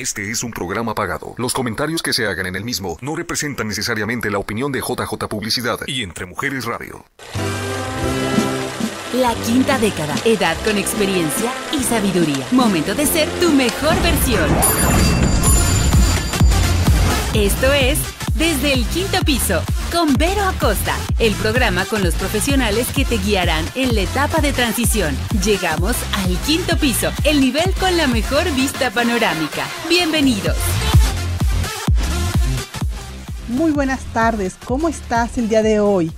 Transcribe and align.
Este 0.00 0.30
es 0.30 0.42
un 0.42 0.50
programa 0.50 0.94
pagado. 0.94 1.34
Los 1.36 1.52
comentarios 1.52 2.02
que 2.02 2.14
se 2.14 2.26
hagan 2.26 2.46
en 2.46 2.56
el 2.56 2.64
mismo 2.64 2.96
no 3.02 3.14
representan 3.14 3.68
necesariamente 3.68 4.30
la 4.30 4.38
opinión 4.38 4.72
de 4.72 4.80
JJ 4.80 5.28
Publicidad 5.28 5.78
y 5.86 6.02
Entre 6.02 6.24
Mujeres 6.24 6.64
Radio. 6.64 7.04
La 9.12 9.34
quinta 9.44 9.78
década, 9.78 10.14
edad 10.24 10.56
con 10.64 10.78
experiencia 10.78 11.52
y 11.78 11.82
sabiduría. 11.82 12.46
Momento 12.50 12.94
de 12.94 13.04
ser 13.04 13.28
tu 13.40 13.50
mejor 13.52 13.94
versión. 14.02 14.48
Esto 17.34 17.70
es 17.74 17.98
Desde 18.40 18.72
el 18.72 18.86
Quinto 18.86 19.18
Piso, 19.22 19.60
con 19.92 20.14
Vero 20.14 20.40
Acosta, 20.44 20.96
el 21.18 21.34
programa 21.34 21.84
con 21.84 22.02
los 22.02 22.14
profesionales 22.14 22.86
que 22.96 23.04
te 23.04 23.18
guiarán 23.18 23.66
en 23.74 23.94
la 23.94 24.00
etapa 24.00 24.40
de 24.40 24.54
transición. 24.54 25.14
Llegamos 25.44 25.94
al 26.24 26.38
quinto 26.46 26.78
piso, 26.78 27.10
el 27.24 27.42
nivel 27.42 27.70
con 27.78 27.98
la 27.98 28.06
mejor 28.06 28.50
vista 28.54 28.90
panorámica. 28.92 29.66
Bienvenidos. 29.90 30.56
Muy 33.48 33.72
buenas 33.72 34.00
tardes, 34.14 34.56
¿cómo 34.64 34.88
estás 34.88 35.36
el 35.36 35.50
día 35.50 35.62
de 35.62 35.80
hoy? 35.80 36.10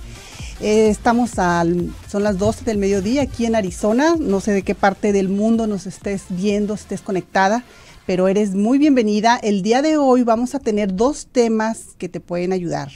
Eh, 0.61 0.87
estamos 0.87 1.37
al, 1.39 1.91
son 2.09 2.23
las 2.23 2.37
12 2.37 2.63
del 2.63 2.77
mediodía 2.77 3.23
aquí 3.23 3.45
en 3.45 3.55
Arizona, 3.55 4.15
no 4.17 4.39
sé 4.39 4.53
de 4.53 4.63
qué 4.63 4.75
parte 4.75 5.11
del 5.11 5.27
mundo 5.27 5.67
nos 5.67 5.87
estés 5.87 6.23
viendo, 6.29 6.73
estés 6.73 7.01
conectada 7.01 7.65
pero 8.05 8.27
eres 8.27 8.53
muy 8.53 8.77
bienvenida. 8.77 9.37
El 9.41 9.61
día 9.61 9.81
de 9.81 9.97
hoy 9.97 10.23
vamos 10.23 10.55
a 10.55 10.59
tener 10.59 10.95
dos 10.95 11.27
temas 11.31 11.95
que 11.97 12.09
te 12.09 12.19
pueden 12.19 12.51
ayudar. 12.51 12.91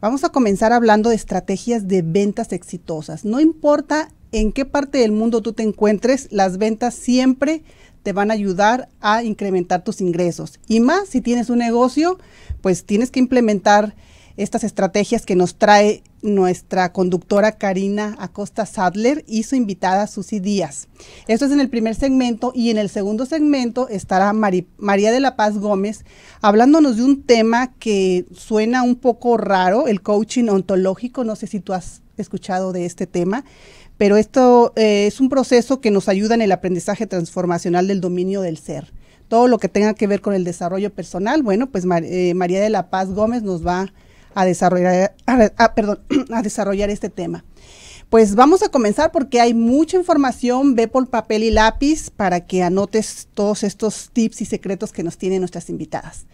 Vamos 0.00 0.24
a 0.24 0.28
comenzar 0.28 0.72
hablando 0.72 1.10
de 1.10 1.16
estrategias 1.16 1.88
de 1.88 2.02
ventas 2.02 2.52
exitosas. 2.52 3.24
No 3.24 3.40
importa 3.40 4.10
en 4.32 4.52
qué 4.52 4.64
parte 4.64 4.98
del 4.98 5.12
mundo 5.12 5.42
tú 5.42 5.52
te 5.52 5.62
encuentres, 5.62 6.28
las 6.30 6.58
ventas 6.58 6.94
siempre 6.94 7.62
te 8.02 8.12
van 8.12 8.30
a 8.30 8.34
ayudar 8.34 8.88
a 9.00 9.22
incrementar 9.22 9.84
tus 9.84 10.00
ingresos. 10.00 10.58
Y 10.66 10.80
más 10.80 11.08
si 11.08 11.20
tienes 11.20 11.50
un 11.50 11.58
negocio, 11.58 12.18
pues 12.60 12.84
tienes 12.84 13.10
que 13.10 13.20
implementar 13.20 13.94
estas 14.36 14.64
estrategias 14.64 15.26
que 15.26 15.36
nos 15.36 15.56
trae 15.56 16.02
nuestra 16.22 16.92
conductora 16.92 17.52
Karina 17.52 18.16
Acosta 18.18 18.64
Sadler 18.64 19.24
y 19.26 19.42
su 19.42 19.56
invitada 19.56 20.06
Susy 20.06 20.40
Díaz. 20.40 20.88
Esto 21.26 21.46
es 21.46 21.52
en 21.52 21.60
el 21.60 21.68
primer 21.68 21.94
segmento 21.94 22.52
y 22.54 22.70
en 22.70 22.78
el 22.78 22.88
segundo 22.88 23.26
segmento 23.26 23.88
estará 23.88 24.32
María 24.32 25.12
de 25.12 25.20
la 25.20 25.36
Paz 25.36 25.58
Gómez 25.58 26.04
hablándonos 26.40 26.96
de 26.96 27.04
un 27.04 27.22
tema 27.22 27.72
que 27.74 28.26
suena 28.32 28.82
un 28.82 28.96
poco 28.96 29.36
raro, 29.36 29.88
el 29.88 30.02
coaching 30.02 30.48
ontológico. 30.48 31.24
No 31.24 31.36
sé 31.36 31.46
si 31.46 31.60
tú 31.60 31.72
has 31.72 32.02
escuchado 32.16 32.72
de 32.72 32.86
este 32.86 33.06
tema, 33.06 33.44
pero 33.96 34.16
esto 34.16 34.72
eh, 34.76 35.06
es 35.06 35.20
un 35.20 35.28
proceso 35.28 35.80
que 35.80 35.90
nos 35.90 36.08
ayuda 36.08 36.34
en 36.34 36.42
el 36.42 36.52
aprendizaje 36.52 37.06
transformacional 37.06 37.88
del 37.88 38.00
dominio 38.00 38.40
del 38.40 38.58
ser. 38.58 38.92
Todo 39.28 39.48
lo 39.48 39.58
que 39.58 39.68
tenga 39.68 39.94
que 39.94 40.06
ver 40.06 40.20
con 40.20 40.34
el 40.34 40.44
desarrollo 40.44 40.92
personal, 40.92 41.42
bueno, 41.42 41.70
pues 41.70 41.84
eh, 42.02 42.34
María 42.34 42.60
de 42.60 42.68
la 42.68 42.90
Paz 42.90 43.10
Gómez 43.10 43.42
nos 43.42 43.66
va 43.66 43.92
a 44.34 44.44
desarrollar, 44.44 45.14
perdón, 45.74 46.00
a 46.32 46.42
desarrollar 46.42 46.90
este 46.90 47.08
tema. 47.08 47.44
Pues 48.10 48.34
vamos 48.34 48.62
a 48.62 48.68
comenzar 48.68 49.10
porque 49.10 49.40
hay 49.40 49.54
mucha 49.54 49.96
información, 49.96 50.74
ve 50.74 50.86
por 50.86 51.08
papel 51.08 51.44
y 51.44 51.50
lápiz 51.50 52.10
para 52.10 52.46
que 52.46 52.62
anotes 52.62 53.28
todos 53.32 53.62
estos 53.62 54.10
tips 54.12 54.42
y 54.42 54.44
secretos 54.44 54.92
que 54.92 55.02
nos 55.02 55.16
tienen 55.16 55.40
nuestras 55.40 55.70
invitadas. 55.70 56.26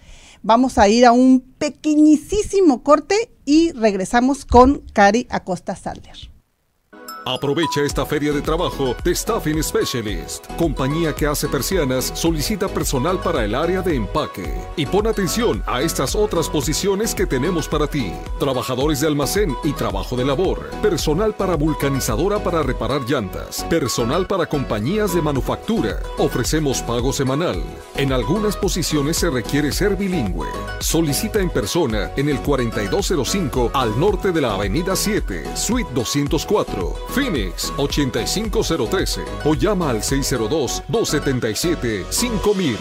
Vamos 0.43 0.79
a 0.79 0.89
ir 0.89 1.07
a 1.07 1.13
un 1.13 1.41
pequeñísimo 1.59 2.83
corte 2.83 3.31
y 3.45 3.71
regresamos 3.73 4.45
con 4.45 4.83
Cari 4.93 5.27
Acosta 5.31 5.77
Sadler. 5.77 6.38
Aprovecha 7.31 7.83
esta 7.83 8.07
feria 8.07 8.33
de 8.33 8.41
trabajo 8.41 8.97
de 9.05 9.15
Staffing 9.15 9.63
Specialist. 9.63 10.47
Compañía 10.57 11.15
que 11.15 11.27
hace 11.27 11.47
persianas 11.47 12.11
solicita 12.15 12.69
personal 12.69 13.21
para 13.21 13.45
el 13.45 13.55
área 13.55 13.83
de 13.83 13.97
empaque. 13.97 14.51
Y 14.77 14.87
pon 14.87 15.07
atención 15.07 15.63
a 15.67 15.83
estas 15.83 16.15
otras 16.15 16.49
posiciones 16.49 17.15
que 17.15 17.27
tenemos 17.27 17.69
para 17.69 17.87
ti. 17.87 18.15
Trabajadores 18.39 19.03
de 19.03 19.09
almacén 19.09 19.55
y 19.63 19.75
trabajo 19.75 20.17
de 20.17 20.25
labor. 20.25 20.71
Personal 20.81 21.35
para 21.35 21.55
vulcanizadora 21.55 22.43
para 22.43 22.63
reparar 22.63 23.03
llantas. 23.03 23.63
Personal 23.69 24.27
para 24.27 24.47
compañías 24.47 25.15
de 25.15 25.21
manufactura. 25.21 26.01
Ofrecemos 26.17 26.81
pago 26.81 27.13
semanal. 27.13 27.63
En 27.97 28.11
algunas 28.11 28.57
posiciones 28.57 29.19
se 29.19 29.29
requiere 29.29 29.71
ser 29.71 29.97
bilingüe. 29.97 30.49
Solicita 30.81 31.41
en 31.41 31.51
persona 31.51 32.11
en 32.17 32.31
el 32.31 32.41
4205 32.41 33.73
al 33.75 34.01
norte 34.01 34.33
de 34.33 34.41
la 34.41 34.55
Avenida 34.55 34.97
7, 34.97 35.45
Suite 35.55 35.91
204. 35.93 37.18
Phoenix 37.19 37.73
85013 37.77 39.23
o 39.45 39.55
llama 39.55 39.91
al 39.91 40.03
602-277-5000. 40.03 42.77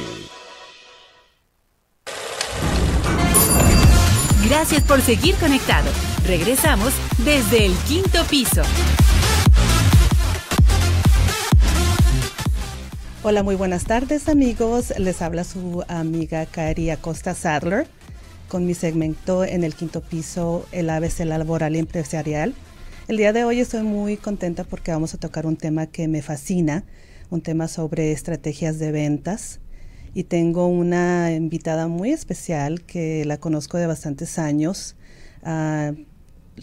Gracias 4.47 4.83
por 4.83 5.01
seguir 5.01 5.33
conectado. 5.37 5.89
Regresamos 6.27 6.93
desde 7.25 7.65
el 7.65 7.73
quinto 7.87 8.23
piso. 8.29 8.61
Hola, 13.23 13.41
muy 13.41 13.55
buenas 13.55 13.85
tardes 13.85 14.29
amigos. 14.29 14.93
Les 14.99 15.23
habla 15.23 15.43
su 15.43 15.83
amiga 15.87 16.45
Cari 16.45 16.91
Acosta 16.91 17.33
Sadler 17.33 17.87
con 18.49 18.67
mi 18.67 18.75
segmento 18.75 19.43
en 19.43 19.63
el 19.63 19.73
quinto 19.73 20.01
piso, 20.01 20.67
el 20.71 20.91
ABC 20.91 21.21
laboral 21.25 21.75
y 21.75 21.79
empresarial 21.79 22.53
el 23.07 23.15
día 23.15 23.31
de 23.31 23.45
hoy 23.45 23.61
estoy 23.61 23.83
muy 23.83 24.17
contenta 24.17 24.65
porque 24.65 24.91
vamos 24.91 25.13
a 25.13 25.17
tocar 25.17 25.45
un 25.45 25.55
tema 25.55 25.87
que 25.87 26.09
me 26.09 26.21
fascina, 26.21 26.83
un 27.29 27.41
tema 27.41 27.69
sobre 27.69 28.11
estrategias 28.11 28.79
de 28.79 28.91
ventas. 28.91 29.61
Y 30.13 30.25
tengo 30.25 30.67
una 30.67 31.31
invitada 31.31 31.87
muy 31.87 32.11
especial 32.11 32.81
que 32.83 33.23
la 33.23 33.37
conozco 33.37 33.77
de 33.77 33.87
bastantes 33.87 34.37
años, 34.39 34.95
uh, 35.43 35.95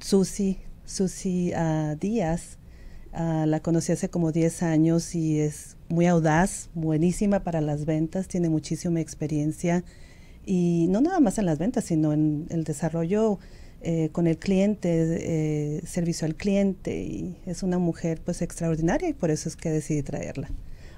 Susi, 0.00 0.59
Susi 0.84 1.53
ah, 1.55 1.97
Díaz. 1.99 2.59
Ah, 3.12 3.47
la 3.47 3.61
conocí 3.61 3.93
hace 3.93 4.11
como 4.11 4.32
10 4.32 4.65
años 4.65 5.15
y 5.15 5.38
es 5.38 5.76
muy 5.88 6.06
audaz, 6.06 6.69
buenísima 6.75 7.41
para 7.41 7.61
las 7.61 7.84
ventas, 7.87 8.26
tiene 8.26 8.49
muchísima 8.49 9.00
experiencia 9.00 9.84
y 10.44 10.88
no 10.91 11.00
nada 11.00 11.21
más 11.21 11.38
en 11.38 11.47
las 11.47 11.59
ventas, 11.59 11.84
sino 11.84 12.12
en 12.12 12.47
el 12.50 12.65
desarrollo 12.65 13.38
eh, 13.87 14.09
con 14.12 14.27
el 14.27 14.39
cliente, 14.39 14.89
eh, 14.91 15.83
servicio 15.87 16.27
al 16.27 16.37
cliente 16.37 17.03
y 17.03 17.37
es 17.45 17.62
una 17.62 17.78
mujer 17.78 18.19
pues 18.25 18.41
extraordinaria 18.41 19.11
y 19.11 19.12
por 19.12 19.31
eso 19.31 19.47
es 19.47 19.56
que 19.56 19.69
decidí 19.69 20.03
traerla. 20.03 20.49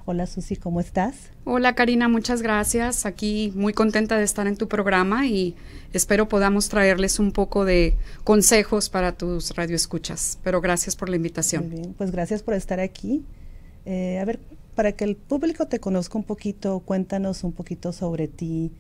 Hola 0.05 0.29
Susi, 0.29 0.55
¿cómo 0.55 0.79
estás? 0.79 1.17
Hola 1.43 1.75
Karina, 1.75 2.07
muchas 2.07 2.43
gracias. 2.43 3.05
Aquí 3.05 3.53
muy 3.57 3.73
contenta 3.73 4.17
de 4.17 4.23
estar 4.23 4.47
en 4.47 4.57
tu 4.57 4.69
programa 4.69 5.27
y 5.27 5.57
espero 5.93 6.29
podamos 6.29 6.69
traerles 6.69 7.19
un 7.19 7.33
poco 7.33 7.65
de 7.65 7.97
consejos 8.23 8.89
para 8.89 9.11
tus 9.11 9.57
radioescuchas. 9.57 10.39
Pero 10.45 10.61
gracias 10.61 10.95
por 10.95 11.09
la 11.09 11.17
invitación. 11.17 11.69
Muy 11.69 11.81
bien, 11.81 11.95
pues 11.99 12.13
gracias 12.13 12.45
por 12.45 12.55
estar 12.55 12.79
aquí. 12.79 13.25
Eh, 13.85 14.21
a 14.21 14.25
ver, 14.25 14.39
para 14.77 14.93
que 14.93 15.03
el 15.03 15.17
público 15.17 15.67
te 15.67 15.81
conozca 15.81 16.17
un 16.17 16.25
poquito, 16.25 16.79
cuéntanos 16.85 17.43
un 17.43 17.51
poquito 17.51 17.93
sobre 17.93 18.29
ti, 18.29 18.71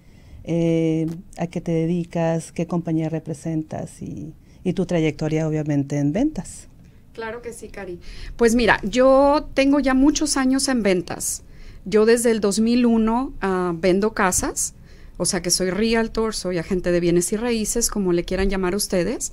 eh, 0.48 1.06
a 1.38 1.48
qué 1.48 1.60
te 1.60 1.72
dedicas, 1.72 2.52
qué 2.52 2.68
compañía 2.68 3.08
representas 3.08 4.00
y, 4.00 4.32
tu 4.74 4.84
trayectoria 4.84 5.46
obviamente 5.46 5.96
en 5.96 6.12
ventas. 6.12 6.66
Claro 7.12 7.40
que 7.40 7.52
sí, 7.52 7.68
Cari. 7.68 8.00
Pues 8.36 8.56
mira, 8.56 8.80
yo 8.82 9.48
tengo 9.54 9.78
ya 9.78 9.94
muchos 9.94 10.36
años 10.36 10.66
en 10.66 10.82
ventas. 10.82 11.44
Yo 11.84 12.04
desde 12.04 12.32
el 12.32 12.40
2001 12.40 13.32
ah, 13.42 13.72
vendo 13.76 14.12
casas, 14.12 14.74
o 15.18 15.24
sea 15.24 15.40
que 15.40 15.50
soy 15.50 15.70
realtor, 15.70 16.34
soy 16.34 16.58
agente 16.58 16.90
de 16.90 16.98
bienes 16.98 17.32
y 17.32 17.36
raíces, 17.36 17.90
como 17.90 18.12
le 18.12 18.24
quieran 18.24 18.50
llamar 18.50 18.74
ustedes. 18.74 19.32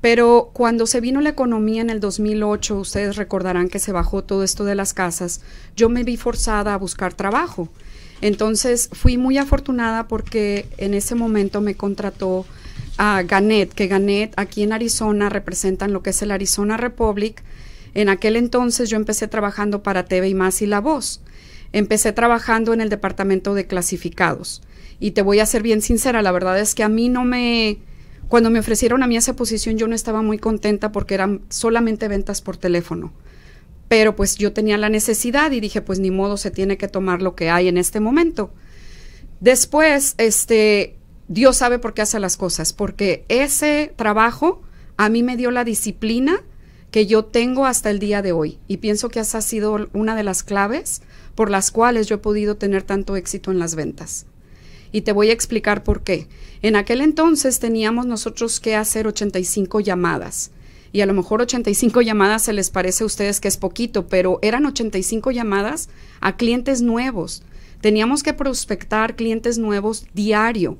Pero 0.00 0.50
cuando 0.52 0.86
se 0.86 1.00
vino 1.00 1.20
la 1.20 1.30
economía 1.30 1.80
en 1.80 1.88
el 1.88 2.00
2008, 2.00 2.76
ustedes 2.78 3.16
recordarán 3.16 3.68
que 3.68 3.78
se 3.78 3.92
bajó 3.92 4.24
todo 4.24 4.44
esto 4.44 4.64
de 4.64 4.74
las 4.74 4.92
casas, 4.92 5.40
yo 5.76 5.88
me 5.88 6.04
vi 6.04 6.16
forzada 6.16 6.74
a 6.74 6.78
buscar 6.78 7.14
trabajo. 7.14 7.68
Entonces 8.24 8.88
fui 8.90 9.18
muy 9.18 9.36
afortunada 9.36 10.08
porque 10.08 10.64
en 10.78 10.94
ese 10.94 11.14
momento 11.14 11.60
me 11.60 11.74
contrató 11.74 12.46
a 12.96 13.22
Ganet, 13.22 13.74
que 13.74 13.86
Ganet 13.86 14.32
aquí 14.38 14.62
en 14.62 14.72
Arizona 14.72 15.28
representan 15.28 15.92
lo 15.92 16.02
que 16.02 16.08
es 16.08 16.22
el 16.22 16.30
Arizona 16.30 16.78
Republic. 16.78 17.42
En 17.92 18.08
aquel 18.08 18.36
entonces 18.36 18.88
yo 18.88 18.96
empecé 18.96 19.28
trabajando 19.28 19.82
para 19.82 20.06
TV 20.06 20.30
y 20.30 20.34
más 20.34 20.62
y 20.62 20.66
La 20.66 20.80
Voz. 20.80 21.20
Empecé 21.72 22.14
trabajando 22.14 22.72
en 22.72 22.80
el 22.80 22.88
departamento 22.88 23.52
de 23.52 23.66
clasificados. 23.66 24.62
Y 24.98 25.10
te 25.10 25.20
voy 25.20 25.40
a 25.40 25.44
ser 25.44 25.62
bien 25.62 25.82
sincera, 25.82 26.22
la 26.22 26.32
verdad 26.32 26.58
es 26.58 26.74
que 26.74 26.82
a 26.82 26.88
mí 26.88 27.10
no 27.10 27.26
me... 27.26 27.76
Cuando 28.28 28.48
me 28.48 28.58
ofrecieron 28.58 29.02
a 29.02 29.06
mí 29.06 29.18
esa 29.18 29.36
posición 29.36 29.76
yo 29.76 29.86
no 29.86 29.94
estaba 29.94 30.22
muy 30.22 30.38
contenta 30.38 30.92
porque 30.92 31.12
eran 31.12 31.42
solamente 31.50 32.08
ventas 32.08 32.40
por 32.40 32.56
teléfono 32.56 33.12
pero 33.94 34.16
pues 34.16 34.34
yo 34.34 34.52
tenía 34.52 34.76
la 34.76 34.88
necesidad 34.88 35.52
y 35.52 35.60
dije, 35.60 35.80
pues 35.80 36.00
ni 36.00 36.10
modo, 36.10 36.36
se 36.36 36.50
tiene 36.50 36.76
que 36.76 36.88
tomar 36.88 37.22
lo 37.22 37.36
que 37.36 37.48
hay 37.48 37.68
en 37.68 37.78
este 37.78 38.00
momento. 38.00 38.50
Después, 39.38 40.16
este, 40.18 40.96
Dios 41.28 41.58
sabe 41.58 41.78
por 41.78 41.94
qué 41.94 42.02
hace 42.02 42.18
las 42.18 42.36
cosas, 42.36 42.72
porque 42.72 43.24
ese 43.28 43.94
trabajo 43.94 44.62
a 44.96 45.08
mí 45.08 45.22
me 45.22 45.36
dio 45.36 45.52
la 45.52 45.62
disciplina 45.62 46.42
que 46.90 47.06
yo 47.06 47.26
tengo 47.26 47.66
hasta 47.66 47.88
el 47.88 48.00
día 48.00 48.20
de 48.20 48.32
hoy 48.32 48.58
y 48.66 48.78
pienso 48.78 49.10
que 49.10 49.20
esa 49.20 49.38
ha 49.38 49.42
sido 49.42 49.88
una 49.92 50.16
de 50.16 50.24
las 50.24 50.42
claves 50.42 51.02
por 51.36 51.48
las 51.48 51.70
cuales 51.70 52.08
yo 52.08 52.16
he 52.16 52.18
podido 52.18 52.56
tener 52.56 52.82
tanto 52.82 53.14
éxito 53.14 53.52
en 53.52 53.60
las 53.60 53.76
ventas. 53.76 54.26
Y 54.90 55.02
te 55.02 55.12
voy 55.12 55.30
a 55.30 55.34
explicar 55.34 55.84
por 55.84 56.02
qué. 56.02 56.26
En 56.62 56.74
aquel 56.74 57.00
entonces 57.00 57.60
teníamos 57.60 58.06
nosotros 58.06 58.58
que 58.58 58.74
hacer 58.74 59.06
85 59.06 59.78
llamadas. 59.78 60.50
Y 60.94 61.00
a 61.00 61.06
lo 61.06 61.12
mejor 61.12 61.42
85 61.42 62.02
llamadas 62.02 62.42
se 62.42 62.52
les 62.52 62.70
parece 62.70 63.02
a 63.02 63.06
ustedes 63.08 63.40
que 63.40 63.48
es 63.48 63.56
poquito, 63.56 64.06
pero 64.06 64.38
eran 64.42 64.64
85 64.64 65.32
llamadas 65.32 65.88
a 66.20 66.36
clientes 66.36 66.82
nuevos. 66.82 67.42
Teníamos 67.80 68.22
que 68.22 68.32
prospectar 68.32 69.16
clientes 69.16 69.58
nuevos 69.58 70.06
diario. 70.14 70.78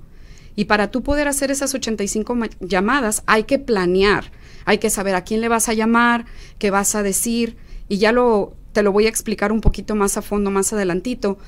Y 0.55 0.67
para 0.67 0.93
tú 0.93 1.03
poder 1.03 1.27
hacer 1.27 1.51
esas 1.51 1.75
85 1.75 2.39
llamadas 2.61 3.25
hay 3.27 3.43
que 3.43 3.59
planear, 3.59 4.31
hay 4.65 4.79
que 4.79 4.89
saber 4.89 5.17
a 5.17 5.25
quién 5.25 5.41
le 5.41 5.49
vas 5.49 5.69
a 5.69 5.75
llamar, 5.75 6.27
qué 6.61 6.71
vas 6.71 6.95
a 6.95 7.03
decir, 7.03 7.57
y 7.89 7.99
ya 7.99 8.13
lo 8.13 8.55
te 8.73 8.85
lo 8.85 8.93
voy 8.93 9.07
a 9.07 9.09
explicar 9.09 9.51
un 9.51 9.61
poquito 9.61 9.97
más 9.97 10.17
a 10.17 10.23
fondo 10.23 10.53
más 10.53 10.73
adelantito, 10.73 11.39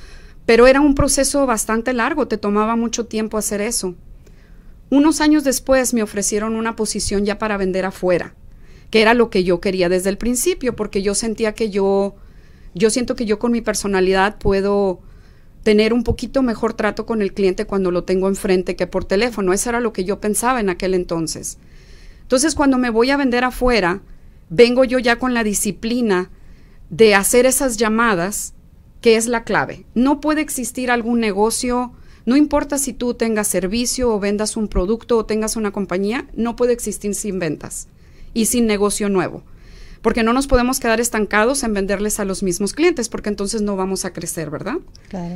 pero 0.44 0.66
era 0.66 0.80
un 0.80 0.96
proceso 0.96 1.46
bastante 1.46 1.92
largo, 1.92 2.26
te 2.26 2.36
tomaba 2.36 2.74
mucho 2.74 3.06
tiempo 3.06 3.38
hacer 3.38 3.60
eso. 3.60 3.94
Unos 4.90 5.20
años 5.20 5.44
después 5.44 5.94
me 5.94 6.02
ofrecieron 6.02 6.56
una 6.56 6.74
posición 6.74 7.24
ya 7.24 7.38
para 7.38 7.56
vender 7.56 7.84
afuera, 7.84 8.34
que 8.90 9.02
era 9.02 9.14
lo 9.14 9.30
que 9.30 9.44
yo 9.44 9.60
quería 9.60 9.88
desde 9.88 10.10
el 10.10 10.18
principio, 10.18 10.76
porque 10.76 11.02
yo 11.02 11.14
sentía 11.14 11.52
que 11.52 11.70
yo, 11.70 12.14
yo 12.74 12.90
siento 12.90 13.16
que 13.16 13.26
yo 13.26 13.38
con 13.38 13.52
mi 13.52 13.60
personalidad 13.60 14.38
puedo 14.38 15.00
tener 15.62 15.92
un 15.92 16.04
poquito 16.04 16.42
mejor 16.42 16.74
trato 16.74 17.06
con 17.06 17.22
el 17.22 17.32
cliente 17.32 17.64
cuando 17.64 17.90
lo 17.90 18.04
tengo 18.04 18.28
enfrente 18.28 18.76
que 18.76 18.86
por 18.86 19.04
teléfono. 19.04 19.52
Eso 19.52 19.70
era 19.70 19.80
lo 19.80 19.92
que 19.92 20.04
yo 20.04 20.20
pensaba 20.20 20.60
en 20.60 20.68
aquel 20.68 20.94
entonces. 20.94 21.58
Entonces, 22.22 22.54
cuando 22.54 22.78
me 22.78 22.90
voy 22.90 23.10
a 23.10 23.16
vender 23.16 23.42
afuera, 23.42 24.02
vengo 24.48 24.84
yo 24.84 24.98
ya 24.98 25.18
con 25.18 25.34
la 25.34 25.42
disciplina 25.42 26.30
de 26.88 27.16
hacer 27.16 27.46
esas 27.46 27.76
llamadas, 27.78 28.54
que 29.00 29.16
es 29.16 29.26
la 29.26 29.42
clave. 29.42 29.86
No 29.94 30.20
puede 30.20 30.40
existir 30.40 30.90
algún 30.90 31.18
negocio, 31.18 31.92
no 32.24 32.36
importa 32.36 32.78
si 32.78 32.92
tú 32.92 33.14
tengas 33.14 33.48
servicio 33.48 34.12
o 34.12 34.20
vendas 34.20 34.56
un 34.56 34.68
producto 34.68 35.18
o 35.18 35.26
tengas 35.26 35.56
una 35.56 35.72
compañía, 35.72 36.28
no 36.34 36.54
puede 36.54 36.72
existir 36.72 37.14
sin 37.16 37.40
ventas 37.40 37.88
y 38.36 38.44
sin 38.44 38.66
negocio 38.66 39.08
nuevo. 39.08 39.42
Porque 40.02 40.22
no 40.22 40.34
nos 40.34 40.46
podemos 40.46 40.78
quedar 40.78 41.00
estancados 41.00 41.62
en 41.64 41.72
venderles 41.72 42.20
a 42.20 42.26
los 42.26 42.42
mismos 42.42 42.74
clientes, 42.74 43.08
porque 43.08 43.30
entonces 43.30 43.62
no 43.62 43.76
vamos 43.76 44.04
a 44.04 44.12
crecer, 44.12 44.50
¿verdad? 44.50 44.76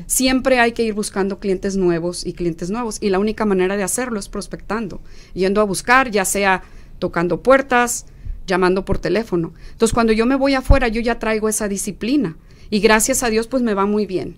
Siempre 0.07 0.61
hay 0.61 0.73
que 0.73 0.83
ir 0.83 0.93
buscando 0.93 1.41
clientes 1.41 1.77
nuevos 1.77 2.27
y 2.27 2.35
clientes 2.35 2.69
nuevos. 2.69 2.99
Y 3.01 3.09
la 3.09 3.19
única 3.19 3.47
manera 3.47 3.79
de 3.79 3.83
hacerlo 3.83 4.21
es 4.21 4.29
prospectando, 4.29 5.01
yendo 5.33 5.63
a 5.63 5.65
buscar, 5.65 6.11
ya 6.11 6.27
sea 6.27 6.63
tocando 6.99 7.43
puertas, 7.43 8.05
llamando 8.47 8.85
por 8.85 8.99
teléfono. 8.99 9.55
Entonces, 9.73 9.95
cuando 9.95 10.13
yo 10.13 10.27
me 10.27 10.37
voy 10.37 10.53
afuera, 10.53 10.89
yo 10.89 11.01
ya 11.01 11.19
traigo 11.19 11.49
esa 11.49 11.69
disciplina 11.69 12.37
y 12.69 12.81
gracias 12.81 13.23
a 13.23 13.31
Dios, 13.31 13.47
pues 13.47 13.63
me 13.63 13.73
va 13.73 13.87
muy 13.87 14.05
bien. 14.05 14.37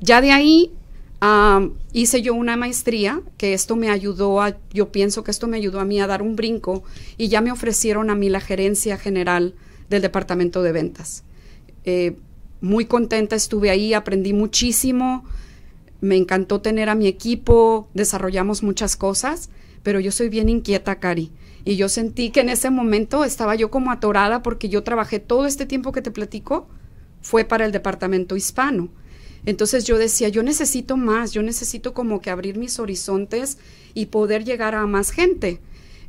Ya 0.00 0.20
de 0.20 0.32
ahí 0.32 0.70
hice 1.92 2.22
yo 2.22 2.34
una 2.34 2.56
maestría, 2.56 3.22
que 3.38 3.54
esto 3.54 3.76
me 3.76 3.90
ayudó 3.90 4.42
a, 4.42 4.56
yo 4.72 4.92
pienso 4.92 5.24
que 5.24 5.30
esto 5.30 5.48
me 5.48 5.56
ayudó 5.56 5.80
a 5.80 5.84
mí 5.84 6.00
a 6.00 6.06
dar 6.06 6.22
un 6.22 6.36
brinco 6.36 6.84
y 7.16 7.28
ya 7.28 7.40
me 7.40 7.52
ofrecieron 7.52 8.10
a 8.10 8.14
mí 8.14 8.28
la 8.28 8.40
gerencia 8.40 8.98
general 8.98 9.54
del 9.88 10.02
departamento 10.02 10.62
de 10.62 10.72
ventas. 10.72 11.24
Eh, 11.84 12.16
muy 12.60 12.84
contenta 12.86 13.36
estuve 13.36 13.70
ahí, 13.70 13.94
aprendí 13.94 14.32
muchísimo, 14.32 15.24
me 16.00 16.16
encantó 16.16 16.60
tener 16.60 16.88
a 16.88 16.94
mi 16.94 17.06
equipo, 17.06 17.88
desarrollamos 17.94 18.62
muchas 18.62 18.96
cosas, 18.96 19.50
pero 19.82 20.00
yo 20.00 20.12
soy 20.12 20.28
bien 20.28 20.48
inquieta, 20.48 20.98
Cari. 20.98 21.30
Y 21.64 21.76
yo 21.76 21.88
sentí 21.88 22.30
que 22.30 22.40
en 22.40 22.48
ese 22.48 22.70
momento 22.70 23.24
estaba 23.24 23.54
yo 23.54 23.70
como 23.70 23.90
atorada 23.90 24.42
porque 24.42 24.68
yo 24.68 24.82
trabajé 24.84 25.18
todo 25.18 25.46
este 25.46 25.66
tiempo 25.66 25.92
que 25.92 26.02
te 26.02 26.10
platico, 26.10 26.68
fue 27.22 27.44
para 27.44 27.64
el 27.64 27.72
departamento 27.72 28.36
hispano. 28.36 28.88
Entonces 29.46 29.84
yo 29.84 29.96
decía, 29.96 30.28
yo 30.28 30.42
necesito 30.42 30.96
más, 30.96 31.32
yo 31.32 31.42
necesito 31.42 31.94
como 31.94 32.20
que 32.20 32.30
abrir 32.30 32.58
mis 32.58 32.78
horizontes 32.78 33.58
y 33.94 34.06
poder 34.06 34.44
llegar 34.44 34.74
a 34.74 34.86
más 34.86 35.10
gente. 35.10 35.60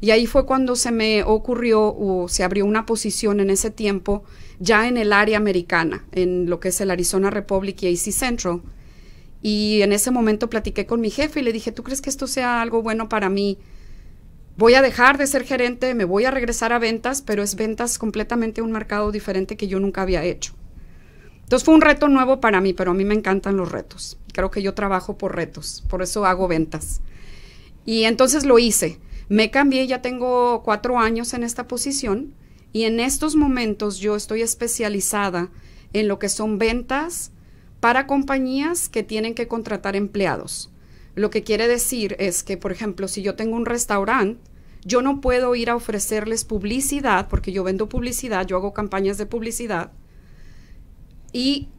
Y 0.01 0.11
ahí 0.11 0.27
fue 0.27 0.45
cuando 0.45 0.75
se 0.75 0.91
me 0.91 1.23
ocurrió 1.23 1.95
o 1.95 2.27
se 2.27 2.43
abrió 2.43 2.65
una 2.65 2.85
posición 2.85 3.39
en 3.39 3.49
ese 3.49 3.71
tiempo 3.71 4.23
ya 4.59 4.87
en 4.87 4.97
el 4.97 5.13
área 5.13 5.37
americana, 5.37 6.05
en 6.11 6.49
lo 6.49 6.59
que 6.59 6.69
es 6.69 6.81
el 6.81 6.91
Arizona 6.91 7.29
Republic 7.29 7.81
y 7.83 7.93
AC 7.93 8.11
Central. 8.11 8.61
Y 9.41 9.81
en 9.81 9.93
ese 9.93 10.11
momento 10.11 10.49
platiqué 10.49 10.85
con 10.85 10.99
mi 10.99 11.09
jefe 11.09 11.39
y 11.39 11.43
le 11.43 11.53
dije, 11.53 11.71
¿tú 11.71 11.83
crees 11.83 12.01
que 12.01 12.09
esto 12.09 12.27
sea 12.27 12.61
algo 12.61 12.81
bueno 12.81 13.07
para 13.07 13.29
mí? 13.29 13.57
voy 14.57 14.73
a 14.73 14.81
dejar 14.81 15.17
de 15.17 15.27
ser 15.27 15.43
gerente, 15.43 15.93
me 15.93 16.03
voy 16.03 16.25
a 16.25 16.31
regresar 16.31 16.73
a 16.73 16.79
ventas, 16.79 17.21
pero 17.21 17.43
es 17.43 17.55
ventas 17.55 17.97
completamente 17.97 18.61
un 18.61 18.71
mercado 18.71 19.11
diferente 19.11 19.55
que 19.55 19.67
yo 19.67 19.79
nunca 19.79 20.01
había 20.01 20.23
hecho. 20.23 20.53
Entonces 21.47 21.63
fue 21.63 21.75
un 21.75 21.81
reto 21.81 22.09
nuevo 22.09 22.41
para 22.41 22.59
mí, 22.59 22.73
pero 22.73 22.91
a 22.91 22.93
mí 22.93 23.05
me 23.05 23.15
encantan 23.15 23.55
los 23.55 23.71
retos. 23.71 24.17
Creo 24.33 24.51
que 24.51 24.61
yo 24.61 24.73
trabajo 24.73 25.17
por 25.17 25.33
retos, 25.33 25.81
por 25.87 26.01
eso 26.01 26.25
hago 26.25 26.49
ventas. 26.49 26.99
Y 27.85 28.03
entonces 28.03 28.45
lo 28.45 28.59
hice. 28.59 28.99
Me 29.29 29.49
cambié, 29.49 29.87
ya 29.87 30.01
tengo 30.01 30.61
cuatro 30.61 30.99
años 30.99 31.33
en 31.33 31.45
esta 31.45 31.65
posición 31.65 32.33
y 32.73 32.83
en 32.83 32.99
estos 32.99 33.37
momentos 33.37 33.99
yo 33.99 34.17
estoy 34.17 34.41
especializada 34.41 35.49
en 35.93 36.09
lo 36.09 36.19
que 36.19 36.27
son 36.27 36.57
ventas 36.57 37.31
para 37.79 38.07
compañías 38.07 38.89
que 38.89 39.03
tienen 39.03 39.33
que 39.33 39.47
contratar 39.47 39.95
empleados. 39.95 40.69
Lo 41.15 41.29
que 41.29 41.43
quiere 41.43 41.69
decir 41.69 42.17
es 42.19 42.43
que, 42.43 42.57
por 42.57 42.73
ejemplo, 42.73 43.07
si 43.07 43.21
yo 43.21 43.35
tengo 43.35 43.55
un 43.55 43.65
restaurante, 43.65 44.41
yo 44.83 45.01
no 45.01 45.21
puedo 45.21 45.55
ir 45.55 45.69
a 45.69 45.77
ofrecerles 45.77 46.43
publicidad, 46.43 47.29
porque 47.29 47.53
yo 47.53 47.63
vendo 47.63 47.87
publicidad, 47.87 48.45
yo 48.45 48.57
hago 48.57 48.73
campañas 48.73 49.17
de 49.17 49.25
publicidad, 49.25 49.93
y, 51.31 51.69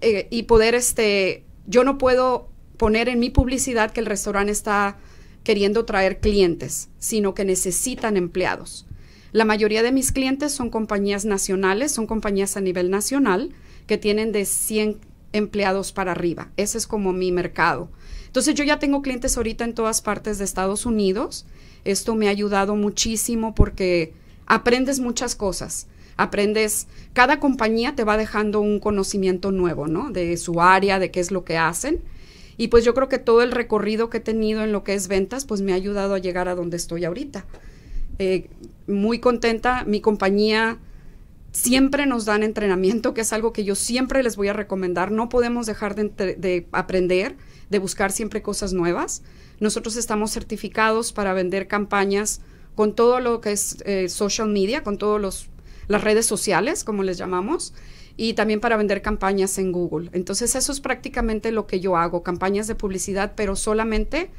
eh, 0.00 0.28
y 0.30 0.44
poder, 0.44 0.74
este, 0.74 1.44
yo 1.66 1.84
no 1.84 1.98
puedo 1.98 2.48
poner 2.76 3.08
en 3.08 3.18
mi 3.18 3.30
publicidad 3.30 3.92
que 3.92 4.00
el 4.00 4.06
restaurante 4.06 4.52
está 4.52 4.98
queriendo 5.42 5.84
traer 5.84 6.20
clientes, 6.20 6.88
sino 6.98 7.34
que 7.34 7.44
necesitan 7.44 8.16
empleados. 8.16 8.86
La 9.32 9.44
mayoría 9.44 9.82
de 9.82 9.92
mis 9.92 10.12
clientes 10.12 10.52
son 10.52 10.70
compañías 10.70 11.24
nacionales, 11.24 11.92
son 11.92 12.06
compañías 12.06 12.56
a 12.56 12.60
nivel 12.60 12.90
nacional 12.90 13.52
que 13.86 13.98
tienen 13.98 14.32
de 14.32 14.44
100 14.44 15.00
empleados 15.32 15.92
para 15.92 16.12
arriba. 16.12 16.50
Ese 16.56 16.78
es 16.78 16.86
como 16.86 17.12
mi 17.12 17.32
mercado. 17.32 17.90
Entonces 18.26 18.54
yo 18.54 18.64
ya 18.64 18.78
tengo 18.78 19.02
clientes 19.02 19.36
ahorita 19.36 19.64
en 19.64 19.74
todas 19.74 20.02
partes 20.02 20.38
de 20.38 20.44
Estados 20.44 20.86
Unidos. 20.86 21.46
Esto 21.84 22.14
me 22.14 22.28
ha 22.28 22.30
ayudado 22.30 22.76
muchísimo 22.76 23.54
porque 23.54 24.14
aprendes 24.46 25.00
muchas 25.00 25.34
cosas. 25.34 25.88
Aprendes, 26.16 26.86
cada 27.14 27.40
compañía 27.40 27.94
te 27.94 28.04
va 28.04 28.18
dejando 28.18 28.60
un 28.60 28.78
conocimiento 28.78 29.50
nuevo, 29.50 29.86
¿no? 29.86 30.10
De 30.10 30.36
su 30.36 30.60
área, 30.60 30.98
de 30.98 31.10
qué 31.10 31.20
es 31.20 31.30
lo 31.30 31.44
que 31.44 31.56
hacen. 31.56 32.02
Y 32.56 32.68
pues 32.68 32.84
yo 32.84 32.92
creo 32.92 33.08
que 33.08 33.18
todo 33.18 33.42
el 33.42 33.50
recorrido 33.50 34.10
que 34.10 34.18
he 34.18 34.20
tenido 34.20 34.62
en 34.62 34.72
lo 34.72 34.84
que 34.84 34.94
es 34.94 35.08
ventas, 35.08 35.46
pues 35.46 35.60
me 35.62 35.72
ha 35.72 35.76
ayudado 35.76 36.14
a 36.14 36.18
llegar 36.18 36.48
a 36.48 36.54
donde 36.54 36.76
estoy 36.76 37.04
ahorita. 37.04 37.46
Eh, 38.18 38.50
muy 38.86 39.18
contenta, 39.18 39.84
mi 39.84 40.00
compañía 40.00 40.78
siempre 41.50 42.04
nos 42.06 42.26
dan 42.26 42.42
entrenamiento, 42.42 43.14
que 43.14 43.22
es 43.22 43.32
algo 43.32 43.52
que 43.52 43.64
yo 43.64 43.74
siempre 43.74 44.22
les 44.22 44.36
voy 44.36 44.48
a 44.48 44.52
recomendar. 44.52 45.10
No 45.10 45.28
podemos 45.28 45.66
dejar 45.66 45.94
de 45.94 46.66
aprender 46.72 47.36
de 47.70 47.78
buscar 47.78 48.12
siempre 48.12 48.42
cosas 48.42 48.72
nuevas. 48.72 49.22
Nosotros 49.60 49.96
estamos 49.96 50.32
certificados 50.32 51.12
para 51.12 51.32
vender 51.32 51.68
campañas 51.68 52.40
con 52.74 52.94
todo 52.94 53.20
lo 53.20 53.40
que 53.40 53.52
es 53.52 53.78
eh, 53.84 54.08
social 54.08 54.48
media, 54.48 54.82
con 54.82 54.98
todas 54.98 55.48
las 55.88 56.02
redes 56.02 56.26
sociales, 56.26 56.84
como 56.84 57.02
les 57.02 57.18
llamamos, 57.18 57.74
y 58.16 58.34
también 58.34 58.60
para 58.60 58.76
vender 58.76 59.02
campañas 59.02 59.58
en 59.58 59.72
Google. 59.72 60.10
Entonces 60.12 60.54
eso 60.54 60.72
es 60.72 60.80
prácticamente 60.80 61.52
lo 61.52 61.66
que 61.66 61.80
yo 61.80 61.96
hago, 61.96 62.22
campañas 62.22 62.66
de 62.66 62.74
publicidad, 62.74 63.32
pero 63.34 63.56
solamente 63.56 64.30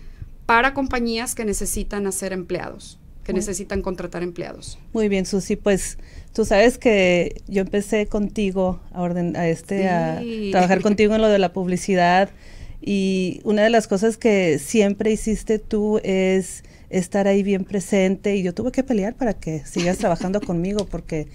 para 0.46 0.74
compañías 0.74 1.36
que 1.36 1.46
necesitan 1.46 2.08
hacer 2.08 2.32
empleados, 2.32 3.00
que 3.24 3.34
necesitan 3.34 3.82
contratar 3.82 4.24
empleados. 4.24 4.78
Muy 4.94 5.10
bien, 5.10 5.26
Susi, 5.26 5.56
pues 5.56 5.98
tú 6.34 6.46
sabes 6.46 6.78
que 6.78 7.42
yo 7.48 7.62
empecé 7.62 8.08
contigo 8.08 8.80
a, 8.94 9.02
orden, 9.02 9.36
a, 9.36 9.48
este, 9.48 9.90
a 9.90 10.22
trabajar 10.52 10.82
contigo 10.82 11.16
en 11.16 11.22
lo 11.22 11.28
de 11.28 11.40
la 11.40 11.52
publicidad 11.52 12.30
y 12.82 13.42
una 13.44 13.64
de 13.64 13.72
las 13.72 13.88
cosas 13.88 14.18
que 14.18 14.60
siempre 14.60 15.12
hiciste 15.12 15.60
tú 15.60 16.00
es 16.04 16.64
estar 16.90 17.28
ahí 17.28 17.44
bien 17.44 17.66
presente 17.66 18.36
y 18.36 18.44
yo 18.44 18.54
tuve 18.54 18.72
que 18.72 18.84
pelear 18.84 19.16
para 19.16 19.34
que 19.34 19.66
sigas 19.66 19.98
trabajando 19.98 20.42
conmigo 20.46 20.86
porque 20.86 21.28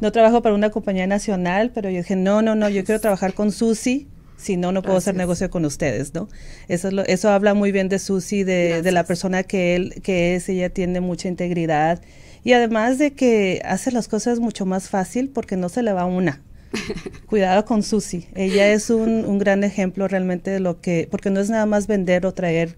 no 0.00 0.12
trabajo 0.12 0.42
para 0.42 0.54
una 0.54 0.70
compañía 0.70 1.06
nacional, 1.06 1.70
pero 1.74 1.90
yo 1.90 1.98
dije, 1.98 2.16
no, 2.16 2.42
no, 2.42 2.54
no, 2.54 2.68
yo 2.68 2.84
quiero 2.84 3.00
trabajar 3.00 3.34
con 3.34 3.52
Susi, 3.52 4.08
si 4.36 4.56
no, 4.56 4.72
no 4.72 4.82
puedo 4.82 4.96
hacer 4.96 5.14
negocio 5.14 5.50
con 5.50 5.64
ustedes, 5.64 6.14
¿no? 6.14 6.28
Eso, 6.68 6.88
es 6.88 6.94
lo, 6.94 7.02
eso 7.02 7.30
habla 7.30 7.54
muy 7.54 7.70
bien 7.70 7.88
de 7.88 7.98
Susi, 7.98 8.42
de, 8.42 8.82
de, 8.82 8.92
la 8.92 9.04
persona 9.04 9.44
que 9.44 9.76
él 9.76 10.02
que 10.02 10.34
es, 10.34 10.48
ella 10.48 10.70
tiene 10.70 11.00
mucha 11.00 11.28
integridad 11.28 12.00
y 12.44 12.52
además 12.52 12.98
de 12.98 13.12
que 13.12 13.62
hace 13.64 13.92
las 13.92 14.08
cosas 14.08 14.40
mucho 14.40 14.66
más 14.66 14.88
fácil 14.88 15.28
porque 15.28 15.56
no 15.56 15.68
se 15.68 15.82
le 15.82 15.92
va 15.92 16.06
una. 16.06 16.42
Cuidado 17.26 17.64
con 17.64 17.82
Susi. 17.82 18.26
Ella 18.34 18.72
es 18.72 18.90
un, 18.90 19.38
gran 19.38 19.64
ejemplo 19.64 20.08
realmente 20.08 20.50
de 20.50 20.60
lo 20.60 20.80
que, 20.80 21.08
porque 21.10 21.30
no 21.30 21.40
es 21.40 21.50
nada 21.50 21.66
más 21.66 21.86
vender 21.86 22.26
o 22.26 22.32
traer 22.32 22.76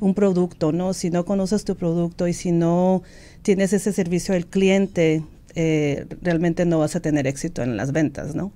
un 0.00 0.14
producto, 0.14 0.72
¿no? 0.72 0.92
Si 0.92 1.10
no 1.10 1.24
conoces 1.24 1.64
tu 1.64 1.76
producto 1.76 2.28
y 2.28 2.32
si 2.32 2.52
no 2.52 3.02
tienes 3.42 3.72
ese 3.72 3.92
servicio 3.92 4.34
al 4.34 4.46
cliente, 4.46 5.24
eh, 5.54 6.06
realmente 6.22 6.64
no 6.64 6.78
vas 6.78 6.96
a 6.96 7.00
tener 7.00 7.26
éxito 7.26 7.62
en 7.62 7.76
las 7.76 7.92
ventas, 7.92 8.34
¿no? 8.34 8.52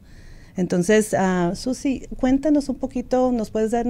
Entonces, 0.56 1.14
uh, 1.14 1.54
Susi, 1.54 2.08
cuéntanos 2.16 2.68
un 2.68 2.76
poquito, 2.76 3.30
nos 3.30 3.50
puedes 3.50 3.70
dar 3.70 3.86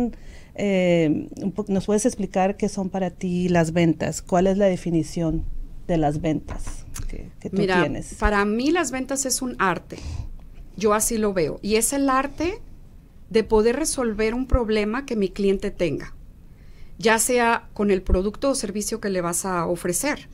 eh, 0.61 1.28
nos 1.69 1.87
puedes 1.87 2.05
explicar 2.05 2.57
qué 2.57 2.69
son 2.69 2.90
para 2.90 3.11
ti 3.11 3.49
las 3.49 3.73
ventas, 3.73 4.23
cuál 4.23 4.49
es 4.49 4.59
la 4.59 4.67
definición 4.67 5.45
de 5.87 5.97
las 5.97 6.21
ventas 6.21 6.85
que, 7.09 7.49
tú 7.49 7.57
Mira, 7.57 7.81
tienes. 7.81 8.14
Para 8.14 8.45
mí 8.45 8.71
las 8.71 8.90
ventas 8.90 9.25
es 9.25 9.40
un 9.40 9.55
arte, 9.59 9.99
yo 10.76 10.95
así 10.95 11.17
lo 11.17 11.33
veo, 11.33 11.61
y 11.62 11.76
es 11.76 11.93
el 11.93 12.11
arte 12.11 12.61
de 13.31 13.45
poder 13.45 13.76
resolver 13.76 14.35
un 14.35 14.47
problema 14.47 15.07
que 15.07 15.14
mi 15.17 15.28
cliente 15.28 15.71
tenga, 15.71 16.14
ya 16.99 17.19
sea 17.19 17.69
con 17.75 17.90
el 17.90 18.02
producto 18.02 18.50
o 18.50 18.55
servicio 18.55 19.00
que 19.00 19.11
le 19.11 19.21
vas 19.21 19.45
a 19.45 19.67
ofrecer, 19.67 20.28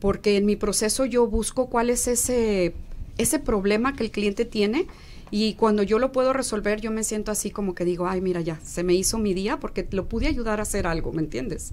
porque 0.00 0.36
en 0.36 0.46
mi 0.46 0.56
proceso 0.56 1.04
yo 1.04 1.26
busco 1.26 1.68
cuál 1.68 1.90
es 1.90 2.08
ese, 2.08 2.74
ese 3.18 3.38
problema 3.38 3.94
que 3.94 4.04
el 4.04 4.10
cliente 4.10 4.44
tiene 4.44 4.86
y 5.30 5.54
cuando 5.54 5.82
yo 5.82 5.98
lo 5.98 6.12
puedo 6.12 6.32
resolver, 6.32 6.80
yo 6.80 6.90
me 6.90 7.04
siento 7.04 7.30
así 7.30 7.50
como 7.50 7.74
que 7.74 7.84
digo, 7.84 8.06
ay, 8.06 8.20
mira, 8.20 8.40
ya, 8.40 8.60
se 8.62 8.82
me 8.82 8.94
hizo 8.94 9.18
mi 9.18 9.32
día 9.32 9.58
porque 9.60 9.86
lo 9.92 10.08
pude 10.08 10.26
ayudar 10.26 10.58
a 10.58 10.64
hacer 10.64 10.86
algo, 10.86 11.12
¿me 11.12 11.22
entiendes? 11.22 11.72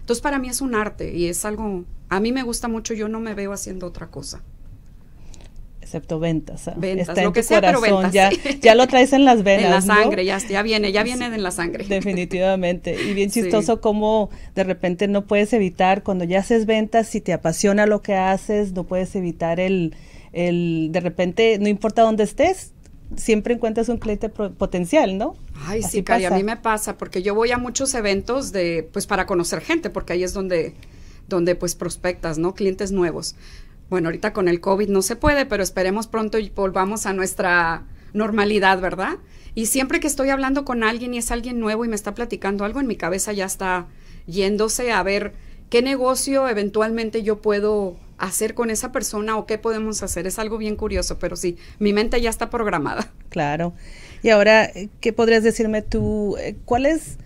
Entonces, 0.00 0.22
para 0.22 0.38
mí 0.38 0.48
es 0.48 0.60
un 0.60 0.74
arte 0.74 1.14
y 1.14 1.26
es 1.26 1.44
algo, 1.44 1.84
a 2.08 2.20
mí 2.20 2.32
me 2.32 2.42
gusta 2.42 2.68
mucho, 2.68 2.94
yo 2.94 3.08
no 3.08 3.20
me 3.20 3.34
veo 3.34 3.52
haciendo 3.52 3.86
otra 3.86 4.06
cosa 4.06 4.42
excepto 5.94 6.18
ventas. 6.18 6.68
Ventas, 6.76 7.08
Está 7.08 7.22
lo 7.22 7.32
que 7.32 7.44
sea, 7.44 7.60
pero 7.60 7.80
ventas. 7.80 8.12
Ya, 8.12 8.30
ya, 8.60 8.74
lo 8.74 8.86
traes 8.88 9.12
en 9.12 9.24
las 9.24 9.44
venas. 9.44 9.64
En 9.64 9.70
la 9.70 9.80
sangre, 9.80 10.24
ya, 10.24 10.38
ya 10.38 10.62
viene, 10.62 10.90
ya 10.90 11.04
viene 11.04 11.26
en 11.26 11.42
la 11.42 11.52
sangre. 11.52 11.84
Definitivamente. 11.88 13.00
Y 13.00 13.14
bien 13.14 13.30
chistoso 13.30 13.80
como 13.80 14.30
de 14.54 14.64
repente 14.64 15.06
no 15.06 15.26
puedes 15.26 15.52
evitar, 15.52 16.02
cuando 16.02 16.24
ya 16.24 16.40
haces 16.40 16.66
ventas, 16.66 17.08
si 17.08 17.20
te 17.20 17.32
apasiona 17.32 17.86
lo 17.86 18.02
que 18.02 18.14
haces, 18.14 18.72
no 18.72 18.84
puedes 18.84 19.14
evitar 19.14 19.60
el, 19.60 19.94
el 20.32 20.88
de 20.90 21.00
repente, 21.00 21.58
no 21.60 21.68
importa 21.68 22.02
dónde 22.02 22.24
estés, 22.24 22.72
siempre 23.16 23.54
encuentras 23.54 23.88
un 23.88 23.98
cliente 23.98 24.28
potencial, 24.28 25.16
¿no? 25.16 25.36
Ay, 25.66 25.82
sí, 25.82 26.02
Cari, 26.02 26.24
a 26.24 26.30
mí 26.30 26.42
me 26.42 26.56
pasa, 26.56 26.98
porque 26.98 27.22
yo 27.22 27.36
voy 27.36 27.52
a 27.52 27.58
muchos 27.58 27.94
eventos 27.94 28.50
de, 28.50 28.88
pues 28.92 29.06
para 29.06 29.26
conocer 29.26 29.60
gente, 29.60 29.90
porque 29.90 30.14
ahí 30.14 30.24
es 30.24 30.32
donde, 30.32 30.74
donde 31.28 31.54
pues 31.54 31.76
prospectas, 31.76 32.38
¿no? 32.38 32.54
Clientes 32.54 32.90
nuevos. 32.90 33.36
Bueno, 33.90 34.08
ahorita 34.08 34.32
con 34.32 34.48
el 34.48 34.60
COVID 34.60 34.88
no 34.88 35.02
se 35.02 35.16
puede, 35.16 35.46
pero 35.46 35.62
esperemos 35.62 36.06
pronto 36.06 36.38
y 36.38 36.50
volvamos 36.50 37.06
a 37.06 37.12
nuestra 37.12 37.84
normalidad, 38.12 38.80
¿verdad? 38.80 39.18
Y 39.54 39.66
siempre 39.66 40.00
que 40.00 40.06
estoy 40.06 40.30
hablando 40.30 40.64
con 40.64 40.82
alguien 40.82 41.14
y 41.14 41.18
es 41.18 41.30
alguien 41.30 41.60
nuevo 41.60 41.84
y 41.84 41.88
me 41.88 41.94
está 41.94 42.14
platicando 42.14 42.64
algo, 42.64 42.80
en 42.80 42.86
mi 42.86 42.96
cabeza 42.96 43.32
ya 43.32 43.44
está 43.44 43.86
yéndose 44.26 44.90
a 44.90 45.02
ver 45.02 45.34
qué 45.70 45.82
negocio 45.82 46.48
eventualmente 46.48 47.22
yo 47.22 47.40
puedo 47.40 47.96
hacer 48.18 48.54
con 48.54 48.70
esa 48.70 48.92
persona 48.92 49.36
o 49.36 49.46
qué 49.46 49.58
podemos 49.58 50.02
hacer. 50.02 50.26
Es 50.26 50.38
algo 50.38 50.58
bien 50.58 50.76
curioso, 50.76 51.18
pero 51.18 51.36
sí, 51.36 51.56
mi 51.78 51.92
mente 51.92 52.20
ya 52.20 52.30
está 52.30 52.50
programada. 52.50 53.12
Claro. 53.28 53.74
Y 54.22 54.30
ahora, 54.30 54.70
¿qué 55.00 55.12
podrías 55.12 55.42
decirme 55.42 55.82
tú? 55.82 56.36
Eh, 56.38 56.56
¿Cuál 56.64 56.86
es, 56.86 57.18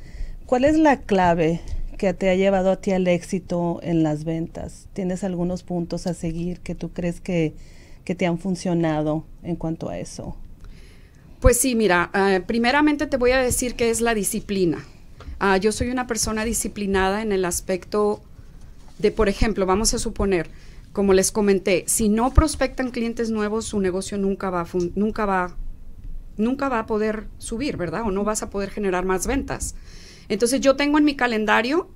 cuál 0.46 0.64
es 0.64 0.78
la 0.78 1.00
clave 1.00 1.60
que 1.98 2.14
te 2.14 2.30
ha 2.30 2.34
llevado 2.34 2.70
a 2.70 2.76
ti 2.76 2.92
al 2.92 3.06
éxito 3.06 3.80
en 3.82 4.02
las 4.02 4.24
ventas? 4.24 4.86
¿Tienes 4.94 5.24
algunos 5.24 5.62
puntos 5.62 6.06
a 6.06 6.14
seguir 6.14 6.60
que 6.60 6.74
tú 6.74 6.90
crees 6.90 7.20
que, 7.20 7.54
te 8.16 8.24
han 8.24 8.38
funcionado 8.38 9.26
en 9.42 9.56
cuanto 9.56 9.90
a 9.90 9.98
eso? 9.98 10.34
Pues 11.40 11.60
sí, 11.60 11.74
mira, 11.74 12.10
eh, 12.14 12.40
primeramente 12.46 13.06
te 13.06 13.18
voy 13.18 13.32
a 13.32 13.38
decir 13.38 13.74
que 13.74 13.90
es 13.90 14.00
la 14.00 14.14
disciplina. 14.14 14.82
Ah, 15.38 15.58
yo 15.58 15.72
soy 15.72 15.90
una 15.90 16.06
persona 16.06 16.46
disciplinada 16.46 17.20
en 17.20 17.32
el 17.32 17.44
aspecto 17.44 18.22
de, 18.98 19.10
por 19.10 19.28
ejemplo, 19.28 19.66
vamos 19.66 19.92
a 19.92 19.98
suponer, 19.98 20.48
como 20.94 21.12
les 21.12 21.30
comenté, 21.30 21.84
si 21.86 22.08
no 22.08 22.32
prospectan 22.32 22.90
clientes 22.90 23.30
nuevos, 23.30 23.66
su 23.66 23.78
negocio 23.78 24.16
nunca 24.16 24.48
va, 24.48 24.66
nunca 24.94 25.26
va, 25.26 25.54
nunca 26.38 26.70
va 26.70 26.78
a 26.78 26.86
poder 26.86 27.26
subir, 27.36 27.76
¿verdad? 27.76 28.04
O 28.06 28.10
no 28.10 28.24
vas 28.24 28.42
a 28.42 28.48
poder 28.48 28.70
generar 28.70 29.04
más 29.04 29.26
ventas. 29.26 29.74
Entonces 30.28 30.60
yo 30.60 30.76
tengo 30.76 30.98
en 30.98 31.04
mi 31.04 31.16
calendario, 31.16 31.88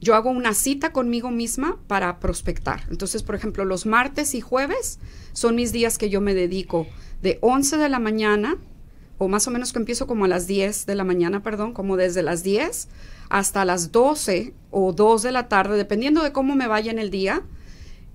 yo 0.00 0.14
hago 0.14 0.30
una 0.30 0.54
cita 0.54 0.92
conmigo 0.92 1.30
misma 1.30 1.78
para 1.86 2.20
prospectar. 2.20 2.84
Entonces, 2.90 3.22
por 3.22 3.34
ejemplo, 3.34 3.64
los 3.64 3.86
martes 3.86 4.34
y 4.34 4.40
jueves 4.40 4.98
son 5.32 5.54
mis 5.56 5.72
días 5.72 5.98
que 5.98 6.08
yo 6.08 6.20
me 6.20 6.34
dedico 6.34 6.86
de 7.22 7.38
11 7.42 7.76
de 7.76 7.88
la 7.88 7.98
mañana, 7.98 8.56
o 9.18 9.28
más 9.28 9.46
o 9.46 9.50
menos 9.50 9.72
que 9.72 9.78
empiezo 9.78 10.06
como 10.06 10.24
a 10.24 10.28
las 10.28 10.46
10 10.46 10.86
de 10.86 10.94
la 10.94 11.04
mañana, 11.04 11.42
perdón, 11.42 11.74
como 11.74 11.96
desde 11.96 12.22
las 12.22 12.42
10 12.42 12.88
hasta 13.28 13.64
las 13.64 13.92
12 13.92 14.54
o 14.70 14.92
2 14.92 15.22
de 15.22 15.32
la 15.32 15.48
tarde, 15.48 15.76
dependiendo 15.76 16.22
de 16.22 16.32
cómo 16.32 16.56
me 16.56 16.66
vaya 16.66 16.90
en 16.90 16.98
el 16.98 17.10
día, 17.10 17.42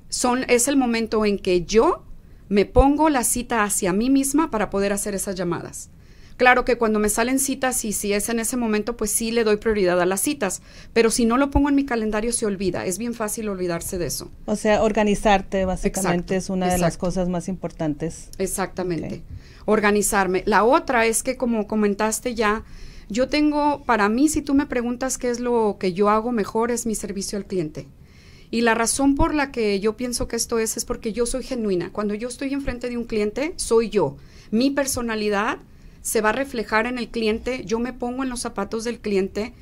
son, 0.10 0.44
es 0.50 0.68
el 0.68 0.78
momento 0.78 1.26
en 1.26 1.38
que 1.38 1.64
yo 1.64 2.04
me 2.50 2.66
pongo 2.66 3.10
la 3.10 3.24
cita 3.24 3.64
hacia 3.64 3.94
mí 3.94 4.10
misma 4.10 4.50
para 4.50 4.70
poder 4.70 4.94
hacer 4.94 5.16
esas 5.16 5.36
llamadas. 5.36 5.90
Claro 6.38 6.66
que 6.66 6.78
cuando 6.78 7.00
me 7.00 7.08
salen 7.08 7.40
citas 7.40 7.86
y 7.86 7.94
si 7.94 8.12
es 8.12 8.28
en 8.28 8.40
ese 8.40 8.58
momento, 8.58 8.98
pues 8.98 9.12
sí 9.12 9.32
le 9.32 9.46
doy 9.46 9.56
prioridad 9.56 10.02
a 10.02 10.06
las 10.06 10.20
citas, 10.20 10.62
pero 10.92 11.10
si 11.10 11.26
no 11.26 11.38
lo 11.38 11.50
pongo 11.50 11.70
en 11.70 11.76
mi 11.76 11.86
calendario 11.86 12.34
se 12.34 12.46
olvida, 12.46 12.86
es 12.86 12.98
bien 12.98 13.14
fácil 13.14 13.48
olvidarse 13.48 13.98
de 13.98 14.08
eso. 14.08 14.30
O 14.46 14.58
sea, 14.58 14.84
organizarte 14.84 15.64
básicamente 15.64 16.36
es 16.36 16.50
una 16.50 16.68
de 16.68 16.78
las 16.78 16.98
cosas 16.98 17.30
más 17.30 17.48
importantes. 17.48 18.30
Exactamente, 18.38 19.22
organizarme. 19.64 20.44
La 20.46 20.66
otra 20.66 21.06
es 21.06 21.24
que 21.24 21.38
como 21.38 21.68
comentaste 21.68 22.36
ya, 22.36 22.66
yo 23.08 23.30
tengo, 23.30 23.84
para 23.86 24.10
mí, 24.10 24.28
si 24.28 24.42
tú 24.42 24.56
me 24.56 24.66
preguntas 24.66 25.18
qué 25.18 25.30
es 25.30 25.40
lo 25.40 25.78
que 25.80 25.94
yo 25.94 26.10
hago 26.10 26.32
mejor, 26.34 26.70
es 26.70 26.86
mi 26.86 26.96
servicio 26.96 27.38
al 27.38 27.46
cliente. 27.46 27.88
Y 28.52 28.62
la 28.62 28.74
razón 28.74 29.16
por 29.16 29.34
la 29.34 29.52
que 29.52 29.80
yo 29.80 29.96
pienso 29.96 30.28
que 30.28 30.36
esto 30.36 30.60
es, 30.60 30.76
es 30.76 30.86
porque 30.86 31.14
yo 31.14 31.26
soy 31.26 31.44
genuina. 31.44 31.92
Cuando 31.92 32.14
yo 32.14 32.28
estoy 32.28 32.54
enfrente 32.54 32.90
de 32.90 32.98
un 32.98 33.06
cliente, 33.06 33.54
soy 33.58 33.90
yo. 33.90 34.18
Mi 34.52 34.72
personalidad 34.72 35.60
se 36.06 36.22
va 36.22 36.30
a 36.30 36.34
reflejar 36.34 36.86
en 36.86 37.00
el 37.00 37.10
cliente, 37.10 37.66
yo 37.66 37.80
me 37.80 37.92
pongo 37.92 38.22
en 38.22 38.30
los 38.30 38.42
zapatos 38.42 38.84
del 38.84 39.00
cliente 39.00 39.54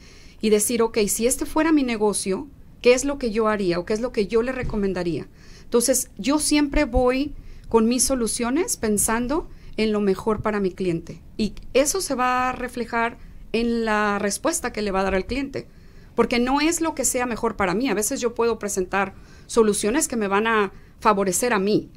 y 0.41 0.49
decir, 0.49 0.81
ok, 0.81 0.97
si 1.07 1.25
este 1.25 1.45
fuera 1.45 1.71
mi 1.71 1.83
negocio, 1.83 2.49
¿qué 2.81 2.93
es 2.93 3.05
lo 3.05 3.17
que 3.17 3.31
yo 3.31 3.47
haría 3.47 3.79
o 3.79 3.85
qué 3.85 3.93
es 3.93 4.01
lo 4.01 4.11
que 4.11 4.27
yo 4.27 4.41
le 4.41 4.51
recomendaría? 4.51 5.25
Entonces, 5.63 6.09
yo 6.17 6.39
siempre 6.39 6.83
voy 6.83 7.33
con 7.69 7.87
mis 7.87 8.03
soluciones 8.03 8.75
pensando 8.75 9.47
en 9.77 9.93
lo 9.93 10.01
mejor 10.01 10.41
para 10.41 10.59
mi 10.59 10.71
cliente. 10.71 11.21
Y 11.37 11.53
eso 11.73 12.01
se 12.01 12.13
va 12.13 12.49
a 12.49 12.51
reflejar 12.51 13.17
en 13.53 13.85
la 13.85 14.19
respuesta 14.19 14.73
que 14.73 14.81
le 14.81 14.91
va 14.91 14.99
a 14.99 15.03
dar 15.03 15.15
al 15.15 15.25
cliente. 15.25 15.65
Porque 16.13 16.39
no 16.39 16.59
es 16.59 16.81
lo 16.81 16.93
que 16.93 17.05
sea 17.05 17.25
mejor 17.25 17.55
para 17.55 17.73
mí. 17.73 17.87
A 17.87 17.93
veces 17.93 18.19
yo 18.19 18.35
puedo 18.35 18.59
presentar 18.59 19.13
soluciones 19.47 20.09
que 20.09 20.17
me 20.17 20.27
van 20.27 20.47
a 20.47 20.73
favorecer 20.99 21.53
a 21.53 21.59
mí. 21.59 21.89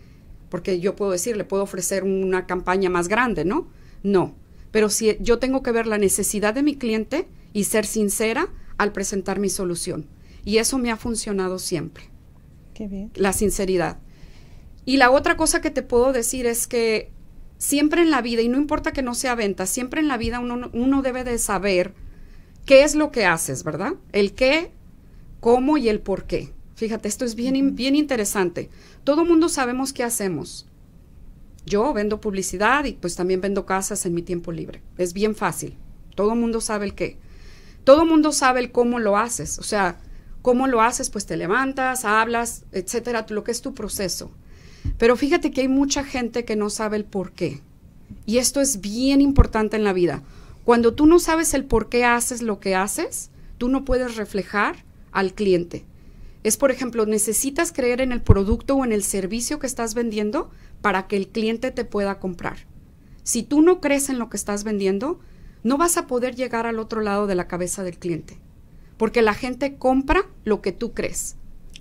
Porque 0.51 0.79
yo 0.79 0.95
puedo 0.95 1.11
decir, 1.11 1.37
le 1.37 1.43
puedo 1.43 1.65
ofrecer 1.65 2.05
una 2.05 2.47
campaña 2.47 2.91
más 2.91 3.09
grande, 3.09 3.45
¿no? 3.45 3.67
No, 4.07 4.37
pero 4.71 4.89
si 4.89 5.17
yo 5.19 5.41
tengo 5.41 5.65
que 5.65 5.73
ver 5.73 5.89
la 5.89 5.99
necesidad 5.99 6.55
de 6.55 6.63
mi 6.63 6.77
cliente 6.77 7.27
y 7.53 7.65
ser 7.65 7.85
sincera 7.87 8.49
al 8.79 8.93
presentar 8.93 9.41
mi 9.41 9.49
solución. 9.49 10.07
Y 10.45 10.59
eso 10.59 10.79
me 10.79 10.93
ha 10.93 10.97
funcionado 10.97 11.59
siempre. 11.59 12.05
Qué 12.73 12.87
bien. 12.87 13.11
La 13.17 13.33
sinceridad. 13.33 13.99
Y 14.85 14.99
la 14.99 15.11
otra 15.11 15.37
cosa 15.37 15.61
que 15.61 15.73
te 15.73 15.83
puedo 15.83 16.13
decir 16.13 16.47
es 16.47 16.69
que 16.69 17.11
siempre 17.59 18.01
en 18.01 18.13
la 18.13 18.23
vida, 18.23 18.43
y 18.43 18.49
no 18.49 18.59
importa 18.59 18.93
que 18.93 19.03
no 19.03 19.13
sea 19.13 19.35
venta, 19.35 19.67
siempre 19.67 20.01
en 20.01 20.07
la 20.07 20.19
vida 20.19 20.39
uno, 20.39 20.71
uno 20.73 21.03
debe 21.03 21.25
de 21.25 21.39
saber 21.39 21.93
qué 22.65 22.85
es 22.85 22.95
lo 22.95 23.11
que 23.11 23.25
haces, 23.25 23.65
¿verdad? 23.65 23.95
El 24.13 24.35
qué, 24.35 24.71
cómo 25.41 25.79
y 25.79 25.89
el 25.89 25.99
por 25.99 26.27
qué. 26.27 26.53
Fíjate, 26.77 27.09
esto 27.09 27.25
es 27.25 27.35
bien, 27.35 27.75
bien 27.75 27.97
interesante. 27.97 28.71
Todo 29.03 29.25
mundo 29.25 29.49
sabemos 29.49 29.93
qué 29.93 30.05
hacemos, 30.05 30.69
yo 31.67 31.93
vendo 31.93 32.21
publicidad 32.21 32.85
y 32.85 32.93
pues 32.93 33.17
también 33.17 33.41
vendo 33.41 33.67
casas 33.67 34.07
en 34.07 34.15
mi 34.15 34.23
tiempo 34.23 34.53
libre. 34.53 34.83
Es 34.97 35.13
bien 35.13 35.35
fácil. 35.35 35.77
Todo 36.15 36.33
el 36.33 36.39
mundo 36.39 36.61
sabe 36.61 36.87
el 36.87 36.95
qué. 36.95 37.19
Todo 37.85 38.03
el 38.03 38.09
mundo 38.09 38.33
sabe 38.33 38.61
el 38.61 38.73
cómo 38.73 38.99
lo 39.01 39.19
haces. 39.19 39.59
O 39.59 39.63
sea, 39.63 39.99
cómo 40.43 40.69
lo 40.69 40.81
haces, 40.81 41.11
pues 41.11 41.27
te 41.27 41.37
levantas, 41.37 42.05
hablas, 42.05 42.65
etcétera, 42.71 43.27
lo 43.29 43.43
que 43.43 43.51
es 43.51 43.63
tu 43.63 43.75
proceso. 43.75 44.31
Pero 44.97 45.17
fíjate 45.17 45.51
que 45.51 45.63
hay 45.63 45.69
mucha 45.69 46.05
gente 46.05 46.45
que 46.45 46.55
no 46.55 46.71
sabe 46.71 46.97
el 46.97 47.05
por 47.05 47.33
qué. 47.33 47.61
Y 48.27 48.39
esto 48.39 48.61
es 48.61 48.81
bien 48.81 49.21
importante 49.21 49.77
en 49.77 49.83
la 49.83 49.93
vida. 49.93 50.23
Cuando 50.65 50.95
tú 50.95 51.07
no 51.07 51.19
sabes 51.19 51.53
el 51.55 51.65
por 51.65 51.89
qué 51.89 52.05
haces 52.05 52.43
lo 52.43 52.61
que 52.61 52.77
haces, 52.77 53.31
tú 53.59 53.69
no 53.69 53.85
puedes 53.85 54.17
reflejar 54.17 54.85
al 55.11 55.35
cliente. 55.35 55.85
Es, 56.47 56.57
por 56.57 56.71
ejemplo, 56.71 57.07
necesitas 57.07 57.73
creer 57.73 58.01
en 58.01 58.13
el 58.13 58.23
producto 58.23 58.77
o 58.77 58.85
en 58.85 58.93
el 58.93 59.03
servicio 59.03 59.59
que 59.59 59.67
estás 59.67 59.95
vendiendo 59.95 60.49
para 60.81 61.09
que 61.09 61.17
el 61.17 61.27
cliente 61.27 61.73
te 61.73 61.85
pueda 61.85 62.21
comprar. 62.21 62.69
Si 63.25 63.43
tú 63.43 63.63
no 63.63 63.81
crees 63.81 64.11
en 64.11 64.21
lo 64.21 64.31
que 64.31 64.37
estás 64.37 64.63
vendiendo, 64.63 65.19
no 65.65 65.77
vas 65.77 65.97
a 65.97 66.07
poder 66.07 66.37
llegar 66.37 66.65
al 66.65 66.79
otro 66.79 67.01
lado 67.01 67.27
de 67.27 67.35
la 67.35 67.49
cabeza 67.49 67.83
del 67.83 67.99
cliente, 67.99 68.39
porque 68.97 69.23
la 69.23 69.35
gente 69.35 69.75
compra 69.75 70.25
lo 70.45 70.63
que 70.63 70.71
tú 70.71 70.95
crees. 70.95 71.35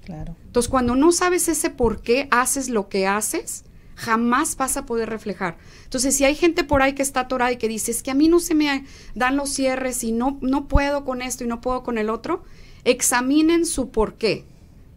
Claro. 0.03 0.35
Entonces, 0.47 0.67
cuando 0.67 0.95
no 0.95 1.11
sabes 1.11 1.47
ese 1.47 1.69
por 1.69 2.01
qué 2.01 2.27
haces 2.31 2.67
lo 2.67 2.89
que 2.89 3.05
haces, 3.05 3.65
jamás 3.93 4.57
vas 4.57 4.77
a 4.77 4.87
poder 4.87 5.11
reflejar. 5.11 5.59
Entonces, 5.83 6.15
si 6.15 6.25
hay 6.25 6.33
gente 6.33 6.63
por 6.63 6.81
ahí 6.81 6.93
que 6.93 7.03
está 7.03 7.19
atorada 7.19 7.51
y 7.51 7.57
que 7.57 7.67
dice, 7.67 7.91
es 7.91 8.01
que 8.01 8.09
a 8.09 8.15
mí 8.15 8.29
no 8.29 8.39
se 8.39 8.55
me 8.55 8.83
dan 9.13 9.37
los 9.37 9.51
cierres 9.51 10.03
y 10.03 10.11
no, 10.11 10.39
no 10.41 10.67
puedo 10.67 11.05
con 11.05 11.21
esto 11.21 11.43
y 11.43 11.47
no 11.47 11.61
puedo 11.61 11.83
con 11.83 11.99
el 11.99 12.09
otro, 12.09 12.41
examinen 12.83 13.67
su 13.67 13.91
por 13.91 14.15
qué. 14.15 14.43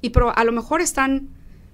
Y 0.01 0.13
a 0.35 0.45
lo 0.45 0.53
mejor 0.53 0.81
están 0.81 1.29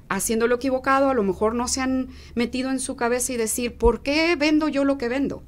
haciendo 0.09 0.47
lo 0.47 0.57
equivocado, 0.57 1.11
a 1.11 1.15
lo 1.15 1.23
mejor 1.23 1.55
no 1.55 1.69
se 1.69 1.81
han 1.81 2.09
metido 2.35 2.71
en 2.71 2.81
su 2.81 2.97
cabeza 2.97 3.33
y 3.33 3.37
decir, 3.37 3.77
¿por 3.77 4.03
qué 4.03 4.37
vendo 4.37 4.69
yo 4.69 4.85
lo 4.85 4.99
que 4.99 5.09
vendo? 5.09 5.43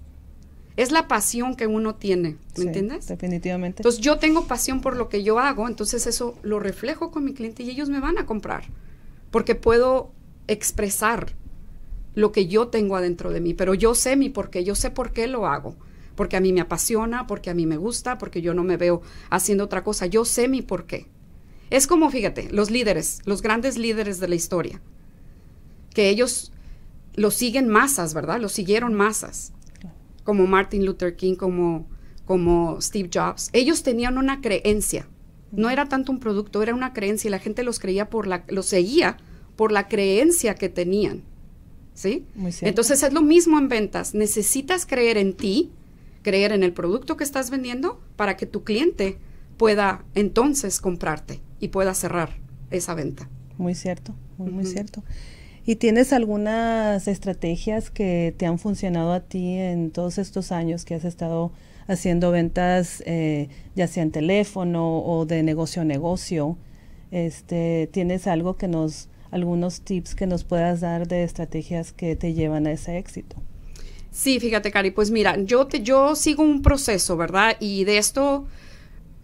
es 0.76 0.92
la 0.92 1.08
pasión 1.08 1.56
que 1.56 1.66
uno 1.66 1.94
tiene, 1.94 2.36
¿me 2.58 2.64
entiendes? 2.64 3.08
Definitivamente. 3.08 3.80
Entonces 3.80 4.00
yo 4.00 4.18
tengo 4.18 4.46
pasión 4.46 4.80
por 4.80 4.96
lo 4.96 5.08
que 5.08 5.22
yo 5.22 5.38
hago, 5.38 5.68
entonces 5.68 6.06
eso 6.06 6.38
lo 6.42 6.60
reflejo 6.60 7.10
con 7.10 7.24
mi 7.24 7.32
cliente 7.32 7.62
y 7.62 7.70
ellos 7.70 7.88
me 7.88 7.98
van 7.98 8.18
a 8.18 8.26
comprar, 8.26 8.64
porque 9.30 9.54
puedo 9.54 10.12
expresar 10.48 11.32
lo 12.14 12.30
que 12.30 12.46
yo 12.46 12.68
tengo 12.68 12.96
adentro 12.96 13.30
de 13.30 13.40
mí, 13.40 13.54
pero 13.54 13.74
yo 13.74 13.94
sé 13.94 14.16
mi 14.16 14.28
por 14.28 14.50
qué, 14.50 14.64
yo 14.64 14.74
sé 14.74 14.90
por 14.90 15.12
qué 15.12 15.26
lo 15.26 15.46
hago, 15.46 15.76
porque 16.14 16.36
a 16.36 16.40
mí 16.40 16.52
me 16.52 16.60
apasiona, 16.60 17.26
porque 17.26 17.50
a 17.50 17.54
mí 17.54 17.66
me 17.66 17.78
gusta, 17.78 18.18
porque 18.18 18.42
yo 18.42 18.52
no 18.52 18.62
me 18.62 18.76
veo 18.76 19.00
haciendo 19.30 19.64
otra 19.64 19.82
cosa, 19.82 20.06
yo 20.06 20.24
sé 20.24 20.46
mi 20.46 20.60
por 20.60 20.86
qué. 20.86 21.06
Es 21.70 21.86
como, 21.86 22.10
fíjate, 22.10 22.48
los 22.52 22.70
líderes, 22.70 23.20
los 23.24 23.42
grandes 23.42 23.76
líderes 23.76 24.20
de 24.20 24.28
la 24.28 24.34
historia, 24.34 24.80
que 25.94 26.08
ellos 26.08 26.52
lo 27.14 27.30
siguen 27.30 27.68
masas, 27.68 28.14
¿verdad? 28.14 28.40
Lo 28.40 28.48
siguieron 28.48 28.94
masas, 28.94 29.52
como 30.22 30.46
Martin 30.46 30.84
Luther 30.84 31.16
King, 31.16 31.34
como, 31.34 31.88
como 32.24 32.80
Steve 32.80 33.10
Jobs. 33.12 33.50
Ellos 33.52 33.82
tenían 33.82 34.18
una 34.18 34.40
creencia, 34.40 35.08
no 35.50 35.70
era 35.70 35.88
tanto 35.88 36.12
un 36.12 36.20
producto, 36.20 36.62
era 36.62 36.74
una 36.74 36.92
creencia 36.92 37.28
y 37.28 37.30
la 37.30 37.38
gente 37.38 37.64
los 37.64 37.80
creía 37.80 38.10
por 38.10 38.26
la, 38.26 38.44
los 38.48 38.66
seguía 38.66 39.16
por 39.56 39.72
la 39.72 39.88
creencia 39.88 40.54
que 40.54 40.68
tenían. 40.68 41.22
¿Sí? 41.94 42.26
Entonces 42.60 43.02
es 43.02 43.14
lo 43.14 43.22
mismo 43.22 43.58
en 43.58 43.70
ventas. 43.70 44.14
Necesitas 44.14 44.84
creer 44.84 45.16
en 45.16 45.32
ti, 45.32 45.70
creer 46.20 46.52
en 46.52 46.62
el 46.62 46.74
producto 46.74 47.16
que 47.16 47.24
estás 47.24 47.48
vendiendo 47.48 47.98
para 48.16 48.36
que 48.36 48.44
tu 48.44 48.64
cliente 48.64 49.16
pueda 49.56 50.04
entonces 50.14 50.82
comprarte 50.82 51.40
y 51.60 51.68
pueda 51.68 51.94
cerrar 51.94 52.30
esa 52.70 52.94
venta. 52.94 53.28
Muy 53.58 53.74
cierto, 53.74 54.14
muy, 54.38 54.50
muy 54.50 54.66
cierto. 54.66 55.02
¿Y 55.64 55.76
tienes 55.76 56.12
algunas 56.12 57.08
estrategias 57.08 57.90
que 57.90 58.32
te 58.36 58.46
han 58.46 58.58
funcionado 58.58 59.12
a 59.12 59.20
ti 59.20 59.56
en 59.58 59.90
todos 59.90 60.18
estos 60.18 60.52
años 60.52 60.84
que 60.84 60.94
has 60.94 61.04
estado 61.04 61.50
haciendo 61.88 62.30
ventas, 62.30 63.02
eh, 63.06 63.48
ya 63.74 63.88
sea 63.88 64.04
en 64.04 64.12
teléfono 64.12 64.98
o 65.00 65.26
de 65.26 65.42
negocio 65.42 65.82
a 65.82 65.84
negocio? 65.84 66.56
Este, 67.10 67.88
¿Tienes 67.92 68.28
algo 68.28 68.56
que 68.56 68.68
nos, 68.68 69.08
algunos 69.32 69.80
tips 69.80 70.14
que 70.14 70.26
nos 70.26 70.44
puedas 70.44 70.82
dar 70.82 71.08
de 71.08 71.24
estrategias 71.24 71.92
que 71.92 72.14
te 72.14 72.32
llevan 72.32 72.66
a 72.68 72.72
ese 72.72 72.98
éxito? 72.98 73.36
Sí, 74.12 74.38
fíjate, 74.40 74.70
Cari, 74.70 74.92
pues 74.92 75.10
mira, 75.10 75.36
yo, 75.42 75.66
te, 75.66 75.82
yo 75.82 76.14
sigo 76.14 76.42
un 76.42 76.62
proceso, 76.62 77.16
¿verdad? 77.16 77.56
Y 77.58 77.84
de 77.84 77.98
esto 77.98 78.46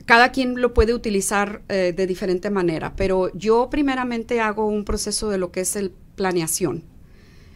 cada 0.06 0.32
quien 0.32 0.60
lo 0.60 0.74
puede 0.74 0.94
utilizar 0.94 1.62
eh, 1.68 1.92
de 1.94 2.06
diferente 2.06 2.50
manera, 2.50 2.94
pero 2.96 3.32
yo 3.34 3.68
primeramente 3.70 4.40
hago 4.40 4.66
un 4.66 4.84
proceso 4.84 5.30
de 5.30 5.38
lo 5.38 5.52
que 5.52 5.60
es 5.60 5.76
el 5.76 5.92
planeación. 6.16 6.84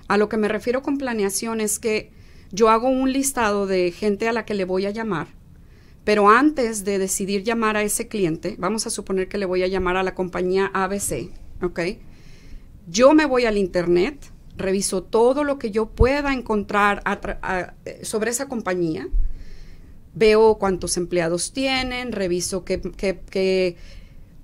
A 0.08 0.16
lo 0.16 0.28
que 0.28 0.36
me 0.36 0.48
refiero 0.48 0.82
con 0.82 0.98
planeación 0.98 1.60
es 1.60 1.78
que 1.78 2.10
yo 2.52 2.68
hago 2.68 2.88
un 2.88 3.12
listado 3.12 3.66
de 3.66 3.90
gente 3.90 4.28
a 4.28 4.32
la 4.32 4.44
que 4.44 4.54
le 4.54 4.64
voy 4.64 4.86
a 4.86 4.90
llamar, 4.90 5.28
pero 6.04 6.30
antes 6.30 6.84
de 6.84 6.98
decidir 6.98 7.42
llamar 7.42 7.76
a 7.76 7.82
ese 7.82 8.06
cliente, 8.06 8.54
vamos 8.58 8.86
a 8.86 8.90
suponer 8.90 9.28
que 9.28 9.38
le 9.38 9.46
voy 9.46 9.64
a 9.64 9.66
llamar 9.66 9.96
a 9.96 10.04
la 10.04 10.14
compañía 10.14 10.70
ABC, 10.72 11.30
¿ok? 11.62 11.80
Yo 12.88 13.12
me 13.14 13.26
voy 13.26 13.44
al 13.46 13.58
internet, 13.58 14.16
reviso 14.56 15.02
todo 15.02 15.42
lo 15.42 15.58
que 15.58 15.72
yo 15.72 15.86
pueda 15.86 16.32
encontrar 16.32 17.02
sobre 18.02 18.30
esa 18.30 18.46
compañía, 18.46 19.08
veo 20.16 20.56
cuántos 20.56 20.96
empleados 20.96 21.52
tienen, 21.52 22.10
reviso 22.10 22.64
qué, 22.64 23.76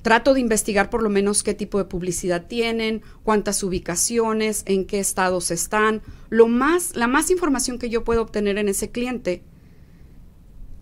trato 0.02 0.34
de 0.34 0.40
investigar 0.40 0.90
por 0.90 1.02
lo 1.02 1.08
menos 1.08 1.42
qué 1.42 1.54
tipo 1.54 1.78
de 1.78 1.86
publicidad 1.86 2.46
tienen, 2.46 3.02
cuántas 3.24 3.62
ubicaciones, 3.62 4.64
en 4.66 4.84
qué 4.84 5.00
estados 5.00 5.50
están, 5.50 6.02
lo 6.28 6.46
más, 6.46 6.94
la 6.94 7.06
más 7.06 7.30
información 7.30 7.78
que 7.78 7.88
yo 7.88 8.04
puedo 8.04 8.20
obtener 8.20 8.58
en 8.58 8.68
ese 8.68 8.90
cliente. 8.90 9.42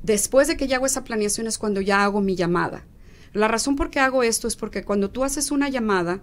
Después 0.02 0.48
de 0.48 0.56
que 0.56 0.66
ya 0.66 0.76
hago 0.76 0.86
esa 0.86 1.04
planeación 1.04 1.46
es 1.46 1.56
cuando 1.56 1.80
ya 1.80 2.02
hago 2.02 2.20
mi 2.20 2.34
llamada. 2.34 2.84
La 3.32 3.46
razón 3.46 3.76
por 3.76 3.90
qué 3.90 4.00
hago 4.00 4.24
esto 4.24 4.48
es 4.48 4.56
porque 4.56 4.82
cuando 4.82 5.10
tú 5.10 5.22
haces 5.22 5.52
una 5.52 5.68
llamada 5.68 6.20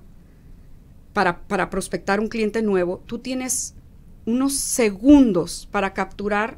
para, 1.14 1.48
para 1.48 1.70
prospectar 1.70 2.20
un 2.20 2.28
cliente 2.28 2.62
nuevo, 2.62 3.02
tú 3.06 3.20
tienes 3.20 3.76
unos 4.26 4.56
segundos 4.56 5.70
para 5.72 5.94
capturar 5.94 6.58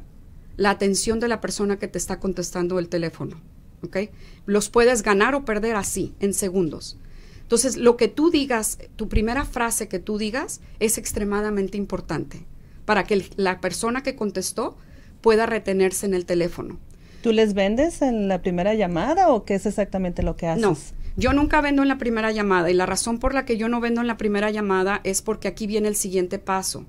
la 0.60 0.68
atención 0.68 1.20
de 1.20 1.28
la 1.28 1.40
persona 1.40 1.78
que 1.78 1.88
te 1.88 1.96
está 1.96 2.20
contestando 2.20 2.78
el 2.78 2.90
teléfono. 2.90 3.40
¿Ok? 3.82 3.96
Los 4.44 4.68
puedes 4.68 5.02
ganar 5.02 5.34
o 5.34 5.46
perder 5.46 5.74
así, 5.74 6.12
en 6.20 6.34
segundos. 6.34 6.98
Entonces, 7.40 7.78
lo 7.78 7.96
que 7.96 8.08
tú 8.08 8.30
digas, 8.30 8.76
tu 8.96 9.08
primera 9.08 9.46
frase 9.46 9.88
que 9.88 9.98
tú 9.98 10.18
digas 10.18 10.60
es 10.78 10.98
extremadamente 10.98 11.78
importante 11.78 12.44
para 12.84 13.04
que 13.04 13.24
la 13.36 13.62
persona 13.62 14.02
que 14.02 14.16
contestó 14.16 14.76
pueda 15.22 15.46
retenerse 15.46 16.04
en 16.04 16.12
el 16.12 16.26
teléfono. 16.26 16.78
¿Tú 17.22 17.32
les 17.32 17.54
vendes 17.54 18.02
en 18.02 18.28
la 18.28 18.42
primera 18.42 18.74
llamada 18.74 19.30
o 19.30 19.46
qué 19.46 19.54
es 19.54 19.64
exactamente 19.64 20.22
lo 20.22 20.36
que 20.36 20.46
haces? 20.46 20.60
No, 20.60 20.76
yo 21.16 21.32
nunca 21.32 21.62
vendo 21.62 21.80
en 21.80 21.88
la 21.88 21.96
primera 21.96 22.32
llamada 22.32 22.70
y 22.70 22.74
la 22.74 22.84
razón 22.84 23.18
por 23.18 23.32
la 23.32 23.46
que 23.46 23.56
yo 23.56 23.70
no 23.70 23.80
vendo 23.80 24.02
en 24.02 24.06
la 24.06 24.18
primera 24.18 24.50
llamada 24.50 25.00
es 25.04 25.22
porque 25.22 25.48
aquí 25.48 25.66
viene 25.66 25.88
el 25.88 25.96
siguiente 25.96 26.38
paso. 26.38 26.84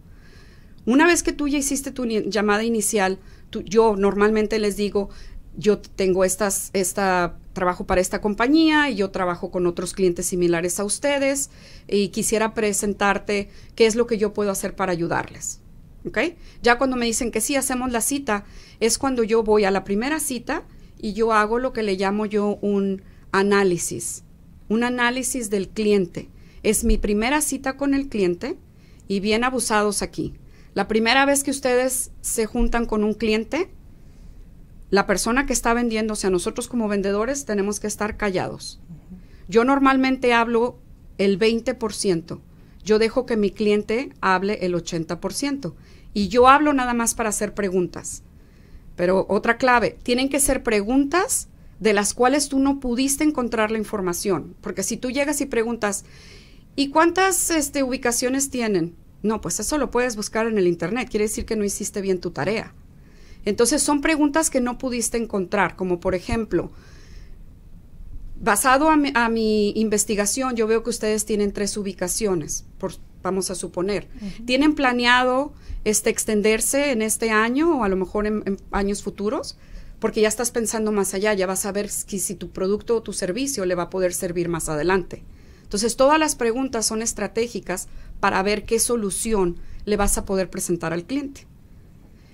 Una 0.85 1.05
vez 1.05 1.21
que 1.21 1.31
tú 1.31 1.47
ya 1.47 1.59
hiciste 1.59 1.91
tu 1.91 2.05
llamada 2.05 2.63
inicial, 2.63 3.19
yo 3.51 3.95
normalmente 3.95 4.59
les 4.59 4.77
digo, 4.77 5.09
yo 5.55 5.79
tengo 5.79 6.23
estas, 6.23 6.69
esta, 6.73 7.37
trabajo 7.53 7.85
para 7.85 8.01
esta 8.01 8.21
compañía 8.21 8.89
y 8.89 8.95
yo 8.95 9.11
trabajo 9.11 9.51
con 9.51 9.67
otros 9.67 9.93
clientes 9.93 10.25
similares 10.25 10.79
a 10.79 10.83
ustedes 10.83 11.49
y 11.87 12.09
quisiera 12.09 12.53
presentarte 12.53 13.49
qué 13.75 13.85
es 13.85 13.95
lo 13.95 14.07
que 14.07 14.17
yo 14.17 14.33
puedo 14.33 14.51
hacer 14.51 14.75
para 14.75 14.91
ayudarles. 14.91 15.59
¿Ok? 16.05 16.17
Ya 16.63 16.77
cuando 16.77 16.95
me 16.95 17.05
dicen 17.05 17.31
que 17.31 17.41
sí, 17.41 17.55
hacemos 17.55 17.91
la 17.91 18.01
cita, 18.01 18.45
es 18.79 18.97
cuando 18.97 19.23
yo 19.23 19.43
voy 19.43 19.65
a 19.65 19.71
la 19.71 19.83
primera 19.83 20.19
cita 20.19 20.63
y 20.97 21.13
yo 21.13 21.33
hago 21.33 21.59
lo 21.59 21.73
que 21.73 21.83
le 21.83 21.95
llamo 21.95 22.25
yo 22.25 22.57
un 22.61 23.03
análisis, 23.31 24.23
un 24.67 24.83
análisis 24.83 25.49
del 25.49 25.69
cliente. 25.69 26.29
Es 26.63 26.83
mi 26.83 26.97
primera 26.97 27.41
cita 27.41 27.77
con 27.77 27.93
el 27.93 28.07
cliente 28.07 28.57
y 29.07 29.19
bien 29.19 29.43
abusados 29.43 30.01
aquí. 30.01 30.33
La 30.73 30.87
primera 30.87 31.25
vez 31.25 31.43
que 31.43 31.51
ustedes 31.51 32.11
se 32.21 32.45
juntan 32.45 32.85
con 32.85 33.03
un 33.03 33.13
cliente, 33.13 33.69
la 34.89 35.05
persona 35.05 35.45
que 35.45 35.53
está 35.53 35.73
vendiendo, 35.73 36.13
o 36.13 36.15
sea, 36.15 36.29
nosotros 36.29 36.67
como 36.67 36.87
vendedores 36.87 37.45
tenemos 37.45 37.79
que 37.79 37.87
estar 37.87 38.17
callados. 38.17 38.79
Yo 39.47 39.65
normalmente 39.65 40.33
hablo 40.33 40.79
el 41.17 41.37
20%. 41.37 42.39
Yo 42.83 42.99
dejo 42.99 43.25
que 43.25 43.37
mi 43.37 43.51
cliente 43.51 44.13
hable 44.21 44.65
el 44.65 44.73
80%. 44.73 45.73
Y 46.13 46.27
yo 46.29 46.47
hablo 46.47 46.73
nada 46.73 46.93
más 46.93 47.15
para 47.15 47.29
hacer 47.29 47.53
preguntas. 47.53 48.23
Pero 48.95 49.25
otra 49.29 49.57
clave, 49.57 49.97
tienen 50.03 50.29
que 50.29 50.39
ser 50.39 50.63
preguntas 50.63 51.47
de 51.79 51.93
las 51.93 52.13
cuales 52.13 52.49
tú 52.49 52.59
no 52.59 52.79
pudiste 52.79 53.23
encontrar 53.23 53.71
la 53.71 53.77
información. 53.77 54.55
Porque 54.61 54.83
si 54.83 54.97
tú 54.97 55.09
llegas 55.09 55.41
y 55.41 55.45
preguntas, 55.45 56.05
¿y 56.75 56.89
cuántas 56.89 57.49
este, 57.49 57.83
ubicaciones 57.83 58.49
tienen? 58.49 58.95
No, 59.23 59.41
pues 59.41 59.59
eso 59.59 59.77
lo 59.77 59.91
puedes 59.91 60.15
buscar 60.15 60.47
en 60.47 60.57
el 60.57 60.67
Internet, 60.67 61.09
quiere 61.09 61.25
decir 61.25 61.45
que 61.45 61.55
no 61.55 61.63
hiciste 61.63 62.01
bien 62.01 62.19
tu 62.19 62.31
tarea. 62.31 62.73
Entonces 63.45 63.81
son 63.81 64.01
preguntas 64.01 64.49
que 64.49 64.61
no 64.61 64.77
pudiste 64.77 65.17
encontrar, 65.17 65.75
como 65.75 65.99
por 65.99 66.15
ejemplo, 66.15 66.71
basado 68.41 68.89
a 68.89 69.29
mi, 69.29 69.73
investigación, 69.75 70.55
yo 70.55 70.67
veo 70.67 70.83
que 70.83 70.89
ustedes 70.89 71.25
tienen 71.25 71.51
tres 71.51 71.77
ubicaciones, 71.77 72.65
por, 72.77 72.93
vamos 73.21 73.51
a 73.51 73.55
suponer. 73.55 74.07
¿Tienen 74.45 74.73
planeado 74.73 75.53
este, 75.85 76.09
extenderse 76.09 76.91
en 76.91 77.01
este 77.01 77.31
año 77.31 77.79
o 77.79 77.83
a 77.83 77.89
lo 77.89 77.95
mejor 77.95 78.27
en, 78.27 78.57
años 78.71 79.03
futuros? 79.03 79.57
Porque 79.99 80.21
ya 80.21 80.27
estás 80.27 80.49
pensando 80.49 80.91
más 80.91 81.13
allá, 81.13 81.33
ya 81.35 81.45
vas 81.45 81.65
a 81.67 81.71
ver 81.71 81.89
si, 81.89 82.17
si 82.19 82.33
tu 82.33 82.49
producto 82.49 82.97
o 82.97 83.03
tu 83.03 83.13
servicio 83.13 83.65
le 83.65 83.75
va 83.75 83.83
a 83.83 83.89
poder 83.91 84.13
servir 84.13 84.49
más 84.49 84.67
adelante. 84.67 85.23
Entonces, 85.71 85.95
todas 85.95 86.19
las 86.19 86.35
preguntas 86.35 86.85
son 86.85 87.01
estratégicas 87.01 87.87
para 88.19 88.43
ver 88.43 88.65
qué 88.65 88.77
solución 88.77 89.55
le 89.85 89.95
vas 89.95 90.17
a 90.17 90.25
poder 90.25 90.49
presentar 90.49 90.91
al 90.91 91.05
cliente. 91.05 91.47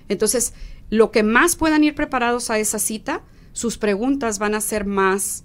Entonces, 0.08 0.54
lo 0.90 1.12
que 1.12 1.22
más 1.22 1.54
puedan 1.54 1.84
ir 1.84 1.94
preparados 1.94 2.50
a 2.50 2.58
esa 2.58 2.80
cita, 2.80 3.22
sus 3.52 3.78
preguntas 3.78 4.40
van 4.40 4.56
a 4.56 4.60
ser 4.60 4.86
más, 4.86 5.44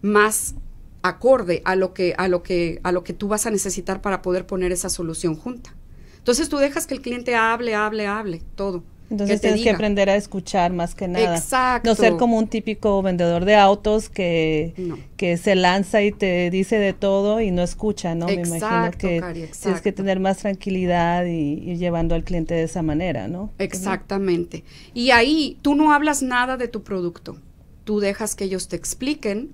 más 0.00 0.54
acorde 1.02 1.60
a 1.66 1.76
lo 1.76 1.92
que, 1.92 2.14
a 2.16 2.26
lo 2.26 2.42
que, 2.42 2.80
a 2.82 2.90
lo 2.90 3.04
que 3.04 3.12
tú 3.12 3.28
vas 3.28 3.44
a 3.44 3.50
necesitar 3.50 4.00
para 4.00 4.22
poder 4.22 4.46
poner 4.46 4.72
esa 4.72 4.88
solución 4.88 5.34
junta. 5.34 5.74
Entonces 6.16 6.48
tú 6.48 6.56
dejas 6.56 6.86
que 6.86 6.94
el 6.94 7.02
cliente 7.02 7.34
hable, 7.34 7.74
hable, 7.74 8.06
hable, 8.06 8.42
todo. 8.54 8.82
Entonces 9.10 9.40
tienes 9.40 9.62
que 9.62 9.70
aprender 9.70 10.10
a 10.10 10.16
escuchar 10.16 10.72
más 10.72 10.94
que 10.94 11.08
nada. 11.08 11.36
Exacto. 11.36 11.88
No 11.88 11.94
ser 11.94 12.16
como 12.16 12.36
un 12.36 12.46
típico 12.46 13.00
vendedor 13.02 13.44
de 13.46 13.54
autos 13.54 14.10
que, 14.10 14.74
que 15.16 15.36
se 15.38 15.54
lanza 15.54 16.02
y 16.02 16.12
te 16.12 16.50
dice 16.50 16.78
de 16.78 16.92
todo 16.92 17.40
y 17.40 17.50
no 17.50 17.62
escucha, 17.62 18.14
¿no? 18.14 18.28
Exacto, 18.28 18.50
Me 18.50 18.58
imagino 18.58 18.90
que 18.98 19.48
tienes 19.62 19.80
que 19.80 19.92
tener 19.92 20.20
más 20.20 20.38
tranquilidad 20.38 21.24
y 21.24 21.70
ir 21.70 21.78
llevando 21.78 22.14
al 22.14 22.24
cliente 22.24 22.54
de 22.54 22.64
esa 22.64 22.82
manera, 22.82 23.28
¿no? 23.28 23.50
Exactamente. 23.58 24.64
Y 24.92 25.10
ahí 25.10 25.58
tú 25.62 25.74
no 25.74 25.92
hablas 25.92 26.22
nada 26.22 26.58
de 26.58 26.68
tu 26.68 26.82
producto. 26.82 27.38
Tú 27.84 28.00
dejas 28.00 28.34
que 28.34 28.44
ellos 28.44 28.68
te 28.68 28.76
expliquen, 28.76 29.52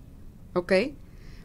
¿ok? 0.54 0.72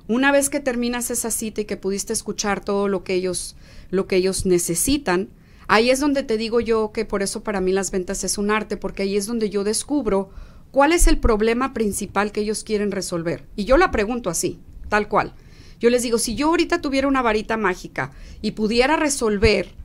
Una 0.07 0.31
vez 0.31 0.49
que 0.49 0.59
terminas 0.59 1.11
esa 1.11 1.29
cita 1.29 1.61
y 1.61 1.65
que 1.65 1.77
pudiste 1.77 2.13
escuchar 2.13 2.65
todo 2.65 2.87
lo 2.87 3.03
que 3.03 3.13
ellos, 3.13 3.55
lo 3.91 4.07
que 4.07 4.15
ellos 4.15 4.47
necesitan, 4.47 5.29
Ahí 5.71 5.91
es 5.91 5.99
donde 5.99 6.23
te 6.23 6.37
digo 6.37 6.61
yo 6.61 6.91
que 6.91 7.05
por 7.05 7.21
eso 7.21 7.43
para 7.43 7.61
mí 7.61 7.71
las 7.71 7.91
ventas 7.91 8.23
es 8.23 8.39
un 8.39 8.49
arte, 8.49 8.75
porque 8.75 9.03
ahí 9.03 9.15
es 9.15 9.27
donde 9.27 9.51
yo 9.51 9.63
descubro 9.63 10.31
cuál 10.71 10.91
es 10.93 11.05
el 11.05 11.19
problema 11.19 11.75
principal 11.75 12.31
que 12.31 12.41
ellos 12.41 12.63
quieren 12.63 12.89
resolver. 12.89 13.45
Y 13.55 13.65
yo 13.65 13.77
la 13.77 13.91
pregunto 13.91 14.31
así, 14.31 14.59
tal 14.89 15.07
cual. 15.07 15.35
Yo 15.79 15.91
les 15.91 16.01
digo, 16.01 16.17
si 16.17 16.33
yo 16.33 16.47
ahorita 16.47 16.81
tuviera 16.81 17.07
una 17.07 17.21
varita 17.21 17.55
mágica 17.55 18.13
y 18.41 18.53
pudiera 18.53 18.97
resolver 18.97 19.75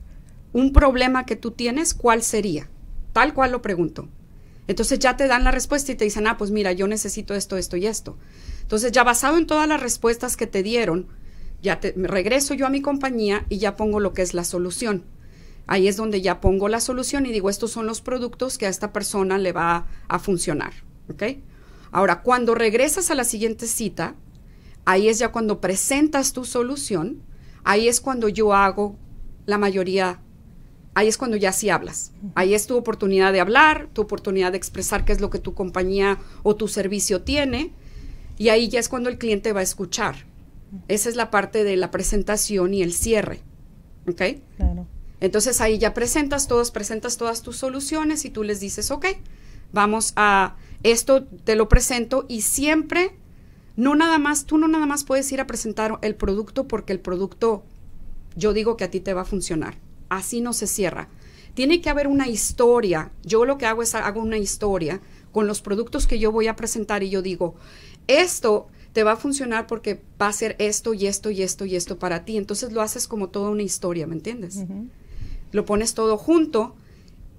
un 0.53 0.73
problema 0.73 1.27
que 1.27 1.35
tú 1.35 1.51
tienes, 1.51 1.93
¿cuál 1.93 2.23
sería? 2.23 2.67
Tal 3.13 3.35
cual 3.35 3.51
lo 3.51 3.61
pregunto. 3.61 4.09
Entonces 4.65 4.97
ya 4.97 5.15
te 5.15 5.27
dan 5.27 5.43
la 5.43 5.51
respuesta 5.51 5.91
y 5.91 5.95
te 5.95 6.05
dicen, 6.05 6.25
ah, 6.25 6.39
pues 6.39 6.49
mira, 6.49 6.71
yo 6.71 6.87
necesito 6.87 7.35
esto, 7.35 7.57
esto 7.57 7.77
y 7.77 7.85
esto. 7.85 8.17
Entonces 8.63 8.91
ya 8.91 9.03
basado 9.03 9.37
en 9.37 9.45
todas 9.45 9.67
las 9.67 9.83
respuestas 9.83 10.35
que 10.35 10.47
te 10.47 10.63
dieron, 10.63 11.05
ya 11.61 11.79
te 11.79 11.93
regreso 11.95 12.55
yo 12.55 12.65
a 12.65 12.71
mi 12.71 12.81
compañía 12.81 13.45
y 13.49 13.59
ya 13.59 13.75
pongo 13.75 13.99
lo 13.99 14.13
que 14.13 14.23
es 14.23 14.33
la 14.33 14.45
solución. 14.45 15.03
Ahí 15.67 15.87
es 15.87 15.97
donde 15.97 16.21
ya 16.21 16.41
pongo 16.41 16.67
la 16.69 16.79
solución 16.79 17.25
y 17.25 17.31
digo, 17.31 17.49
estos 17.49 17.71
son 17.71 17.85
los 17.85 18.01
productos 18.01 18.57
que 18.57 18.67
a 18.67 18.69
esta 18.69 18.93
persona 18.93 19.37
le 19.37 19.51
va 19.51 19.87
a 20.07 20.19
funcionar. 20.19 20.73
¿Ok? 21.09 21.23
Ahora, 21.91 22.21
cuando 22.21 22.55
regresas 22.55 23.09
a 23.09 23.15
la 23.15 23.23
siguiente 23.23 23.67
cita, 23.67 24.15
ahí 24.85 25.07
es 25.07 25.19
ya 25.19 25.31
cuando 25.31 25.61
presentas 25.61 26.33
tu 26.33 26.45
solución, 26.45 27.21
ahí 27.63 27.87
es 27.87 28.01
cuando 28.01 28.29
yo 28.29 28.53
hago 28.53 28.97
la 29.45 29.57
mayoría, 29.57 30.19
ahí 30.93 31.07
es 31.07 31.17
cuando 31.17 31.37
ya 31.37 31.51
sí 31.51 31.69
hablas. 31.69 32.11
Ahí 32.35 32.53
es 32.53 32.67
tu 32.67 32.75
oportunidad 32.75 33.33
de 33.33 33.39
hablar, 33.39 33.87
tu 33.93 34.01
oportunidad 34.01 34.51
de 34.51 34.57
expresar 34.57 35.05
qué 35.05 35.13
es 35.13 35.21
lo 35.21 35.29
que 35.29 35.39
tu 35.39 35.53
compañía 35.53 36.19
o 36.43 36.55
tu 36.55 36.67
servicio 36.67 37.21
tiene, 37.21 37.73
y 38.37 38.49
ahí 38.49 38.67
ya 38.67 38.79
es 38.79 38.89
cuando 38.89 39.09
el 39.09 39.17
cliente 39.17 39.53
va 39.53 39.61
a 39.61 39.63
escuchar. 39.63 40.25
Esa 40.87 41.09
es 41.09 41.15
la 41.15 41.31
parte 41.31 41.63
de 41.63 41.77
la 41.77 41.91
presentación 41.91 42.73
y 42.73 42.83
el 42.83 42.91
cierre. 42.93 43.39
¿Ok? 44.07 44.21
Claro. 44.57 44.87
Entonces 45.25 45.59
ahí 45.59 45.79
ya 45.79 45.95
presentas 45.95 46.47
todos, 46.47 46.69
presentas 46.69 47.17
todas 47.17 47.41
tus 47.41 47.57
soluciones 47.57 48.25
y 48.25 48.29
tú 48.29 48.43
les 48.43 48.59
dices, 48.59 48.91
ok, 48.91 49.07
vamos 49.73 50.13
a, 50.15 50.55
esto 50.83 51.23
te 51.23 51.55
lo 51.55 51.67
presento 51.67 52.25
y 52.27 52.41
siempre, 52.41 53.15
no 53.75 53.95
nada 53.95 54.19
más, 54.19 54.45
tú 54.45 54.59
no 54.59 54.67
nada 54.67 54.85
más 54.85 55.03
puedes 55.03 55.31
ir 55.31 55.41
a 55.41 55.47
presentar 55.47 55.97
el 56.03 56.13
producto 56.13 56.67
porque 56.67 56.93
el 56.93 56.99
producto, 56.99 57.63
yo 58.35 58.53
digo 58.53 58.77
que 58.77 58.83
a 58.83 58.91
ti 58.91 58.99
te 58.99 59.15
va 59.15 59.21
a 59.21 59.25
funcionar. 59.25 59.79
Así 60.09 60.41
no 60.41 60.53
se 60.53 60.67
cierra. 60.67 61.09
Tiene 61.55 61.81
que 61.81 61.89
haber 61.89 62.07
una 62.07 62.27
historia. 62.27 63.11
Yo 63.23 63.45
lo 63.45 63.57
que 63.57 63.65
hago 63.65 63.81
es 63.81 63.95
hago 63.95 64.21
una 64.21 64.37
historia 64.37 65.01
con 65.31 65.47
los 65.47 65.59
productos 65.61 66.05
que 66.05 66.19
yo 66.19 66.31
voy 66.31 66.45
a 66.45 66.55
presentar 66.55 67.01
y 67.01 67.09
yo 67.09 67.23
digo, 67.23 67.55
esto 68.07 68.67
te 68.93 69.03
va 69.03 69.13
a 69.13 69.17
funcionar 69.17 69.65
porque 69.65 70.03
va 70.21 70.27
a 70.27 70.33
ser 70.33 70.55
esto 70.59 70.93
y 70.93 71.07
esto 71.07 71.31
y 71.31 71.41
esto 71.41 71.65
y 71.65 71.75
esto 71.75 71.97
para 71.97 72.25
ti. 72.25 72.37
Entonces 72.37 72.71
lo 72.71 72.83
haces 72.83 73.07
como 73.07 73.29
toda 73.29 73.49
una 73.49 73.63
historia, 73.63 74.05
¿me 74.05 74.13
entiendes? 74.13 74.63
Lo 75.55 75.65
pones 75.65 75.93
todo 75.93 76.17
junto 76.17 76.75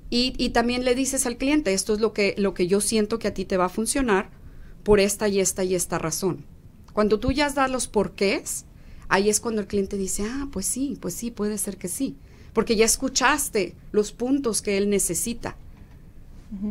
y, 0.08 0.32
y, 0.38 0.50
también 0.50 0.84
le 0.84 0.94
dices 0.94 1.26
al 1.26 1.36
cliente, 1.36 1.74
esto 1.74 1.92
es 1.92 2.00
lo 2.00 2.12
que, 2.12 2.34
lo 2.38 2.54
que 2.54 2.66
yo 2.66 2.80
siento 2.80 3.18
que 3.18 3.28
a 3.28 3.34
ti 3.34 3.44
te 3.44 3.56
va 3.56 3.66
a 3.66 3.68
funcionar 3.68 4.30
por 4.84 5.00
esta 5.00 5.28
y 5.28 5.40
esta 5.40 5.64
y 5.64 5.74
esta 5.74 5.98
razón. 5.98 6.46
Cuando 6.92 7.20
tú 7.20 7.32
ya 7.32 7.50
das 7.50 7.70
los 7.70 7.88
porqués, 7.88 8.64
ahí 9.08 9.28
es 9.28 9.40
cuando 9.40 9.60
el 9.60 9.66
cliente 9.66 9.96
dice, 9.98 10.24
ah, 10.24 10.48
pues 10.50 10.64
sí, 10.64 10.96
pues 11.00 11.12
sí, 11.12 11.30
puede 11.30 11.58
ser 11.58 11.76
que 11.76 11.88
sí. 11.88 12.16
Porque 12.52 12.76
ya 12.76 12.86
escuchaste 12.86 13.74
los 13.92 14.12
puntos 14.12 14.62
que 14.62 14.78
él 14.78 14.88
necesita. 14.88 15.56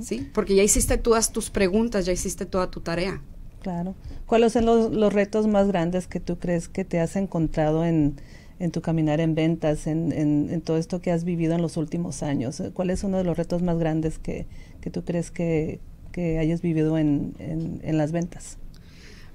¿Sí? 0.02 0.28
Porque 0.34 0.56
ya 0.56 0.64
hiciste 0.64 0.98
todas 0.98 1.32
tus 1.32 1.52
preguntas, 1.52 2.06
ya 2.06 2.14
hiciste 2.14 2.46
toda 2.46 2.72
tu 2.72 2.80
tarea. 2.80 3.22
Claro. 3.62 3.96
¿Cuáles 4.26 4.54
son 4.54 4.66
los, 4.66 5.14
retos 5.14 5.46
más 5.48 5.68
grandes 5.68 6.08
que 6.08 6.20
tú 6.20 6.40
crees 6.40 6.70
que 6.70 6.86
te 6.86 7.00
has 7.00 7.16
encontrado 7.16 7.84
en, 7.84 8.16
tu 8.72 8.82
caminar 8.82 9.20
en 9.20 9.36
ventas, 9.36 9.88
en, 9.88 10.62
todo 10.62 10.78
esto 10.78 11.02
que 11.02 11.12
has 11.12 11.24
vivido 11.24 11.56
en 11.56 11.62
los 11.62 11.78
últimos 11.78 12.24
años? 12.24 12.62
¿Cuál 12.74 12.89
es 12.89 13.04
uno 13.04 13.18
de 13.18 13.24
los 13.24 13.38
retos 13.38 13.62
más 13.62 13.78
grandes 13.78 14.20
que, 14.20 14.48
tú 14.91 15.04
crees 15.04 15.32
que, 15.32 15.80
hayas 16.39 16.62
vivido 16.62 16.98
en, 16.98 17.82
las 17.84 18.12
ventas? 18.12 18.58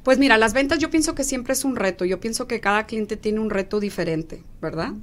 Pues 0.03 0.19
mira, 0.19 0.39
las 0.39 0.55
ventas 0.55 0.79
yo 0.79 0.91
pienso 0.91 1.15
que 1.15 1.25
siempre 1.25 1.53
es 1.53 1.65
un 1.65 1.77
reto. 1.77 2.05
Yo 2.05 2.21
pienso 2.21 2.47
que 2.47 2.61
cada 2.61 2.87
cliente 2.87 3.17
tiene 3.17 3.41
un 3.41 3.51
reto 3.51 3.81
diferente, 3.81 4.43
¿verdad? 4.63 4.95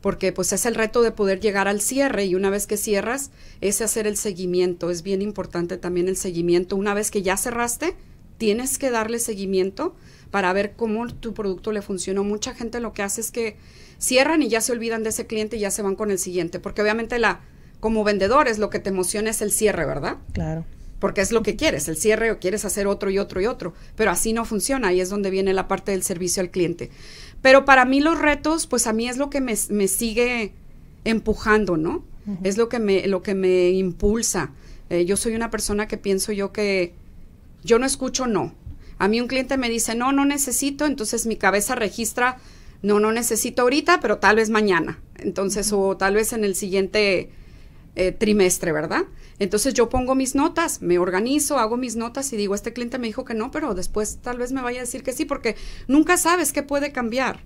Porque 0.00 0.32
pues 0.32 0.52
es 0.52 0.66
el 0.66 0.76
reto 0.76 1.02
de 1.02 1.10
poder 1.10 1.40
llegar 1.40 1.66
al 1.66 1.80
cierre 1.80 2.26
y 2.26 2.36
una 2.36 2.50
vez 2.50 2.68
que 2.68 2.76
cierras, 2.76 3.32
es 3.60 3.82
hacer 3.82 4.06
el 4.06 4.16
seguimiento. 4.16 4.90
Es 4.90 5.02
bien 5.02 5.20
importante 5.20 5.78
también 5.78 6.06
el 6.06 6.16
seguimiento. 6.16 6.76
Una 6.76 6.94
vez 6.94 7.10
que 7.10 7.22
ya 7.22 7.36
cerraste, 7.36 7.94
tienes 8.38 8.78
que 8.78 8.90
darle 8.90 9.18
seguimiento 9.18 9.96
para 10.36 10.52
ver 10.52 10.74
cómo 10.76 11.06
tu 11.06 11.32
producto 11.32 11.72
le 11.72 11.80
funcionó. 11.80 12.22
Mucha 12.22 12.54
gente 12.54 12.78
lo 12.78 12.92
que 12.92 13.02
hace 13.02 13.22
es 13.22 13.30
que 13.30 13.56
cierran 13.96 14.42
y 14.42 14.50
ya 14.50 14.60
se 14.60 14.70
olvidan 14.70 15.02
de 15.02 15.08
ese 15.08 15.26
cliente 15.26 15.56
y 15.56 15.60
ya 15.60 15.70
se 15.70 15.80
van 15.80 15.96
con 15.96 16.10
el 16.10 16.18
siguiente, 16.18 16.60
porque 16.60 16.82
obviamente 16.82 17.18
la 17.18 17.40
como 17.80 18.04
vendedores 18.04 18.58
lo 18.58 18.68
que 18.68 18.78
te 18.78 18.90
emociona 18.90 19.30
es 19.30 19.40
el 19.40 19.50
cierre, 19.50 19.86
¿verdad? 19.86 20.18
Claro. 20.34 20.66
Porque 20.98 21.22
es 21.22 21.32
lo 21.32 21.42
que 21.42 21.56
quieres, 21.56 21.88
el 21.88 21.96
cierre 21.96 22.30
o 22.32 22.38
quieres 22.38 22.66
hacer 22.66 22.86
otro 22.86 23.08
y 23.08 23.18
otro 23.18 23.40
y 23.40 23.46
otro, 23.46 23.72
pero 23.96 24.10
así 24.10 24.34
no 24.34 24.44
funciona 24.44 24.92
y 24.92 25.00
es 25.00 25.08
donde 25.08 25.30
viene 25.30 25.54
la 25.54 25.68
parte 25.68 25.92
del 25.92 26.02
servicio 26.02 26.42
al 26.42 26.50
cliente. 26.50 26.90
Pero 27.40 27.64
para 27.64 27.86
mí 27.86 28.00
los 28.00 28.18
retos, 28.18 28.66
pues 28.66 28.86
a 28.86 28.92
mí 28.92 29.08
es 29.08 29.16
lo 29.16 29.30
que 29.30 29.40
me, 29.40 29.56
sigue 29.56 30.52
empujando, 31.04 31.78
¿no? 31.78 32.04
Es 32.42 32.58
lo 32.58 32.68
que 32.68 32.78
me, 32.78 33.06
lo 33.06 33.22
que 33.22 33.34
me 33.34 33.70
impulsa. 33.70 34.50
Eh, 34.90 35.06
yo 35.06 35.16
soy 35.16 35.34
una 35.34 35.50
persona 35.50 35.88
que 35.88 35.96
pienso 35.96 36.30
yo 36.30 36.52
que 36.52 36.92
yo 37.64 37.78
no 37.78 37.86
escucho 37.86 38.26
no. 38.26 38.52
A 38.98 39.08
mí 39.08 39.20
un 39.20 39.28
cliente 39.28 39.56
me 39.56 39.68
dice, 39.68 39.94
no, 39.94 40.12
no 40.12 40.24
necesito, 40.24 40.86
entonces 40.86 41.26
mi 41.26 41.36
cabeza 41.36 41.74
registra, 41.74 42.38
no, 42.82 43.00
no 43.00 43.12
necesito 43.12 43.62
ahorita, 43.62 44.00
pero 44.00 44.18
tal 44.18 44.36
vez 44.36 44.50
mañana. 44.50 45.00
Entonces, 45.16 45.72
o 45.72 45.96
tal 45.96 46.14
vez 46.14 46.32
en 46.32 46.44
el 46.44 46.54
siguiente 46.54 47.30
eh, 47.94 48.12
trimestre, 48.12 48.72
¿verdad? 48.72 49.04
Entonces 49.38 49.74
yo 49.74 49.88
pongo 49.88 50.14
mis 50.14 50.34
notas, 50.34 50.80
me 50.82 50.98
organizo, 50.98 51.58
hago 51.58 51.76
mis 51.76 51.96
notas 51.96 52.32
y 52.32 52.36
digo, 52.36 52.54
este 52.54 52.72
cliente 52.72 52.98
me 52.98 53.06
dijo 53.06 53.24
que 53.24 53.34
no, 53.34 53.50
pero 53.50 53.74
después 53.74 54.18
tal 54.22 54.38
vez 54.38 54.52
me 54.52 54.62
vaya 54.62 54.80
a 54.80 54.84
decir 54.84 55.02
que 55.02 55.12
sí, 55.12 55.24
porque 55.24 55.56
nunca 55.88 56.16
sabes 56.16 56.52
qué 56.52 56.62
puede 56.62 56.92
cambiar. 56.92 57.40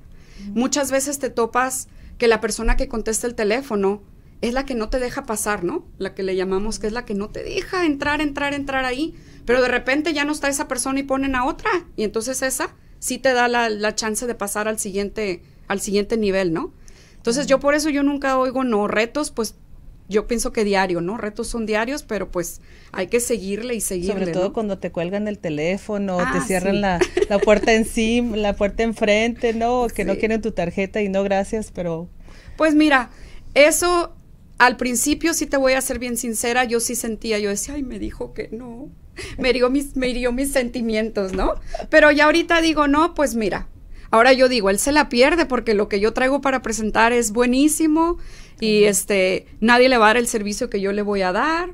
Muchas 0.55 0.91
veces 0.91 1.19
te 1.19 1.31
topas 1.31 1.89
que 2.19 2.29
la 2.29 2.41
persona 2.41 2.77
que 2.77 2.89
contesta 2.89 3.27
el 3.27 3.35
teléfono 3.35 4.03
es 4.41 4.55
la 4.55 4.65
que 4.65 4.75
no 4.75 4.89
te 4.89 4.99
deja 4.99 5.25
pasar, 5.25 5.65
¿no? 5.65 5.87
La 5.99 6.15
que 6.15 6.23
le 6.23 6.37
llamamos 6.37 6.79
que 6.79 6.87
es 6.87 6.93
la 6.93 7.05
que 7.05 7.15
no 7.15 7.29
te 7.29 7.43
deja 7.43 7.85
entrar, 7.85 8.21
entrar, 8.21 8.55
entrar 8.55 8.85
ahí. 8.85 9.15
Pero 9.51 9.63
de 9.63 9.69
repente 9.69 10.13
ya 10.13 10.25
no 10.25 10.31
está 10.31 10.49
esa 10.49 10.69
persona 10.69 11.01
y 11.01 11.03
ponen 11.03 11.35
a 11.35 11.45
otra. 11.45 11.73
Y 11.97 12.05
entonces 12.05 12.41
esa 12.41 12.77
sí 13.01 13.19
te 13.19 13.33
da 13.33 13.49
la, 13.49 13.69
la 13.69 13.97
chance 13.97 14.25
de 14.29 14.37
pasar 14.37 14.69
al 14.69 14.79
siguiente, 14.79 15.43
al 15.67 15.81
siguiente 15.81 16.17
nivel, 16.17 16.53
¿no? 16.53 16.73
Entonces 17.17 17.49
yo 17.49 17.59
por 17.59 17.75
eso 17.75 17.91
yo 17.91 18.05
nunca 18.05 18.39
oigo 18.39 18.63
no 18.63 18.87
retos, 18.87 19.33
pues 19.33 19.57
yo 20.09 20.29
pienso 20.29 20.53
que 20.53 20.63
diario, 20.63 21.01
¿no? 21.01 21.17
Retos 21.17 21.49
son 21.49 21.67
diarios, 21.67 22.05
pero 22.05 22.31
pues 22.31 22.61
hay 22.93 23.09
que 23.09 23.19
seguirle 23.19 23.75
y 23.75 23.81
seguirle. 23.81 24.21
Sobre 24.21 24.33
todo 24.33 24.53
cuando 24.53 24.79
te 24.79 24.93
cuelgan 24.93 25.27
el 25.27 25.41
teléfono, 25.41 26.19
te 26.19 26.39
ah, 26.39 26.45
cierran 26.47 26.81
la, 26.81 27.01
la, 27.29 27.41
puerta 27.41 27.75
encima, 27.75 28.37
la 28.37 28.55
puerta 28.55 28.85
enfrente, 28.85 29.53
¿no? 29.53 29.89
Que 29.89 30.05
no 30.05 30.17
quieren 30.17 30.43
tu 30.43 30.53
tarjeta 30.53 31.03
y 31.03 31.09
no 31.09 31.25
gracias, 31.25 31.73
pero... 31.75 32.09
Pues 32.57 32.77
mira, 32.77 33.11
eso 33.55 34.15
al 34.59 34.77
principio 34.77 35.35
sí 35.35 35.47
te 35.47 35.57
voy 35.57 35.73
a 35.73 35.81
ser 35.81 35.99
bien 35.99 36.17
sincera, 36.17 36.63
yo 36.63 36.79
sí 36.79 36.95
sentía, 36.95 37.41
yo 37.41 37.51
decía, 37.51 37.75
ay, 37.75 37.83
me 37.83 37.99
dijo 37.99 38.33
que 38.33 38.49
no, 38.53 38.91
me 39.39 39.51
hirió 39.51 39.71
mis, 39.71 39.97
me 39.97 40.09
hirió 40.09 40.33
mis 40.33 40.53
sentimientos, 40.53 41.33
¿no? 41.33 41.55
Pero 41.89 42.11
ya 42.11 42.27
ahorita 42.27 42.61
digo, 42.61 42.89
no, 42.89 43.15
pues 43.15 43.35
mira, 43.35 43.69
ahora 44.11 44.33
yo 44.33 44.49
digo, 44.49 44.71
él 44.71 44.79
se 44.79 44.93
la 44.93 45.09
pierde 45.09 45.47
porque 45.47 45.75
lo 45.75 45.89
que 45.89 46.01
yo 46.01 46.13
traigo 46.13 46.41
para 46.41 46.63
presentar 46.63 47.13
es 47.13 47.33
buenísimo 47.33 48.19
y 48.61 48.85
este, 48.85 49.47
nadie 49.61 49.89
le 49.89 49.97
va 49.97 50.07
a 50.07 50.09
dar 50.09 50.17
el 50.19 50.27
servicio 50.27 50.69
que 50.69 50.81
yo 50.81 50.93
le 50.93 51.03
voy 51.03 51.23
a 51.23 51.33
dar. 51.33 51.71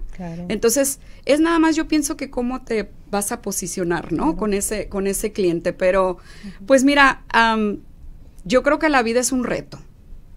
Entonces, 0.48 1.00
es 1.24 1.40
nada 1.40 1.58
más 1.58 1.74
yo 1.74 1.88
pienso 1.88 2.16
que 2.16 2.30
cómo 2.30 2.62
te 2.62 2.90
vas 3.10 3.32
a 3.32 3.42
posicionar, 3.42 4.12
¿no? 4.12 4.36
Con 4.36 4.54
ese, 4.54 4.88
con 4.88 5.08
ese 5.08 5.32
cliente. 5.32 5.72
Pero, 5.72 6.18
pues 6.66 6.84
mira, 6.84 7.24
yo 8.44 8.62
creo 8.62 8.78
que 8.78 8.88
la 8.88 9.02
vida 9.02 9.20
es 9.20 9.32
un 9.32 9.44
reto 9.44 9.80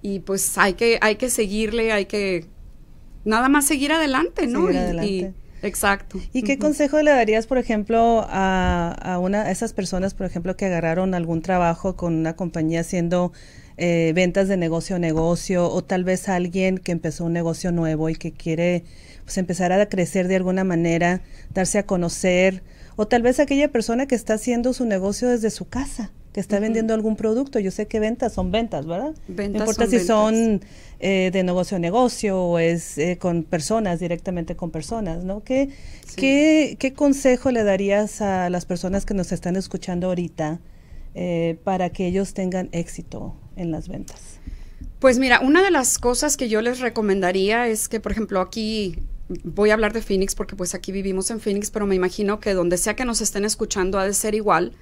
y 0.01 0.19
pues 0.19 0.57
hay 0.57 0.73
que, 0.73 0.97
hay 1.01 1.17
que 1.17 1.29
seguirle, 1.29 1.91
hay 1.91 2.05
que 2.05 2.45
nada 3.25 3.49
más 3.49 3.67
seguir 3.67 3.91
adelante, 3.91 4.47
¿no? 4.47 4.65
Seguir 4.67 4.79
adelante. 4.79 5.33
Exacto. 5.61 6.19
¿Y 6.33 6.43
qué 6.43 6.57
consejo 6.57 7.01
le 7.01 7.11
darías, 7.11 7.47
por 7.47 7.57
ejemplo, 7.57 8.25
a, 8.29 8.91
a, 8.91 9.19
una, 9.19 9.43
a 9.43 9.51
esas 9.51 9.73
personas, 9.73 10.13
por 10.13 10.25
ejemplo, 10.25 10.55
que 10.55 10.65
agarraron 10.65 11.13
algún 11.13 11.41
trabajo 11.41 11.95
con 11.95 12.15
una 12.15 12.35
compañía 12.35 12.81
haciendo 12.81 13.31
eh, 13.77 14.11
ventas 14.13 14.47
de 14.47 14.57
negocio 14.57 14.97
a 14.97 14.99
negocio, 14.99 15.69
o 15.69 15.83
tal 15.83 16.03
vez 16.03 16.27
alguien 16.27 16.77
que 16.77 16.91
empezó 16.91 17.25
un 17.25 17.33
negocio 17.33 17.71
nuevo 17.71 18.09
y 18.09 18.15
que 18.15 18.33
quiere 18.33 18.83
pues, 19.23 19.37
empezar 19.37 19.71
a 19.71 19.85
crecer 19.87 20.27
de 20.27 20.35
alguna 20.35 20.65
manera, 20.65 21.21
darse 21.53 21.79
a 21.79 21.85
conocer, 21.85 22.61
o 22.97 23.07
tal 23.07 23.21
vez 23.21 23.39
aquella 23.39 23.71
persona 23.71 24.05
que 24.05 24.15
está 24.15 24.33
haciendo 24.33 24.73
su 24.73 24.85
negocio 24.85 25.29
desde 25.29 25.49
su 25.49 25.67
casa? 25.67 26.11
que 26.33 26.39
está 26.39 26.59
vendiendo 26.59 26.93
algún 26.93 27.15
producto. 27.15 27.59
Yo 27.59 27.71
sé 27.71 27.87
que 27.87 27.99
ventas 27.99 28.33
son 28.33 28.51
ventas, 28.51 28.85
¿verdad? 28.85 29.15
Ventas 29.27 29.53
no 29.53 29.59
importa 29.59 29.87
si 29.87 29.99
son 29.99 30.61
eh, 31.01 31.29
de 31.31 31.43
negocio 31.43 31.77
a 31.77 31.79
negocio 31.79 32.37
o 32.37 32.59
es 32.59 32.97
eh, 32.97 33.17
con 33.17 33.43
personas, 33.43 34.01
directamente 34.01 34.57
con 34.57 34.69
personas, 34.69 35.23
¿no? 35.23 35.43
¿Qué, 35.43 35.69
¿qué, 36.17 36.75
¿Qué 36.77 36.93
consejo 36.93 37.51
le 37.51 37.63
darías 37.63 38.21
a 38.21 38.49
las 38.49 38.65
personas 38.65 39.05
que 39.05 39.13
nos 39.13 39.31
están 39.31 39.55
escuchando 39.55 40.07
ahorita 40.07 40.59
eh, 41.15 41.57
para 41.63 41.89
que 41.91 42.05
ellos 42.05 42.33
tengan 42.33 42.67
éxito 42.73 43.33
en 43.55 43.71
las 43.71 43.87
ventas? 43.87 44.39
Pues 44.99 45.19
mira, 45.19 45.39
una 45.39 45.63
de 45.63 45.71
las 45.71 45.99
cosas 45.99 46.35
que 46.35 46.49
yo 46.49 46.61
les 46.61 46.81
recomendaría 46.81 47.67
es 47.67 47.87
que, 47.87 48.01
por 48.01 48.11
ejemplo, 48.11 48.41
aquí 48.41 48.99
voy 49.45 49.69
a 49.69 49.75
hablar 49.75 49.93
de 49.93 50.01
Phoenix 50.01 50.35
porque 50.35 50.57
pues 50.57 50.75
aquí 50.75 50.91
vivimos 50.91 51.31
en 51.31 51.39
Phoenix, 51.39 51.71
pero 51.71 51.87
me 51.87 51.95
imagino 51.95 52.41
que 52.41 52.53
donde 52.53 52.77
sea 52.77 52.97
que 52.97 53.05
nos 53.05 53.21
estén 53.21 53.45
escuchando 53.45 53.99
ha 53.99 54.05
de 54.05 54.13
ser 54.13 54.35
igual. 54.35 54.73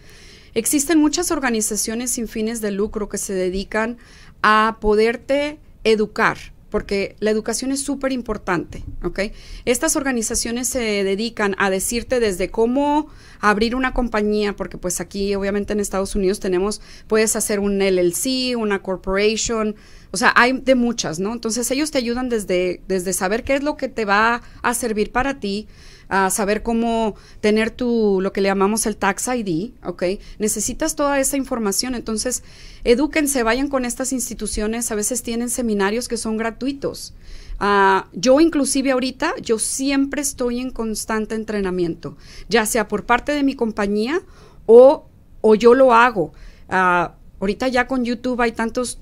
Existen 0.56 0.98
muchas 0.98 1.30
organizaciones 1.30 2.10
sin 2.10 2.28
fines 2.28 2.60
de 2.62 2.72
lucro 2.72 3.08
que 3.08 3.20
se 3.20 3.34
dedican 3.34 3.98
a 4.42 4.78
poderte 4.82 5.60
educar, 5.92 6.38
porque 6.70 7.16
la 7.20 7.32
educación 7.32 7.72
es 7.72 7.82
súper 7.82 8.12
importante, 8.12 8.84
¿ok? 9.04 9.20
Estas 9.66 9.96
organizaciones 9.96 10.68
se 10.68 11.04
dedican 11.04 11.56
a 11.58 11.70
decirte 11.70 12.20
desde 12.20 12.50
cómo 12.50 13.08
abrir 13.40 13.76
una 13.76 13.94
compañía, 13.94 14.56
porque 14.56 14.78
pues 14.78 15.00
aquí 15.00 15.34
obviamente 15.36 15.74
en 15.74 15.80
Estados 15.80 16.16
Unidos 16.16 16.40
tenemos, 16.40 16.82
puedes 17.08 17.36
hacer 17.36 17.60
un 17.60 17.80
LLC, 17.80 18.58
una 18.58 18.82
corporation, 18.82 19.76
o 20.12 20.18
sea, 20.18 20.34
hay 20.36 20.54
de 20.54 20.76
muchas, 20.76 21.20
¿no? 21.20 21.34
Entonces 21.34 21.70
ellos 21.72 21.92
te 21.92 21.98
ayudan 21.98 22.30
desde, 22.30 22.82
desde 22.88 23.14
saber 23.14 23.44
qué 23.44 23.56
es 23.56 23.64
lo 23.64 23.78
que 23.78 23.90
te 23.90 24.06
va 24.06 24.42
a 24.62 24.74
servir 24.74 25.12
para 25.12 25.40
ti, 25.40 25.68
a 26.10 26.30
saber 26.30 26.64
cómo 26.64 27.16
tener 27.42 27.72
tu, 27.72 28.20
lo 28.22 28.32
que 28.32 28.42
le 28.42 28.50
llamamos 28.50 28.86
el 28.86 28.96
tax 28.96 29.28
ID, 29.28 29.72
¿ok? 29.84 30.04
Necesitas 30.40 30.96
toda 30.96 31.20
esa 31.20 31.36
información, 31.36 31.96
entonces 31.96 32.44
edúquense, 32.84 33.44
vayan 33.44 33.68
con 33.68 33.84
estas 33.84 34.14
instituciones, 34.14 34.92
a 34.92 34.96
veces 34.96 35.22
tienen 35.22 35.50
seminarios 35.50 36.08
que 36.08 36.18
son 36.18 36.38
gratuitos. 36.38 37.14
Ah, 37.60 38.08
yo 38.14 38.40
inclusive 38.40 38.92
ahorita, 38.92 39.34
yo 39.42 39.60
siempre 39.60 40.22
estoy 40.22 40.60
en 40.60 40.70
constante 40.70 41.36
entrenamiento, 41.36 42.16
ya 42.48 42.66
sea 42.66 42.88
por 42.88 43.06
parte 43.06 43.32
de 43.32 43.44
mi 43.44 43.56
compañía 43.56 44.22
o, 44.66 45.08
o 45.42 45.56
yo 45.56 45.74
lo 45.74 45.94
hago. 45.94 46.34
Uh, 46.70 47.10
ahorita 47.40 47.68
ya 47.70 47.88
con 47.88 48.04
YouTube 48.06 48.42
hay 48.42 48.52
tantos 48.52 49.00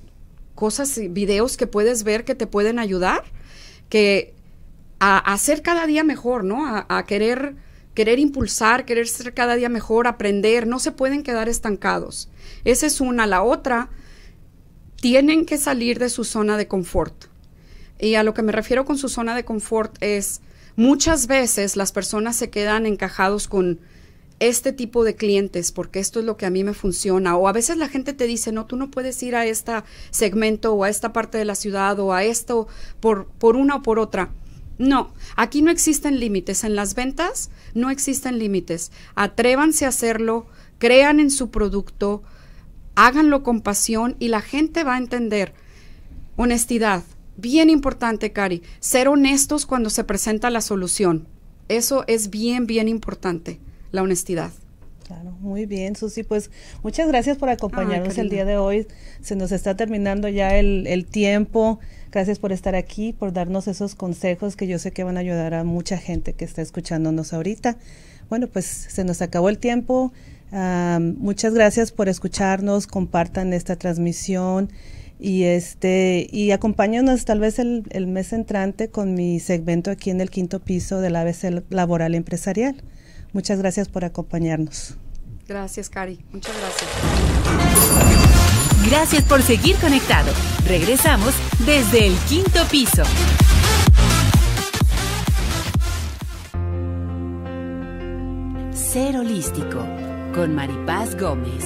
cosas, 0.55 0.99
videos 1.09 1.57
que 1.57 1.67
puedes 1.67 2.03
ver 2.03 2.25
que 2.25 2.33
te 2.33 2.47
pueden 2.47 2.79
ayudar, 2.79 3.23
que 3.89 4.33
a, 4.99 5.17
hacer 5.33 5.61
cada 5.61 5.85
día 5.85 6.03
mejor, 6.03 6.43
¿no? 6.43 6.65
A, 6.65 7.05
querer, 7.05 7.55
querer 7.93 8.19
impulsar, 8.19 8.85
querer 8.85 9.07
ser 9.07 9.33
cada 9.33 9.55
día 9.55 9.69
mejor, 9.69 10.07
aprender, 10.07 10.65
no 10.65 10.79
se 10.79 10.91
pueden 10.91 11.23
quedar 11.23 11.49
estancados. 11.49 12.29
Esa 12.63 12.87
es 12.87 13.01
una. 13.01 13.27
La 13.27 13.43
otra, 13.43 13.89
tienen 15.01 15.45
que 15.45 15.57
salir 15.57 15.99
de 15.99 16.09
su 16.09 16.23
zona 16.23 16.57
de 16.57 16.67
confort. 16.67 17.25
Y 17.99 18.15
a 18.15 18.23
lo 18.23 18.33
que 18.33 18.41
me 18.41 18.51
refiero 18.51 18.85
con 18.85 18.97
su 18.97 19.09
zona 19.09 19.35
de 19.35 19.45
confort 19.45 19.95
es, 20.01 20.41
muchas 20.75 21.27
veces 21.27 21.75
las 21.75 21.91
personas 21.91 22.35
se 22.35 22.49
quedan 22.49 22.85
encajados 22.85 23.47
con 23.47 23.79
este 24.39 24.73
tipo 24.73 25.03
de 25.03 25.15
clientes 25.15 25.71
porque 25.71 25.99
esto 25.99 26.19
es 26.19 26.25
lo 26.25 26.37
que 26.37 26.45
a 26.45 26.49
mí 26.49 26.63
me 26.63 26.73
funciona. 26.73 27.37
O 27.37 27.47
a 27.47 27.53
veces 27.53 27.77
la 27.77 27.87
gente 27.87 28.13
te 28.13 28.27
dice, 28.27 28.51
no, 28.51 28.65
tú 28.65 28.75
no 28.75 28.91
puedes 28.91 29.21
ir 29.23 29.35
a 29.35 29.45
este 29.45 29.71
segmento 30.11 30.73
o 30.73 30.83
a 30.83 30.89
esta 30.89 31.13
parte 31.13 31.37
de 31.37 31.45
la 31.45 31.55
ciudad 31.55 31.99
o 31.99 32.13
a 32.13 32.23
esto 32.23 32.67
por, 32.99 33.27
por 33.27 33.55
una 33.55 33.77
o 33.77 33.81
por 33.81 33.99
otra. 33.99 34.31
No, 34.77 35.13
aquí 35.37 35.61
no 35.61 35.71
existen 35.71 36.19
límites. 36.19 36.63
En 36.63 36.75
las 36.75 36.95
ventas 36.95 37.49
no 37.73 37.89
existen 37.89 38.39
límites. 38.39 38.91
Atrévanse 39.15 39.85
a 39.85 39.89
hacerlo, 39.89 40.47
crean 40.79 41.19
en 41.19 41.31
su 41.31 41.49
producto, 41.49 42.23
háganlo 42.95 43.41
con 43.41 43.61
pasión 43.61 44.17
y 44.19 44.27
la 44.27 44.41
gente 44.41 44.83
va 44.83 44.95
a 44.95 44.99
entender. 44.99 45.53
Honestidad, 46.35 47.03
bien 47.37 47.69
importante, 47.69 48.33
Cari. 48.33 48.63
Ser 48.81 49.07
honestos 49.07 49.65
cuando 49.65 49.89
se 49.89 50.03
presenta 50.03 50.49
la 50.49 50.59
solución. 50.59 51.29
Eso 51.69 52.03
es 52.07 52.29
bien, 52.29 52.67
bien 52.67 52.89
importante 52.89 53.61
la 53.95 54.03
honestidad. 54.03 54.51
Claro, 55.05 55.31
muy 55.39 55.67
bien, 55.67 55.95
Susi. 55.95 56.23
Pues 56.23 56.49
muchas 56.81 57.08
gracias 57.08 57.38
por 57.38 57.49
acompañarnos 57.49 58.17
el 58.17 58.29
día 58.29 58.43
de 58.43 58.58
hoy. 58.58 58.88
Se 59.21 59.36
nos 59.36 59.51
está 59.51 59.75
terminando 59.75 60.27
ya 60.29 60.58
el, 60.58 60.88
el, 60.88 61.05
tiempo. 61.05 61.79
Gracias 62.12 62.39
por 62.39 62.51
estar 62.51 62.73
aquí, 62.73 63.13
por 63.13 63.31
darnos 63.31 63.67
esos 63.67 63.93
consejos 63.93 64.55
que 64.55 64.65
yo 64.65 64.79
sé 64.79 64.91
que 64.91 65.03
van 65.03 65.17
a 65.17 65.19
ayudar 65.19 65.53
a 65.53 65.63
mucha 65.63 65.97
gente 65.97 66.34
que 66.34 66.43
está 66.43 66.63
escuchándonos 66.63 67.34
ahorita. 67.34 67.77
Bueno, 68.29 68.47
pues 68.47 68.65
se 68.65 69.03
nos 69.03 69.21
acabó 69.21 69.49
el 69.49 69.60
tiempo. 69.60 70.12
muchas 70.51 71.53
gracias 71.53 71.91
por 71.91 72.10
escucharnos. 72.10 72.88
Compartan 72.88 73.53
esta 73.53 73.75
transmisión 73.75 74.71
y 75.19 75.43
este 75.43 76.27
y 76.31 76.49
acompáñanos 76.49 77.25
tal 77.25 77.39
vez 77.39 77.60
el, 77.60 77.84
el 77.91 78.08
mes 78.08 78.34
entrante 78.34 78.89
con 78.89 79.13
mi 79.13 79.39
segmento 79.39 79.91
aquí 79.91 80.10
en 80.10 80.19
el 80.19 80.29
quinto 80.29 80.60
piso 80.60 80.99
del 80.99 81.15
ABC 81.15 81.63
Laboral 81.69 82.15
Empresarial. 82.15 82.81
Muchas 83.35 83.59
gracias 83.59 83.89
por 83.89 84.05
acompañarnos. 84.05 84.95
Gracias, 85.45 85.89
Cari. 85.89 86.23
Muchas 86.31 86.55
gracias. 86.57 86.89
Gracias 88.89 89.23
por 89.25 89.41
seguir 89.41 89.75
conectado. 89.75 90.31
Regresamos 90.65 91.33
desde 91.65 92.07
el 92.07 92.15
quinto 92.29 92.63
piso. 92.71 93.03
Ser 98.71 99.17
holístico 99.17 99.85
con 100.33 100.55
Maripaz 100.55 101.19
Gómez. 101.19 101.65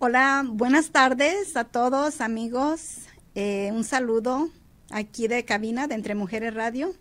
Hola, 0.00 0.44
buenas 0.44 0.90
tardes 0.90 1.56
a 1.56 1.62
todos 1.62 2.20
amigos. 2.20 3.02
Eh, 3.36 3.70
un 3.72 3.84
saludo 3.84 4.50
aquí 4.90 5.28
de 5.28 5.44
cabina 5.44 5.86
de 5.86 5.94
Entre 5.94 6.14
Mujeres 6.14 6.54
Radio. 6.54 6.94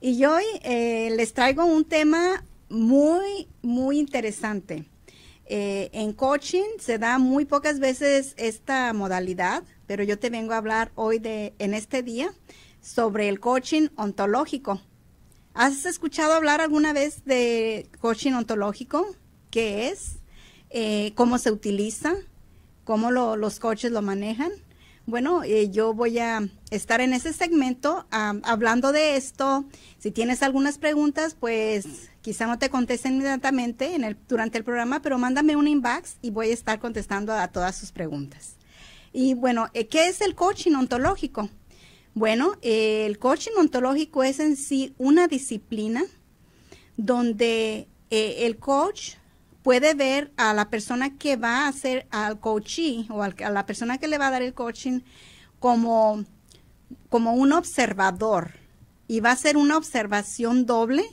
Y 0.00 0.24
hoy 0.24 0.44
eh, 0.62 1.12
les 1.16 1.32
traigo 1.32 1.64
un 1.64 1.84
tema 1.84 2.44
muy, 2.68 3.48
muy 3.62 3.98
interesante. 3.98 4.84
Eh, 5.46 5.90
en 5.92 6.12
coaching 6.12 6.78
se 6.80 6.98
da 6.98 7.18
muy 7.18 7.44
pocas 7.44 7.78
veces 7.78 8.34
esta 8.36 8.92
modalidad, 8.92 9.62
pero 9.86 10.02
yo 10.02 10.18
te 10.18 10.30
vengo 10.30 10.52
a 10.52 10.56
hablar 10.58 10.90
hoy 10.96 11.18
de, 11.18 11.54
en 11.58 11.72
este 11.72 12.02
día, 12.02 12.32
sobre 12.82 13.28
el 13.28 13.40
coaching 13.40 13.88
ontológico. 13.96 14.80
¿Has 15.54 15.86
escuchado 15.86 16.34
hablar 16.34 16.60
alguna 16.60 16.92
vez 16.92 17.24
de 17.24 17.88
coaching 18.00 18.32
ontológico? 18.32 19.06
¿Qué 19.50 19.88
es? 19.88 20.16
Eh, 20.70 21.12
¿Cómo 21.14 21.38
se 21.38 21.50
utiliza? 21.50 22.14
¿Cómo 22.84 23.10
los 23.10 23.58
coaches 23.58 23.90
lo 23.90 24.02
manejan? 24.02 24.52
Bueno, 25.06 25.44
eh, 25.44 25.70
yo 25.70 25.94
voy 25.94 26.18
a 26.18 26.48
estar 26.72 27.00
en 27.00 27.12
ese 27.12 27.32
segmento 27.32 28.06
hablando 28.10 28.90
de 28.90 29.16
esto. 29.16 29.64
Si 29.98 30.10
tienes 30.10 30.42
algunas 30.42 30.78
preguntas, 30.78 31.36
pues 31.38 32.10
quizá 32.22 32.46
no 32.48 32.58
te 32.58 32.70
conteste 32.70 33.08
inmediatamente 33.08 33.96
durante 34.28 34.58
el 34.58 34.64
programa, 34.64 35.00
pero 35.02 35.16
mándame 35.16 35.54
un 35.54 35.68
inbox 35.68 36.16
y 36.22 36.30
voy 36.30 36.50
a 36.50 36.54
estar 36.54 36.80
contestando 36.80 37.32
a 37.32 37.46
todas 37.46 37.76
sus 37.76 37.92
preguntas. 37.92 38.56
Y 39.12 39.34
bueno, 39.34 39.68
eh, 39.74 39.86
¿qué 39.86 40.08
es 40.08 40.20
el 40.20 40.34
coaching 40.34 40.72
ontológico? 40.72 41.50
Bueno, 42.14 42.54
el 42.62 43.16
coaching 43.20 43.52
ontológico 43.58 44.24
es 44.24 44.40
en 44.40 44.56
sí 44.56 44.92
una 44.98 45.28
disciplina 45.28 46.02
donde 46.96 47.86
eh, 48.10 48.38
el 48.40 48.56
coach 48.56 49.14
puede 49.66 49.94
ver 49.94 50.30
a 50.36 50.54
la 50.54 50.70
persona 50.70 51.18
que 51.18 51.34
va 51.34 51.64
a 51.64 51.66
hacer 51.66 52.06
al 52.12 52.38
coachee 52.38 53.04
o 53.10 53.24
a 53.24 53.50
la 53.50 53.66
persona 53.66 53.98
que 53.98 54.06
le 54.06 54.16
va 54.16 54.28
a 54.28 54.30
dar 54.30 54.42
el 54.42 54.54
coaching 54.54 55.00
como, 55.58 56.24
como 57.08 57.32
un 57.32 57.50
observador. 57.52 58.52
Y 59.08 59.18
va 59.18 59.32
a 59.32 59.36
ser 59.36 59.56
una 59.56 59.76
observación 59.76 60.66
doble 60.66 61.04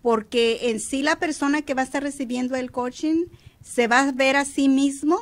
porque 0.00 0.70
en 0.70 0.78
sí 0.78 1.02
la 1.02 1.16
persona 1.16 1.62
que 1.62 1.74
va 1.74 1.82
a 1.82 1.84
estar 1.84 2.04
recibiendo 2.04 2.54
el 2.54 2.70
coaching 2.70 3.24
se 3.64 3.88
va 3.88 4.02
a 4.02 4.12
ver 4.12 4.36
a 4.36 4.44
sí 4.44 4.68
mismo 4.68 5.18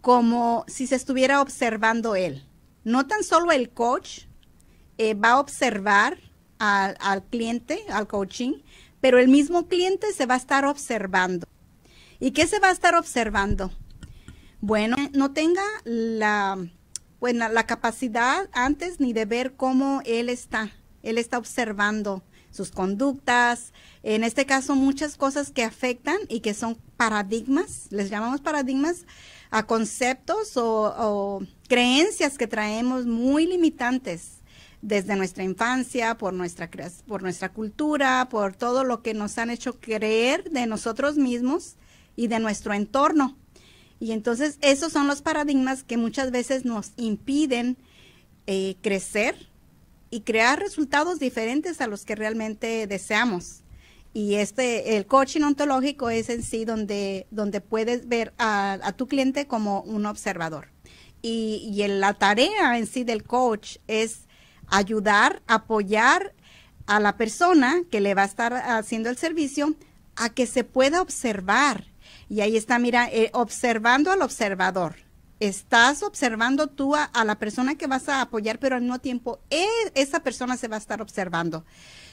como 0.00 0.64
si 0.66 0.86
se 0.86 0.94
estuviera 0.94 1.42
observando 1.42 2.16
él. 2.16 2.46
No 2.84 3.06
tan 3.06 3.22
solo 3.22 3.52
el 3.52 3.68
coach 3.68 4.20
eh, 4.96 5.12
va 5.12 5.32
a 5.32 5.38
observar 5.38 6.16
al 6.58 7.24
cliente, 7.24 7.84
al 7.90 8.06
coaching, 8.06 8.54
pero 9.02 9.18
el 9.18 9.28
mismo 9.28 9.66
cliente 9.66 10.14
se 10.14 10.24
va 10.24 10.32
a 10.32 10.38
estar 10.38 10.64
observando. 10.64 11.46
¿Y 12.20 12.30
qué 12.32 12.46
se 12.46 12.58
va 12.58 12.68
a 12.68 12.72
estar 12.72 12.94
observando? 12.94 13.72
Bueno, 14.60 14.96
no 15.12 15.32
tenga 15.32 15.64
la, 15.84 16.58
bueno, 17.20 17.48
la 17.48 17.66
capacidad 17.66 18.48
antes 18.52 19.00
ni 19.00 19.12
de 19.12 19.26
ver 19.26 19.54
cómo 19.56 20.00
él 20.04 20.28
está. 20.28 20.70
Él 21.02 21.18
está 21.18 21.38
observando 21.38 22.22
sus 22.50 22.70
conductas, 22.70 23.72
en 24.04 24.22
este 24.22 24.46
caso 24.46 24.76
muchas 24.76 25.16
cosas 25.16 25.50
que 25.50 25.64
afectan 25.64 26.18
y 26.28 26.38
que 26.38 26.54
son 26.54 26.76
paradigmas, 26.96 27.88
les 27.90 28.10
llamamos 28.10 28.40
paradigmas 28.40 29.06
a 29.50 29.66
conceptos 29.66 30.56
o, 30.56 31.42
creencias 31.68 32.38
que 32.38 32.46
traemos 32.46 33.06
muy 33.06 33.46
limitantes 33.46 34.42
desde 34.82 35.16
nuestra 35.16 35.42
infancia, 35.42 36.16
por 36.16 36.32
nuestra, 36.32 36.70
por 37.06 37.22
nuestra 37.22 37.52
cultura, 37.52 38.28
por 38.30 38.54
todo 38.54 38.84
lo 38.84 39.02
que 39.02 39.14
nos 39.14 39.38
han 39.38 39.50
hecho 39.50 39.80
creer 39.80 40.50
de 40.50 40.66
nosotros 40.66 41.16
mismos 41.16 41.76
y 42.16 42.28
de 42.28 42.38
nuestro 42.38 42.74
entorno. 42.74 43.36
Y 44.00 44.12
entonces 44.12 44.58
esos 44.60 44.92
son 44.92 45.06
los 45.06 45.22
paradigmas 45.22 45.84
que 45.84 45.96
muchas 45.96 46.30
veces 46.30 46.64
nos 46.64 46.92
impiden 46.96 47.76
eh, 48.46 48.76
crecer 48.82 49.48
y 50.10 50.20
crear 50.20 50.60
resultados 50.60 51.18
diferentes 51.18 51.80
a 51.80 51.86
los 51.86 52.04
que 52.04 52.14
realmente 52.14 52.86
deseamos. 52.86 53.62
Y 54.12 54.36
este, 54.36 54.96
el 54.96 55.06
coaching 55.06 55.42
ontológico 55.42 56.08
es 56.08 56.28
en 56.28 56.42
sí 56.42 56.64
donde, 56.64 57.26
donde 57.32 57.60
puedes 57.60 58.06
ver 58.06 58.32
a, 58.38 58.92
tu 58.96 59.08
cliente 59.08 59.46
como 59.46 59.80
un 59.82 60.06
observador. 60.06 60.68
Y, 61.20 61.68
y 61.74 61.88
la 61.88 62.14
tarea 62.14 62.78
en 62.78 62.86
sí 62.86 63.02
del 63.02 63.24
coach 63.24 63.78
es 63.88 64.28
ayudar, 64.68 65.42
apoyar 65.46 66.32
a 66.86 67.00
la 67.00 67.16
persona 67.16 67.82
que 67.90 68.00
le 68.00 68.14
va 68.14 68.22
a 68.22 68.26
estar 68.26 68.52
haciendo 68.52 69.08
el 69.10 69.16
servicio 69.16 69.74
a 70.16 70.28
que 70.28 70.46
se 70.46 70.64
pueda 70.64 71.02
observar. 71.02 71.86
Y 72.28 72.40
ahí 72.40 72.56
está, 72.56 72.78
mira, 72.78 73.08
eh, 73.10 73.30
observando 73.32 74.10
al 74.10 74.22
observador. 74.22 74.96
Estás 75.40 76.02
observando 76.02 76.68
tú 76.68 76.94
a, 76.94 77.10
la 77.24 77.38
persona 77.38 77.74
que 77.74 77.86
vas 77.86 78.08
a 78.08 78.20
apoyar, 78.20 78.58
pero 78.58 78.76
al 78.76 78.82
mismo 78.82 79.00
tiempo 79.00 79.40
e, 79.50 79.66
esa 79.94 80.20
persona 80.20 80.56
se 80.56 80.68
va 80.68 80.76
a 80.76 80.78
estar 80.78 81.02
observando 81.02 81.64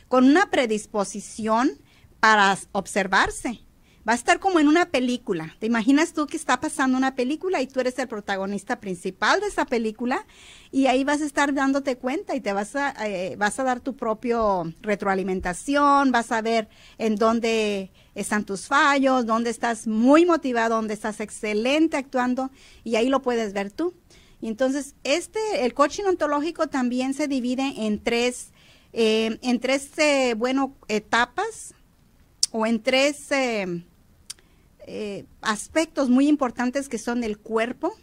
con 0.08 0.26
una 0.26 0.50
predisposición 0.50 1.72
para 2.20 2.58
observarse. 2.74 3.62
Va 4.08 4.14
a 4.14 4.16
estar 4.16 4.40
como 4.40 4.60
en 4.60 4.68
una 4.68 4.88
película. 4.90 5.56
¿Te 5.60 5.68
imaginas 5.68 6.14
tú 6.14 6.26
que 6.26 6.36
está 6.36 6.60
pasando 6.60 6.98
una 6.98 7.14
película 7.14 7.62
y 7.62 7.68
tú 7.68 7.80
eres 7.80 8.00
el 8.00 8.08
protagonista 8.08 8.80
principal 8.80 9.40
de 9.40 9.48
esa 9.48 9.66
película? 9.66 10.26
Y 10.72 10.88
ahí 10.88 11.04
vas 11.04 11.22
a 11.22 11.26
estar 11.26 11.54
dándote 11.54 11.98
cuenta 11.98 12.36
y 12.36 12.42
te 12.42 12.52
vas 12.52 12.76
a, 12.76 12.96
eh, 13.08 13.36
vas 13.38 13.60
a 13.60 13.64
dar 13.64 13.80
tu 13.80 13.96
propio 13.96 14.74
retroalimentación, 14.82 16.12
vas 16.12 16.32
a 16.32 16.42
ver 16.42 16.68
en 16.98 17.16
dónde 17.16 17.92
están 18.16 18.46
tus 18.46 18.68
fallos, 18.68 19.26
dónde 19.26 19.50
estás 19.50 19.88
muy 19.88 20.26
motivado, 20.26 20.76
dónde 20.76 20.94
estás 20.94 21.20
excelente 21.20 21.98
actuando 21.98 22.52
y 22.84 22.96
ahí 22.96 23.10
lo 23.10 23.22
puedes 23.22 23.54
ver 23.54 23.72
tú. 23.72 23.94
Y 24.42 24.48
entonces, 24.48 24.96
este, 25.04 25.66
el 25.66 25.74
coaching 25.74 26.04
ontológico 26.06 26.68
también 26.68 27.14
se 27.14 27.28
divide 27.28 27.86
en 27.86 28.04
tres, 28.04 28.52
eh, 28.92 29.38
en 29.42 29.60
tres, 29.60 29.92
eh, 29.98 30.34
bueno, 30.36 30.76
etapas 30.88 31.76
o 32.52 32.66
en 32.66 32.82
tres 32.82 33.32
eh, 33.32 33.84
eh, 34.88 35.26
aspectos 35.42 36.10
muy 36.10 36.28
importantes 36.28 36.90
que 36.90 36.98
son 36.98 37.24
el 37.24 37.38
cuerpo, 37.38 37.94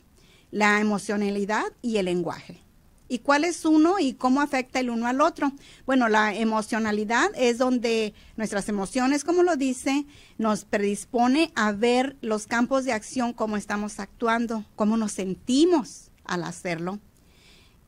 la 0.51 0.81
emocionalidad 0.81 1.67
y 1.83 1.99
el 1.99 2.07
lenguaje. 2.07 2.63
¿Y 3.09 3.21
cuál 3.21 3.45
es 3.45 3.65
uno 3.65 3.99
y 3.99 4.13
cómo 4.13 4.43
afecta 4.43 4.81
el 4.81 4.91
uno 4.91 5.07
al 5.07 5.21
otro? 5.21 5.53
Bueno, 5.87 6.09
la 6.09 6.35
emocionalidad 6.35 7.31
es 7.35 7.57
donde 7.59 8.13
nuestras 8.37 8.69
emociones, 8.69 9.25
como 9.25 9.43
lo 9.43 9.57
dice, 9.57 10.05
nos 10.37 10.65
predispone 10.65 11.51
a 11.55 11.73
ver 11.73 12.17
los 12.21 12.47
campos 12.47 12.85
de 12.85 12.93
acción, 12.93 13.33
cómo 13.33 13.57
estamos 13.57 13.99
actuando, 13.99 14.65
cómo 14.77 14.97
nos 14.97 15.13
sentimos 15.13 16.11
al 16.25 16.45
hacerlo. 16.45 17.01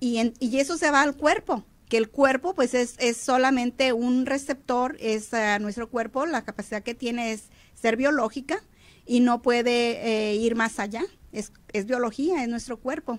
Y, 0.01 0.33
y 0.41 0.59
eso 0.59 0.79
se 0.79 0.91
va 0.91 1.03
al 1.03 1.15
cuerpo 1.15 1.65
que 1.91 1.99
el 1.99 2.09
cuerpo 2.09 2.55
pues 2.55 2.73
es, 2.73 2.95
es 2.99 3.17
solamente 3.17 3.93
un 3.93 4.25
receptor, 4.25 4.97
es 5.01 5.31
uh, 5.33 5.61
nuestro 5.61 5.91
cuerpo, 5.91 6.25
la 6.25 6.45
capacidad 6.45 6.85
que 6.85 6.95
tiene 6.95 7.33
es 7.33 7.51
ser 7.75 7.97
biológica 7.97 8.63
y 9.05 9.19
no 9.19 9.43
puede 9.43 10.31
eh, 10.31 10.37
ir 10.37 10.55
más 10.55 10.79
allá, 10.79 11.03
es, 11.33 11.53
es 11.73 11.87
biología, 11.87 12.45
es 12.45 12.49
nuestro 12.49 12.79
cuerpo. 12.79 13.19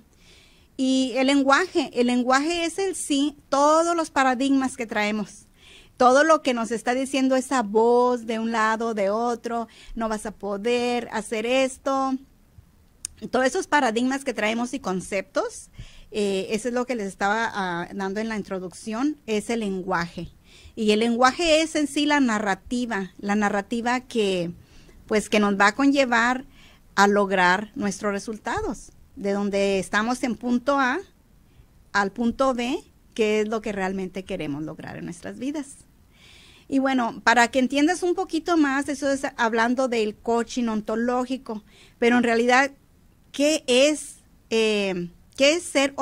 Y 0.83 1.13
el 1.15 1.27
lenguaje, 1.27 1.91
el 1.93 2.07
lenguaje 2.07 2.65
es 2.65 2.79
el 2.79 2.95
sí, 2.95 3.37
todos 3.49 3.95
los 3.95 4.09
paradigmas 4.09 4.77
que 4.77 4.87
traemos. 4.87 5.45
Todo 5.95 6.23
lo 6.23 6.41
que 6.41 6.55
nos 6.55 6.71
está 6.71 6.95
diciendo 6.95 7.35
esa 7.35 7.61
voz 7.61 8.25
de 8.25 8.39
un 8.39 8.51
lado, 8.51 8.95
de 8.95 9.11
otro, 9.11 9.67
no 9.93 10.09
vas 10.09 10.25
a 10.25 10.31
poder 10.31 11.07
hacer 11.11 11.45
esto, 11.45 12.15
todos 13.29 13.45
esos 13.45 13.67
paradigmas 13.67 14.23
que 14.23 14.33
traemos 14.33 14.73
y 14.73 14.79
conceptos 14.79 15.69
eh, 16.09 16.47
eso 16.49 16.69
es 16.69 16.73
lo 16.73 16.87
que 16.87 16.95
les 16.95 17.05
estaba 17.05 17.51
ah, 17.53 17.87
dando 17.93 18.19
en 18.19 18.27
la 18.27 18.35
introducción, 18.35 19.17
es 19.27 19.51
el 19.51 19.59
lenguaje. 19.59 20.29
Y 20.75 20.93
el 20.93 21.01
lenguaje 21.01 21.61
es 21.61 21.75
en 21.75 21.85
sí 21.85 22.07
la 22.07 22.19
narrativa, 22.19 23.13
la 23.19 23.35
narrativa 23.35 23.99
que, 23.99 24.49
pues, 25.05 25.29
que 25.29 25.39
nos 25.39 25.59
va 25.59 25.67
a 25.67 25.75
conllevar 25.75 26.45
a 26.95 27.05
lograr 27.05 27.71
nuestros 27.75 28.11
resultados, 28.13 28.93
de 29.15 29.31
donde 29.31 29.79
estamos 29.79 30.23
en 30.23 30.35
punto 30.35 30.79
A 30.79 30.99
al 31.93 32.11
punto 32.11 32.53
B, 32.53 32.77
que 33.13 33.41
es 33.41 33.47
lo 33.47 33.61
que 33.61 33.71
realmente 33.71 34.23
queremos 34.23 34.63
lograr 34.63 34.97
en 34.97 35.05
nuestras 35.05 35.39
vidas. 35.39 35.75
Y 36.67 36.79
bueno, 36.79 37.21
para 37.23 37.49
que 37.49 37.59
entiendas 37.59 38.01
un 38.01 38.15
poquito 38.15 38.55
más, 38.55 38.87
eso 38.87 39.11
es 39.11 39.23
hablando 39.35 39.89
del 39.89 40.15
coaching 40.15 40.67
ontológico, 40.67 41.63
pero 41.99 42.17
en 42.17 42.23
realidad, 42.23 42.71
¿qué 43.33 43.63
es 43.67 44.15
eh, 44.49 45.09
¿Qué 45.41 45.53
es 45.53 45.63
ser, 45.63 45.95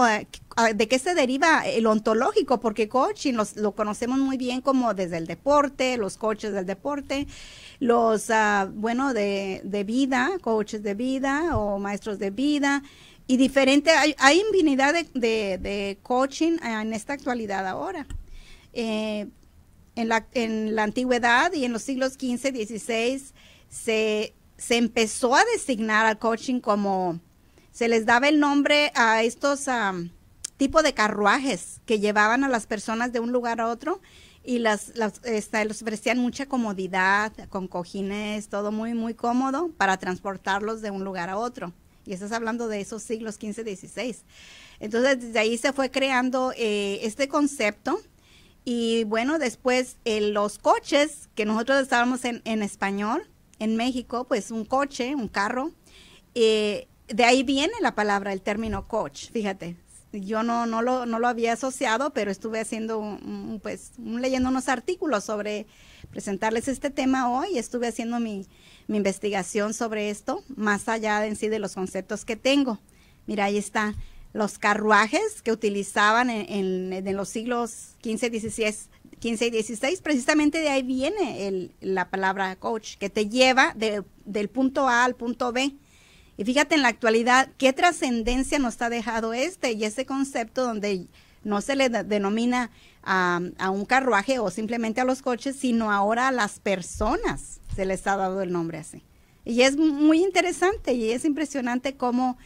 de 0.75 0.87
qué 0.87 0.99
se 0.99 1.13
deriva 1.13 1.61
el 1.65 1.85
ontológico? 1.85 2.59
Porque 2.59 2.89
coaching 2.89 3.35
lo 3.55 3.71
conocemos 3.73 4.17
muy 4.19 4.37
bien 4.37 4.59
como 4.59 4.93
desde 4.93 5.17
el 5.17 5.27
deporte, 5.27 5.97
los 5.97 6.17
coaches 6.17 6.51
del 6.51 6.65
deporte, 6.65 7.27
los, 7.79 8.29
uh, 8.29 8.69
bueno, 8.73 9.13
de, 9.13 9.61
de, 9.63 9.83
vida, 9.83 10.31
coaches 10.41 10.83
de 10.83 10.93
vida 10.93 11.57
o 11.57 11.79
maestros 11.79 12.19
de 12.19 12.29
vida, 12.31 12.83
y 13.27 13.37
diferente, 13.37 13.91
hay, 13.91 14.15
hay 14.17 14.41
infinidad 14.41 14.93
de, 14.93 15.57
de, 15.59 15.99
coaching 16.01 16.57
en 16.63 16.93
esta 16.93 17.13
actualidad 17.13 17.67
ahora. 17.67 18.07
Eh, 18.73 19.27
en, 19.95 20.09
la, 20.09 20.25
en 20.33 20.75
la 20.75 20.83
antigüedad 20.83 21.53
y 21.53 21.63
en 21.63 21.71
los 21.71 21.83
siglos 21.83 22.13
XV, 22.13 22.55
XVI, 22.55 23.21
se, 23.69 24.33
se 24.57 24.77
empezó 24.77 25.35
a 25.35 25.43
designar 25.53 26.07
al 26.07 26.17
coaching 26.17 26.59
como 26.59 27.19
se 27.71 27.87
les 27.87 28.05
daba 28.05 28.29
el 28.29 28.39
nombre 28.39 28.91
a 28.95 29.21
estos 29.21 29.67
tipos 30.57 30.83
de 30.83 30.93
carruajes 30.93 31.81
que 31.85 31.99
llevaban 31.99 32.43
a 32.43 32.49
las 32.49 32.65
personas 32.65 33.13
de 33.13 33.19
un 33.19 33.31
lugar 33.31 33.61
a 33.61 33.67
otro 33.67 34.01
y 34.49 34.57
las, 34.57 34.93
las 34.95 35.21
este, 35.25 35.67
ofrecían 35.67 36.17
mucha 36.17 36.47
comodidad, 36.47 37.31
con 37.49 37.67
cojines, 37.67 38.49
todo 38.49 38.71
muy, 38.71 38.95
muy 38.95 39.13
cómodo 39.13 39.69
para 39.77 39.97
transportarlos 39.97 40.81
de 40.81 40.89
un 40.89 41.03
lugar 41.03 41.29
a 41.29 41.37
otro. 41.37 41.71
Y 42.03 42.13
estás 42.13 42.31
hablando 42.31 42.67
de 42.67 42.81
esos 42.81 43.03
siglos 43.03 43.37
15, 43.37 43.63
16. 43.63 44.23
Entonces, 44.79 45.21
desde 45.21 45.37
ahí 45.37 45.55
se 45.55 45.71
fue 45.71 45.91
creando 45.91 46.51
eh, 46.57 46.97
este 47.03 47.27
concepto. 47.27 48.01
Y 48.65 49.03
bueno, 49.03 49.37
después 49.37 49.97
eh, 50.03 50.19
los 50.19 50.57
coches, 50.57 51.29
que 51.35 51.45
nosotros 51.45 51.83
estábamos 51.83 52.25
en, 52.25 52.41
en, 52.43 52.63
español, 52.63 53.29
en 53.59 53.75
México, 53.75 54.25
pues 54.27 54.49
un 54.49 54.65
coche, 54.65 55.13
un 55.13 55.27
carro, 55.27 55.73
eh, 56.33 56.87
de 57.07 57.23
ahí 57.23 57.43
viene 57.43 57.73
la 57.81 57.93
palabra, 57.93 58.33
el 58.33 58.41
término 58.41 58.87
coach, 58.87 59.29
fíjate. 59.29 59.77
Yo 60.11 60.41
no, 60.41 60.65
no, 60.65 60.81
lo, 60.81 61.05
no 61.05 61.19
lo 61.19 61.27
había 61.27 61.53
asociado, 61.53 62.11
pero 62.11 62.31
estuve 62.31 62.59
haciendo, 62.59 63.19
pues, 63.61 63.91
leyendo 63.99 64.49
unos 64.49 64.67
artículos 64.67 65.23
sobre 65.23 65.67
presentarles 66.09 66.67
este 66.67 66.89
tema 66.89 67.29
hoy. 67.31 67.57
Estuve 67.57 67.87
haciendo 67.87 68.19
mi, 68.19 68.47
investigación 68.87 69.75
sobre 69.75 70.09
esto, 70.09 70.43
más 70.55 70.89
allá 70.89 71.27
en 71.27 71.35
sí 71.35 71.47
de 71.47 71.59
los 71.59 71.75
conceptos 71.75 72.25
que 72.25 72.35
tengo. 72.35 72.79
Mira, 73.27 73.45
ahí 73.45 73.57
está 73.57 73.93
los 74.33 74.57
carruajes 74.57 75.43
que 75.43 75.51
utilizaban 75.51 76.31
en, 76.31 77.15
los 77.15 77.29
siglos 77.29 77.95
15, 78.01 78.31
16, 78.31 78.89
15 79.19 79.45
y 79.45 79.49
16, 79.51 80.01
precisamente 80.01 80.59
de 80.59 80.69
ahí 80.69 80.81
viene 80.81 81.71
la 81.81 82.09
palabra 82.09 82.55
coach, 82.55 82.95
que 82.97 83.11
te 83.11 83.29
lleva 83.29 83.75
del 83.75 84.49
punto 84.49 84.87
A 84.87 85.05
al 85.05 85.15
punto 85.15 85.51
B 85.51 85.75
y 86.39 86.45
fíjate 86.45 86.75
en 86.75 86.83
la 86.83 86.87
actualidad 86.87 87.49
qué 87.57 87.73
trascendencia 87.73 88.59
nos 88.59 88.81
ha 88.81 88.89
dejado 88.89 89.33
este 89.33 89.73
y 89.73 89.83
ese 89.83 90.05
concepto 90.05 90.63
donde 90.63 91.07
no 91.43 91.59
se 91.59 91.75
le 91.75 91.89
denomina 91.89 92.71
a, 93.03 93.41
un 93.69 93.83
carruaje 93.83 94.39
o 94.39 94.49
simplemente 94.49 95.01
a 95.01 95.03
los 95.03 95.21
coches, 95.21 95.57
sino 95.57 95.91
ahora 95.91 96.29
a 96.29 96.31
las 96.31 96.61
personas 96.61 97.59
se 97.75 97.85
les 97.85 98.07
ha 98.07 98.15
dado 98.15 98.41
el 98.41 98.53
nombre 98.53 98.77
así. 98.77 99.03
Y 99.43 99.63
es 99.63 99.75
muy 99.75 100.23
interesante 100.23 100.93
y 100.93 101.11
es 101.11 101.25
impresionante 101.25 101.97
cómo, 101.97 102.37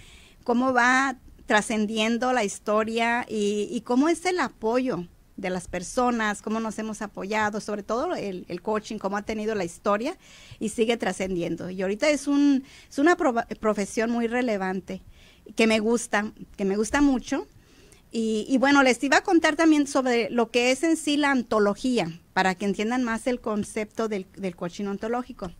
cómo 0.43 0.73
va 0.73 1.17
trascendiendo 1.45 2.33
la 2.33 2.43
historia 2.43 3.27
y, 3.29 3.79
cómo 3.85 4.09
es 4.09 4.25
el 4.25 4.39
apoyo 4.39 5.05
de 5.35 5.49
las 5.49 5.67
personas, 5.67 6.41
cómo 6.41 6.59
nos 6.59 6.77
hemos 6.79 7.01
apoyado, 7.01 7.59
sobre 7.59 7.83
todo 7.83 8.15
el, 8.15 8.61
coaching, 8.61 8.97
cómo 8.97 9.17
ha 9.17 9.23
tenido 9.23 9.55
la 9.55 9.65
historia 9.65 10.17
y 10.59 10.69
sigue 10.69 10.97
trascendiendo. 10.97 11.69
Y 11.69 11.81
ahorita 11.81 12.09
es, 12.09 12.27
un, 12.27 12.63
es 12.89 12.99
una 12.99 13.15
profesión 13.15 14.11
muy 14.11 14.27
relevante 14.27 15.01
que 15.55 15.67
me 15.67 15.79
gusta, 15.79 16.31
que 16.55 16.65
me 16.65 16.77
gusta 16.77 17.01
mucho. 17.01 17.47
Y, 18.15 18.59
bueno, 18.59 18.83
les 18.83 19.03
iba 19.03 19.17
a 19.17 19.23
contar 19.23 19.55
también 19.55 19.87
sobre 19.87 20.29
lo 20.29 20.51
que 20.51 20.69
es 20.69 20.83
en 20.83 20.97
sí 20.97 21.17
la 21.17 21.31
antología, 21.31 22.19
para 22.33 22.53
que 22.53 22.65
entiendan 22.65 23.03
más 23.03 23.25
el 23.25 23.41
concepto 23.41 24.07
del, 24.07 24.27
coaching 24.55 24.85
ontológico. 24.85 25.51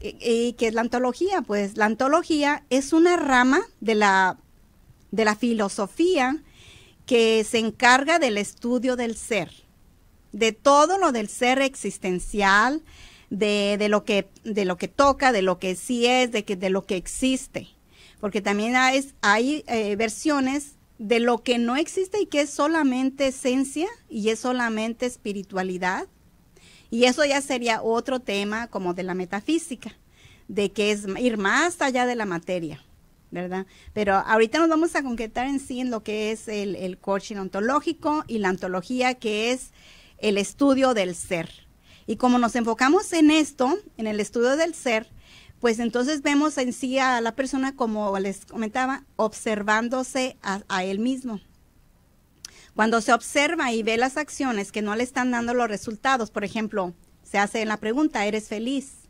¿Y, 0.00 0.54
qué 0.54 0.68
es 0.68 0.74
la 0.74 0.80
antología? 0.80 1.42
Pues 1.42 1.76
la 1.76 1.84
antología 1.84 2.64
es 2.70 2.94
una 2.94 3.18
rama 3.18 3.60
de 3.80 3.94
la, 3.94 4.38
de 5.10 5.26
la 5.26 5.36
filosofía 5.36 6.42
que 7.06 7.44
se 7.44 7.58
encarga 7.58 8.18
del 8.18 8.36
estudio 8.36 8.96
del 8.96 9.16
ser, 9.16 9.50
de 10.32 10.52
todo 10.52 10.98
lo 10.98 11.12
del 11.12 11.28
ser 11.28 11.62
existencial, 11.62 12.82
de, 13.30 13.86
lo, 13.88 14.04
que, 14.04 14.28
de 14.44 14.64
lo 14.64 14.76
que 14.76 14.88
toca, 14.88 15.32
de 15.32 15.42
lo 15.42 15.58
que 15.58 15.74
sí 15.74 16.06
es, 16.06 16.30
de, 16.32 16.44
que, 16.44 16.56
de 16.56 16.70
lo 16.70 16.84
que 16.84 16.96
existe. 16.96 17.68
Porque 18.20 18.40
también 18.40 18.76
hay, 18.76 19.12
hay 19.20 19.64
eh, 19.66 19.96
versiones 19.96 20.74
de 20.98 21.20
lo 21.20 21.42
que 21.42 21.58
no 21.58 21.76
existe 21.76 22.20
y 22.20 22.26
que 22.26 22.42
es 22.42 22.50
solamente 22.50 23.28
esencia 23.28 23.88
y 24.08 24.30
es 24.30 24.40
solamente 24.40 25.06
espiritualidad. 25.06 26.06
Y 26.90 27.04
eso 27.04 27.24
ya 27.24 27.40
sería 27.40 27.82
otro 27.82 28.20
tema 28.20 28.68
como 28.68 28.94
de 28.94 29.02
la 29.02 29.14
metafísica, 29.14 29.92
de 30.48 30.72
que 30.72 30.92
es 30.92 31.06
ir 31.18 31.36
más 31.36 31.80
allá 31.82 32.06
de 32.06 32.14
la 32.14 32.26
materia, 32.26 32.82
¿verdad? 33.30 33.66
Pero 33.92 34.14
ahorita 34.14 34.58
nos 34.58 34.68
vamos 34.68 34.94
a 34.94 35.02
concretar 35.02 35.46
en 35.46 35.60
sí 35.60 35.80
en 35.80 35.90
lo 35.90 36.02
que 36.02 36.32
es 36.32 36.48
el, 36.48 36.76
el 36.76 36.98
coaching 36.98 37.36
ontológico 37.36 38.24
y 38.26 38.38
la 38.38 38.50
ontología, 38.50 39.14
que 39.14 39.52
es 39.52 39.70
el 40.18 40.38
estudio 40.38 40.94
del 40.94 41.14
ser. 41.14 41.50
Y 42.06 42.16
como 42.16 42.38
nos 42.38 42.54
enfocamos 42.54 43.12
en 43.12 43.30
esto, 43.30 43.78
en 43.96 44.06
el 44.06 44.20
estudio 44.20 44.56
del 44.56 44.74
ser, 44.74 45.08
pues 45.60 45.78
entonces 45.78 46.22
vemos 46.22 46.58
en 46.58 46.72
sí 46.72 46.98
a 46.98 47.20
la 47.20 47.34
persona, 47.34 47.74
como 47.74 48.18
les 48.18 48.44
comentaba, 48.44 49.04
observándose 49.16 50.36
a, 50.42 50.84
él 50.84 50.98
mismo. 50.98 51.40
Cuando 52.74 53.00
se 53.00 53.12
observa 53.12 53.72
y 53.72 53.82
ve 53.82 53.96
las 53.96 54.18
acciones 54.18 54.70
que 54.70 54.82
no 54.82 54.94
le 54.94 55.02
están 55.02 55.30
dando 55.30 55.54
los 55.54 55.68
resultados, 55.68 56.30
por 56.30 56.44
ejemplo, 56.44 56.92
se 57.22 57.38
hace 57.38 57.64
la 57.64 57.78
pregunta, 57.78 58.26
¿eres 58.26 58.48
feliz? 58.48 59.05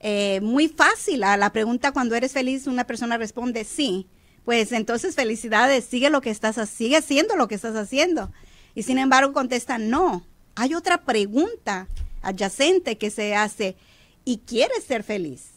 Eh, 0.00 0.40
muy 0.42 0.68
fácil, 0.68 1.24
a 1.24 1.36
la 1.36 1.52
pregunta 1.52 1.92
cuando 1.92 2.14
eres 2.14 2.32
feliz 2.32 2.66
una 2.66 2.84
persona 2.84 3.16
responde 3.16 3.64
sí, 3.64 4.06
pues 4.44 4.72
entonces 4.72 5.14
felicidades, 5.14 5.84
sigue 5.84 6.10
lo 6.10 6.20
que 6.20 6.30
estás, 6.30 6.56
sigue 6.68 6.96
haciendo 6.96 7.36
lo 7.36 7.48
que 7.48 7.54
estás 7.54 7.76
haciendo. 7.76 8.30
Y 8.74 8.82
sin 8.82 8.98
embargo 8.98 9.32
contesta 9.32 9.78
no. 9.78 10.26
Hay 10.54 10.74
otra 10.74 11.02
pregunta 11.04 11.88
adyacente 12.22 12.98
que 12.98 13.10
se 13.10 13.34
hace, 13.34 13.76
¿y 14.24 14.38
quieres 14.38 14.84
ser 14.84 15.02
feliz? 15.02 15.56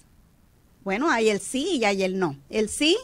Bueno, 0.83 1.09
hay 1.09 1.29
el 1.29 1.39
sí 1.39 1.77
y 1.77 1.85
hay 1.85 2.03
el 2.03 2.17
no. 2.17 2.37
El 2.49 2.69
sí, 2.69 2.97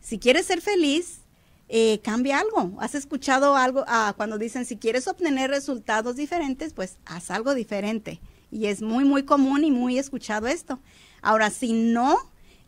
si 0.00 0.18
quieres 0.18 0.46
ser 0.46 0.60
feliz, 0.60 1.20
eh, 1.68 2.00
cambia 2.02 2.38
algo. 2.38 2.76
¿Has 2.80 2.94
escuchado 2.94 3.56
algo 3.56 3.84
ah, 3.86 4.14
cuando 4.16 4.38
dicen 4.38 4.64
si 4.64 4.76
quieres 4.76 5.06
obtener 5.06 5.50
resultados 5.50 6.16
diferentes, 6.16 6.72
pues 6.72 6.96
haz 7.04 7.30
algo 7.30 7.54
diferente? 7.54 8.20
Y 8.50 8.66
es 8.66 8.82
muy, 8.82 9.04
muy 9.04 9.24
común 9.24 9.64
y 9.64 9.70
muy 9.70 9.98
escuchado 9.98 10.46
esto. 10.46 10.80
Ahora, 11.22 11.50
si 11.50 11.72
no, 11.72 12.16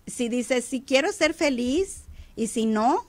si 0.07 0.29
dices 0.29 0.65
si 0.65 0.83
quiero 0.83 1.13
ser 1.13 1.35
feliz 1.35 2.05
y 2.37 2.49
si 2.49 2.67
no, 2.67 3.07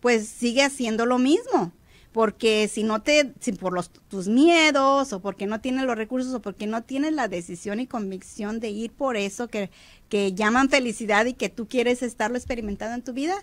pues 0.00 0.28
sigue 0.28 0.62
haciendo 0.62 1.06
lo 1.06 1.18
mismo 1.18 1.72
porque 2.12 2.68
si 2.68 2.82
no 2.82 3.02
te, 3.02 3.32
si 3.40 3.52
por 3.52 3.72
los, 3.72 3.90
tus 3.90 4.28
miedos 4.28 5.12
o 5.12 5.20
porque 5.20 5.46
no 5.46 5.60
tienes 5.60 5.84
los 5.84 5.96
recursos 5.96 6.32
o 6.34 6.42
porque 6.42 6.66
no 6.66 6.82
tienes 6.82 7.14
la 7.14 7.26
decisión 7.26 7.80
y 7.80 7.86
convicción 7.86 8.60
de 8.60 8.68
ir 8.68 8.92
por 8.92 9.16
eso 9.16 9.48
que, 9.48 9.70
que 10.08 10.34
llaman 10.34 10.68
felicidad 10.68 11.24
y 11.24 11.32
que 11.32 11.48
tú 11.48 11.66
quieres 11.66 12.02
estarlo 12.02 12.36
experimentando 12.36 12.94
en 12.94 13.02
tu 13.02 13.14
vida, 13.14 13.34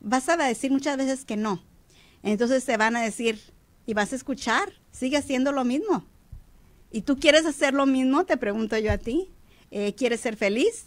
vas 0.00 0.28
a 0.28 0.36
decir 0.36 0.70
muchas 0.70 0.98
veces 0.98 1.24
que 1.24 1.36
no. 1.36 1.62
Entonces 2.22 2.64
te 2.64 2.76
van 2.76 2.94
a 2.94 3.02
decir 3.02 3.40
y 3.86 3.94
vas 3.94 4.12
a 4.12 4.16
escuchar, 4.16 4.74
sigue 4.92 5.16
haciendo 5.16 5.50
lo 5.50 5.64
mismo. 5.64 6.04
¿Y 6.90 7.02
tú 7.02 7.18
quieres 7.18 7.46
hacer 7.46 7.74
lo 7.74 7.86
mismo? 7.86 8.24
Te 8.24 8.36
pregunto 8.36 8.76
yo 8.78 8.92
a 8.92 8.98
ti. 8.98 9.30
Eh, 9.70 9.94
¿Quieres 9.94 10.20
ser 10.20 10.36
feliz? 10.36 10.86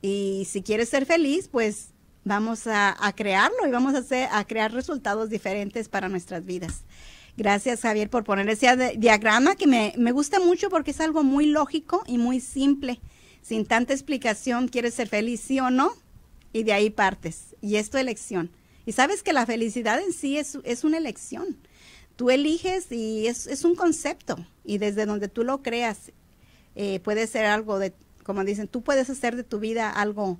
Y 0.00 0.46
si 0.50 0.62
quieres 0.62 0.88
ser 0.88 1.06
feliz, 1.06 1.48
pues 1.48 1.90
vamos 2.24 2.66
a, 2.66 2.96
crearlo 3.16 3.66
y 3.66 3.70
vamos 3.70 3.94
a, 3.94 3.98
hacer, 3.98 4.28
a 4.32 4.44
crear 4.44 4.72
resultados 4.72 5.30
diferentes 5.30 5.88
para 5.88 6.08
nuestras 6.08 6.44
vidas. 6.44 6.82
Gracias 7.36 7.80
Javier 7.80 8.10
por 8.10 8.24
poner 8.24 8.48
ese 8.48 8.96
diagrama 8.98 9.54
que 9.54 9.66
me, 9.66 10.12
gusta 10.12 10.38
mucho 10.40 10.68
porque 10.68 10.90
es 10.90 11.00
algo 11.00 11.22
muy 11.22 11.46
lógico 11.46 12.02
y 12.06 12.18
muy 12.18 12.40
simple. 12.40 13.00
Sin 13.42 13.64
tanta 13.64 13.92
explicación, 13.92 14.68
¿quieres 14.68 14.94
ser 14.94 15.08
feliz 15.08 15.40
sí 15.40 15.60
o 15.60 15.70
no? 15.70 15.92
Y 16.52 16.64
de 16.64 16.72
ahí 16.72 16.90
partes. 16.90 17.56
Y 17.60 17.76
es 17.76 17.90
tu 17.90 17.98
elección. 17.98 18.50
Y 18.86 18.92
sabes 18.92 19.22
que 19.22 19.32
la 19.32 19.46
felicidad 19.46 20.00
en 20.00 20.12
sí 20.12 20.36
es 20.36 20.84
una 20.84 20.98
elección. 20.98 21.56
Tú 22.22 22.30
eliges 22.30 22.92
y 22.92 23.26
es, 23.26 23.64
un 23.64 23.74
concepto. 23.74 24.36
Y 24.64 24.78
desde 24.78 25.06
donde 25.06 25.26
tú 25.26 25.42
lo 25.42 25.60
creas, 25.60 26.12
eh, 26.76 27.00
puede 27.00 27.26
ser 27.26 27.46
algo 27.46 27.80
de, 27.80 27.94
como 28.22 28.44
dicen, 28.44 28.68
tú 28.68 28.82
puedes 28.82 29.10
hacer 29.10 29.34
de 29.34 29.42
tu 29.42 29.58
vida 29.58 29.90
algo 29.90 30.38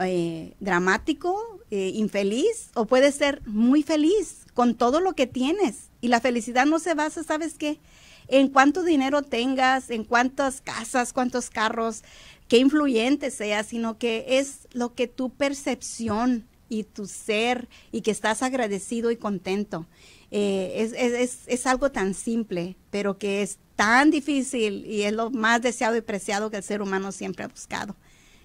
eh, 0.00 0.52
dramático, 0.60 1.62
eh, 1.70 1.92
infeliz, 1.94 2.68
o 2.74 2.84
puede 2.84 3.10
ser 3.10 3.40
muy 3.46 3.82
feliz 3.82 4.44
con 4.52 4.74
todo 4.74 5.00
lo 5.00 5.14
que 5.14 5.26
tienes. 5.26 5.88
Y 6.02 6.08
la 6.08 6.20
felicidad 6.20 6.66
no 6.66 6.78
se 6.78 6.92
basa, 6.92 7.22
¿sabes 7.24 7.54
qué? 7.54 7.80
En 8.28 8.48
cuánto 8.48 8.82
dinero 8.82 9.22
tengas, 9.22 9.88
en 9.88 10.04
cuántas 10.04 10.60
casas, 10.60 11.14
cuántos 11.14 11.48
carros, 11.48 12.02
qué 12.48 12.58
influyente 12.58 13.30
seas, 13.30 13.68
sino 13.68 13.96
que 13.96 14.26
es 14.28 14.68
lo 14.74 14.92
que 14.92 15.08
tu 15.08 15.30
percepción 15.30 16.46
y 16.78 16.84
tu 16.84 17.06
ser 17.06 17.68
y 17.92 18.00
que 18.02 18.10
estás 18.10 18.42
agradecido 18.42 19.10
y 19.10 19.16
contento. 19.16 19.86
Eh, 20.30 20.72
es, 20.76 20.92
es, 20.92 21.38
es, 21.46 21.66
algo 21.66 21.92
tan 21.92 22.14
simple, 22.14 22.76
pero 22.90 23.18
que 23.18 23.42
es 23.42 23.58
tan 23.76 24.10
difícil 24.10 24.84
y 24.86 25.02
es 25.02 25.12
lo 25.12 25.30
más 25.30 25.62
deseado 25.62 25.96
y 25.96 26.00
preciado 26.00 26.50
que 26.50 26.56
el 26.56 26.62
ser 26.62 26.82
humano 26.82 27.12
siempre 27.12 27.44
ha 27.44 27.48
buscado 27.48 27.96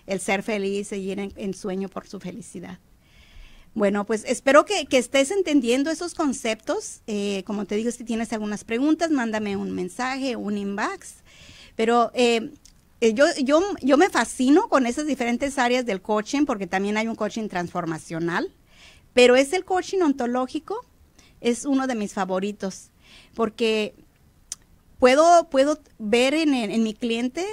el 0.10 0.20
ser 0.20 0.42
feliz, 0.44 0.88
seguir 0.88 1.20
en, 1.20 1.54
sueño 1.54 1.88
por 1.88 2.08
su 2.08 2.20
felicidad. 2.20 2.80
Bueno, 3.76 4.06
pues 4.06 4.24
espero 4.28 4.66
que, 4.66 4.88
estés 4.90 5.30
entendiendo 5.30 5.92
esos 5.92 6.16
conceptos. 6.16 7.02
Eh, 7.06 7.44
como 7.46 7.66
te 7.66 7.76
digo, 7.76 7.92
si 7.92 8.04
tienes 8.04 8.34
algunas 8.34 8.64
preguntas, 8.64 9.12
mándame 9.12 9.56
un 9.56 9.72
mensaje, 9.72 10.36
un 10.36 10.58
inbox. 10.58 11.18
Pero 11.76 12.12
eh, 12.16 12.52
eh, 13.02 13.14
yo, 13.14 13.98
me 13.98 14.10
fascino 14.10 14.68
con 14.68 14.86
esas 14.86 15.06
diferentes 15.06 15.58
áreas 15.58 15.86
del 15.86 16.02
coaching, 16.02 16.46
porque 16.46 16.68
también 16.68 16.98
hay 16.98 17.08
un 17.08 17.16
coaching 17.16 17.48
transformacional, 17.48 18.54
pero 19.14 19.36
es 19.36 19.54
el 19.54 19.64
coaching 19.64 20.02
ontológico, 20.02 20.86
es 21.40 21.66
uno 21.66 21.88
de 21.88 21.96
mis 21.96 22.14
favoritos, 22.14 22.92
porque 23.36 23.96
puedo, 24.98 25.48
ver 25.98 26.34
en, 26.34 26.84
mi 26.84 26.94
cliente 26.94 27.46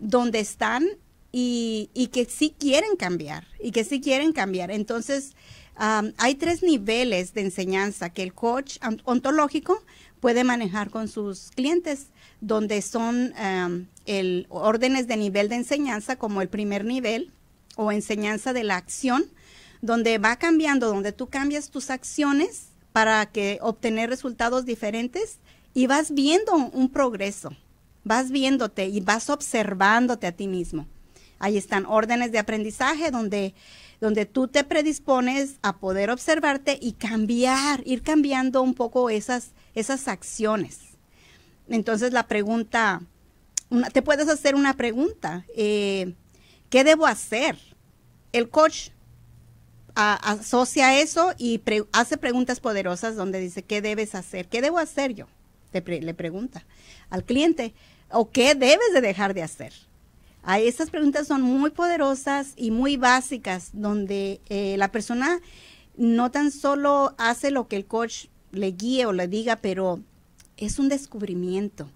donde 0.00 0.40
están 0.40 0.86
y, 1.30 1.88
que 2.12 2.24
sí 2.24 2.54
quieren 2.58 2.96
cambiar, 2.96 3.46
y 3.62 3.70
que 3.70 3.84
sí 3.84 4.00
quieren 4.00 4.32
cambiar. 4.32 4.72
Entonces, 4.72 5.36
hay 5.76 6.34
tres 6.34 6.64
niveles 6.64 7.32
de 7.32 7.42
enseñanza 7.42 8.10
que 8.10 8.24
el 8.24 8.34
coach 8.34 8.78
ontológico 9.04 9.84
puede 10.18 10.42
manejar 10.42 10.90
con 10.90 11.06
sus 11.06 11.50
clientes, 11.52 12.08
donde 12.40 12.82
son 12.82 13.32
el, 14.06 14.46
órdenes 14.48 15.06
de 15.06 15.16
nivel 15.16 15.48
de 15.48 15.56
enseñanza 15.56 16.16
como 16.16 16.42
el 16.42 16.48
primer 16.48 16.84
nivel 16.84 17.32
o 17.76 17.92
enseñanza 17.92 18.52
de 18.52 18.64
la 18.64 18.76
acción, 18.76 19.24
donde 19.82 20.18
va 20.18 20.36
cambiando, 20.36 20.88
donde 20.88 21.12
tú 21.12 21.28
cambias 21.28 21.70
tus 21.70 21.90
acciones 21.90 22.68
para 22.92 23.26
que 23.26 23.58
obtener 23.62 24.10
resultados 24.10 24.64
diferentes 24.64 25.38
y 25.74 25.86
vas 25.86 26.12
viendo 26.12 26.54
un 26.54 26.90
progreso, 26.90 27.50
vas 28.04 28.30
viéndote 28.30 28.86
y 28.86 29.00
vas 29.00 29.30
observándote 29.30 30.26
a 30.26 30.32
ti 30.32 30.48
mismo. 30.48 30.86
Ahí 31.38 31.56
están 31.56 31.86
órdenes 31.86 32.32
de 32.32 32.38
aprendizaje 32.38 33.10
donde, 33.10 33.54
donde 34.00 34.26
tú 34.26 34.48
te 34.48 34.62
predispones 34.62 35.56
a 35.62 35.78
poder 35.78 36.10
observarte 36.10 36.78
y 36.80 36.92
cambiar, 36.92 37.82
ir 37.86 38.02
cambiando 38.02 38.60
un 38.60 38.74
poco 38.74 39.08
esas, 39.08 39.52
esas 39.74 40.06
acciones. 40.06 40.80
Entonces 41.68 42.12
la 42.12 42.26
pregunta, 42.26 43.00
te 43.92 44.02
puedes 44.02 44.28
hacer 44.28 44.54
una 44.54 44.74
pregunta, 44.74 45.44
eh, 45.56 46.14
¿qué 46.68 46.84
debo 46.84 47.06
hacer? 47.06 47.56
El 48.32 48.48
coach 48.48 48.90
asocia 49.94 51.00
eso 51.00 51.32
y 51.36 51.60
hace 51.92 52.16
preguntas 52.16 52.60
poderosas 52.60 53.16
donde 53.16 53.40
dice, 53.40 53.62
¿qué 53.62 53.82
debes 53.82 54.14
hacer? 54.14 54.48
¿Qué 54.48 54.62
debo 54.62 54.78
hacer 54.78 55.14
yo? 55.14 55.26
le 55.72 56.14
pregunta 56.14 56.64
al 57.10 57.24
cliente, 57.24 57.74
¿o 58.10 58.30
qué 58.30 58.54
debes 58.56 58.92
de 58.92 59.00
dejar 59.00 59.34
de 59.34 59.42
hacer? 59.42 59.72
estas 60.58 60.90
preguntas 60.90 61.26
son 61.26 61.42
muy 61.42 61.70
poderosas 61.70 62.54
y 62.56 62.70
muy 62.70 62.96
básicas, 62.96 63.70
donde 63.72 64.40
eh, 64.48 64.76
la 64.78 64.90
persona 64.90 65.38
no 65.96 66.30
tan 66.30 66.50
solo 66.50 67.14
hace 67.18 67.50
lo 67.50 67.68
que 67.68 67.76
el 67.76 67.84
coach 67.84 68.26
le 68.50 68.72
guíe 68.72 69.06
o 69.06 69.12
le 69.12 69.28
diga, 69.28 69.56
pero 69.56 70.00
es 70.56 70.78
un 70.78 70.88
descubrimiento. 70.88 71.90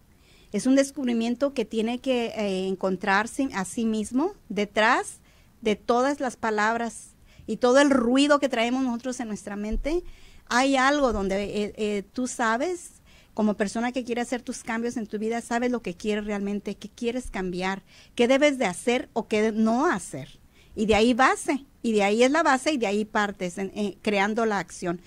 Es 0.54 0.66
un 0.66 0.76
descubrimiento 0.76 1.52
que 1.52 1.64
tiene 1.64 1.98
que 1.98 2.26
eh, 2.26 2.68
encontrarse 2.68 3.48
a 3.54 3.64
sí 3.64 3.84
mismo 3.84 4.34
detrás 4.48 5.18
de 5.62 5.74
todas 5.74 6.20
las 6.20 6.36
palabras 6.36 7.16
y 7.48 7.56
todo 7.56 7.80
el 7.80 7.90
ruido 7.90 8.38
que 8.38 8.48
traemos 8.48 8.84
nosotros 8.84 9.18
en 9.18 9.26
nuestra 9.26 9.56
mente. 9.56 10.04
Hay 10.46 10.76
algo 10.76 11.12
donde 11.12 11.74
eh, 11.76 12.04
tú 12.12 12.28
sabes 12.28 13.02
como 13.34 13.54
persona 13.54 13.90
que 13.90 14.04
quiere 14.04 14.20
hacer 14.20 14.42
tus 14.42 14.62
cambios 14.62 14.96
en 14.96 15.08
tu 15.08 15.18
vida, 15.18 15.40
sabes 15.40 15.72
lo 15.72 15.82
que 15.82 15.96
quieres 15.96 16.24
realmente, 16.24 16.76
qué 16.76 16.88
quieres 16.88 17.32
cambiar, 17.32 17.82
qué 18.14 18.28
debes 18.28 18.56
de 18.56 18.66
hacer 18.66 19.08
o 19.12 19.26
qué 19.26 19.50
no 19.50 19.86
hacer. 19.86 20.38
Y 20.76 20.86
de 20.86 20.94
ahí 20.94 21.14
base, 21.14 21.64
y 21.82 21.94
de 21.94 22.04
ahí 22.04 22.22
es 22.22 22.30
la 22.30 22.44
base 22.44 22.70
y 22.70 22.76
de 22.76 22.86
ahí 22.86 23.04
partes, 23.04 23.56
creando 24.02 24.46
la 24.46 24.60
acción. 24.60 25.00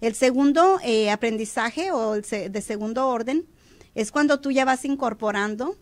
El 0.00 0.14
segundo 0.14 0.78
eh, 0.82 1.10
aprendizaje 1.10 1.92
o 1.92 2.14
de 2.14 2.62
segundo 2.62 3.06
orden 3.06 3.44
es 3.94 4.10
cuando 4.10 4.40
tú 4.40 4.50
ya 4.50 4.64
vas 4.64 4.84
incorporando 4.84 5.76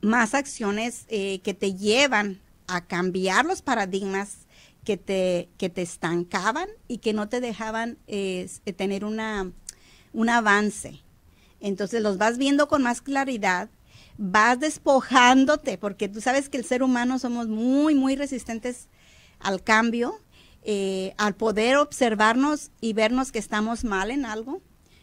más 0.00 0.34
acciones 0.34 1.04
eh, 1.08 1.40
que 1.40 1.54
te 1.54 1.74
llevan 1.74 2.40
a 2.66 2.84
cambiar 2.84 3.44
los 3.44 3.62
paradigmas 3.62 4.38
que 4.84 4.96
te, 4.96 5.48
que 5.58 5.68
te 5.68 5.82
estancaban 5.82 6.68
y 6.88 6.98
que 6.98 7.12
no 7.12 7.28
te 7.28 7.40
dejaban 7.40 7.98
eh, 8.08 8.48
tener 8.76 9.04
una 9.04 9.52
un 10.12 10.28
avance. 10.28 11.00
Entonces 11.60 12.02
los 12.02 12.18
vas 12.18 12.38
viendo 12.38 12.68
con 12.68 12.82
más 12.82 13.00
claridad, 13.00 13.68
vas 14.18 14.60
despojándote, 14.60 15.78
porque 15.78 16.08
tú 16.08 16.20
sabes 16.20 16.48
que 16.48 16.58
el 16.58 16.64
ser 16.64 16.82
humano 16.82 17.18
somos 17.18 17.48
muy, 17.48 17.94
muy 17.94 18.16
resistentes 18.16 18.88
al 19.38 19.62
cambio, 19.62 20.18
eh, 20.64 21.14
al 21.18 21.34
poder 21.34 21.76
observarnos 21.76 22.70
y 22.80 22.92
vernos 22.92 23.32
que 23.32 23.38
estamos 23.38 23.84
mal 23.84 24.10
en 24.10 24.24
algo. 24.24 24.60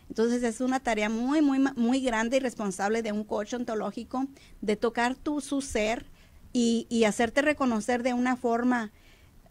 Entonces 0.09 0.43
es 0.43 0.59
una 0.59 0.79
tarea 0.79 1.07
muy, 1.07 1.41
muy, 1.41 1.59
muy 1.75 2.01
grande 2.01 2.37
y 2.37 2.39
responsable 2.39 3.01
de 3.03 3.11
un 3.11 3.23
coach 3.23 3.53
ontológico 3.53 4.25
de 4.61 4.75
tocar 4.75 5.15
tu 5.15 5.39
su 5.39 5.61
ser 5.61 6.05
y, 6.51 7.03
hacerte 7.05 7.41
reconocer 7.41 8.03
de 8.03 8.13
una 8.13 8.35
forma 8.35 8.91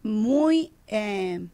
muy, 0.02 0.72
eh, 0.88 1.46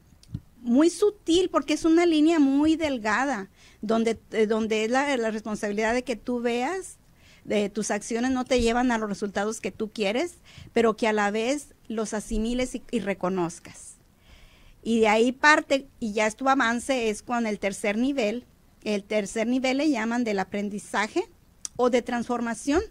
muy 0.62 0.88
sutil, 0.88 1.50
porque 1.50 1.74
es 1.74 1.84
una 1.84 2.06
línea 2.06 2.38
muy 2.38 2.76
delgada, 2.76 3.50
donde, 3.82 4.18
eh, 4.32 4.46
donde 4.46 4.84
es 4.84 4.90
la, 4.90 5.14
la, 5.18 5.30
responsabilidad 5.30 5.92
de 5.92 6.02
que 6.02 6.16
tú 6.16 6.40
veas, 6.40 6.96
de 7.44 7.68
tus 7.68 7.90
acciones 7.90 8.30
no 8.30 8.46
te 8.46 8.62
llevan 8.62 8.90
a 8.90 8.96
los 8.96 9.08
resultados 9.08 9.60
que 9.60 9.70
tú 9.70 9.90
quieres, 9.92 10.36
pero 10.72 10.96
que 10.96 11.08
a 11.08 11.12
la 11.12 11.30
vez 11.30 11.74
los 11.88 12.14
asimiles 12.14 12.74
y, 12.74 12.82
y 12.90 13.00
reconozcas. 13.00 13.96
Y 14.82 15.00
de 15.00 15.08
ahí 15.08 15.32
parte, 15.32 15.86
y 16.00 16.12
ya 16.12 16.26
es 16.26 16.36
tu 16.36 16.48
avance, 16.48 17.10
es 17.10 17.22
con 17.22 17.46
el 17.46 17.58
tercer 17.58 17.98
nivel. 17.98 18.46
El 18.84 19.02
tercer 19.02 19.46
nivel 19.46 19.78
le 19.78 19.90
llaman 19.90 20.24
del 20.24 20.38
aprendizaje 20.38 21.24
o 21.76 21.90
de 21.90 22.02
transformación. 22.02 22.82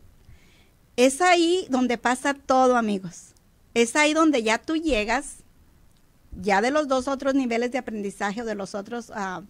Es 0.97 1.21
ahí 1.21 1.65
donde 1.69 1.97
pasa 1.97 2.33
todo, 2.33 2.75
amigos. 2.75 3.33
Es 3.73 3.95
ahí 3.95 4.13
donde 4.13 4.43
ya 4.43 4.57
tú 4.57 4.75
llegas 4.75 5.37
ya 6.41 6.61
de 6.61 6.71
los 6.71 6.87
dos 6.87 7.07
otros 7.07 7.35
niveles 7.35 7.71
de 7.71 7.77
aprendizaje 7.77 8.41
o 8.41 8.45
de 8.45 8.55
los 8.55 8.75
otros 8.75 9.09
uh, 9.09 9.43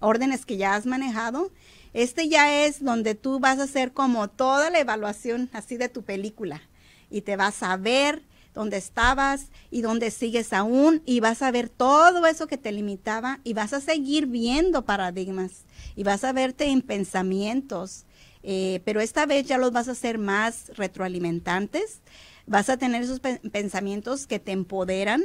órdenes 0.00 0.44
que 0.46 0.56
ya 0.56 0.74
has 0.74 0.86
manejado, 0.86 1.50
este 1.92 2.28
ya 2.28 2.64
es 2.64 2.84
donde 2.84 3.14
tú 3.14 3.40
vas 3.40 3.58
a 3.58 3.64
hacer 3.64 3.92
como 3.92 4.28
toda 4.28 4.70
la 4.70 4.80
evaluación 4.80 5.48
así 5.52 5.76
de 5.76 5.88
tu 5.88 6.02
película 6.02 6.62
y 7.10 7.22
te 7.22 7.36
vas 7.36 7.62
a 7.62 7.76
ver 7.76 8.22
dónde 8.54 8.76
estabas 8.76 9.48
y 9.70 9.82
dónde 9.82 10.10
sigues 10.10 10.52
aún 10.52 11.02
y 11.04 11.20
vas 11.20 11.42
a 11.42 11.50
ver 11.50 11.68
todo 11.68 12.26
eso 12.26 12.46
que 12.46 12.56
te 12.56 12.72
limitaba 12.72 13.40
y 13.44 13.52
vas 13.52 13.72
a 13.72 13.80
seguir 13.80 14.26
viendo 14.26 14.84
paradigmas 14.84 15.64
y 15.96 16.04
vas 16.04 16.24
a 16.24 16.32
verte 16.32 16.66
en 16.66 16.80
pensamientos, 16.80 18.04
eh, 18.42 18.80
pero 18.84 19.00
esta 19.00 19.26
vez 19.26 19.46
ya 19.46 19.58
los 19.58 19.72
vas 19.72 19.88
a 19.88 19.92
hacer 19.92 20.18
más 20.18 20.70
retroalimentantes, 20.76 22.00
vas 22.46 22.70
a 22.70 22.76
tener 22.76 23.02
esos 23.02 23.20
pe 23.20 23.40
pensamientos 23.50 24.26
que 24.26 24.38
te 24.38 24.52
empoderan, 24.52 25.24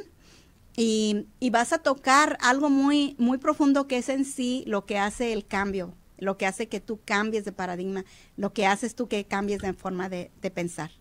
y, 0.76 1.26
y, 1.42 1.50
vas 1.50 1.74
a 1.74 1.80
tocar 1.80 2.38
algo 2.40 2.70
muy, 2.70 3.16
muy 3.18 3.38
profundo 3.38 3.88
que 3.88 3.98
es 3.98 4.08
en 4.08 4.24
sí 4.24 4.64
lo 4.66 4.86
que 4.86 4.98
hace 4.98 5.34
el 5.34 5.46
cambio, 5.46 5.94
lo 6.18 6.38
que 6.38 6.46
hace 6.46 6.70
que 6.70 6.80
tú 6.80 7.02
cambies 7.04 7.44
de 7.44 7.52
paradigma, 7.52 8.06
lo 8.38 8.54
que 8.54 8.66
haces 8.66 8.96
tú 8.96 9.10
que 9.10 9.26
cambies 9.26 9.60
de 9.60 9.74
forma 9.74 10.08
de, 10.08 10.32
de 10.42 10.52
pensar. 10.52 10.92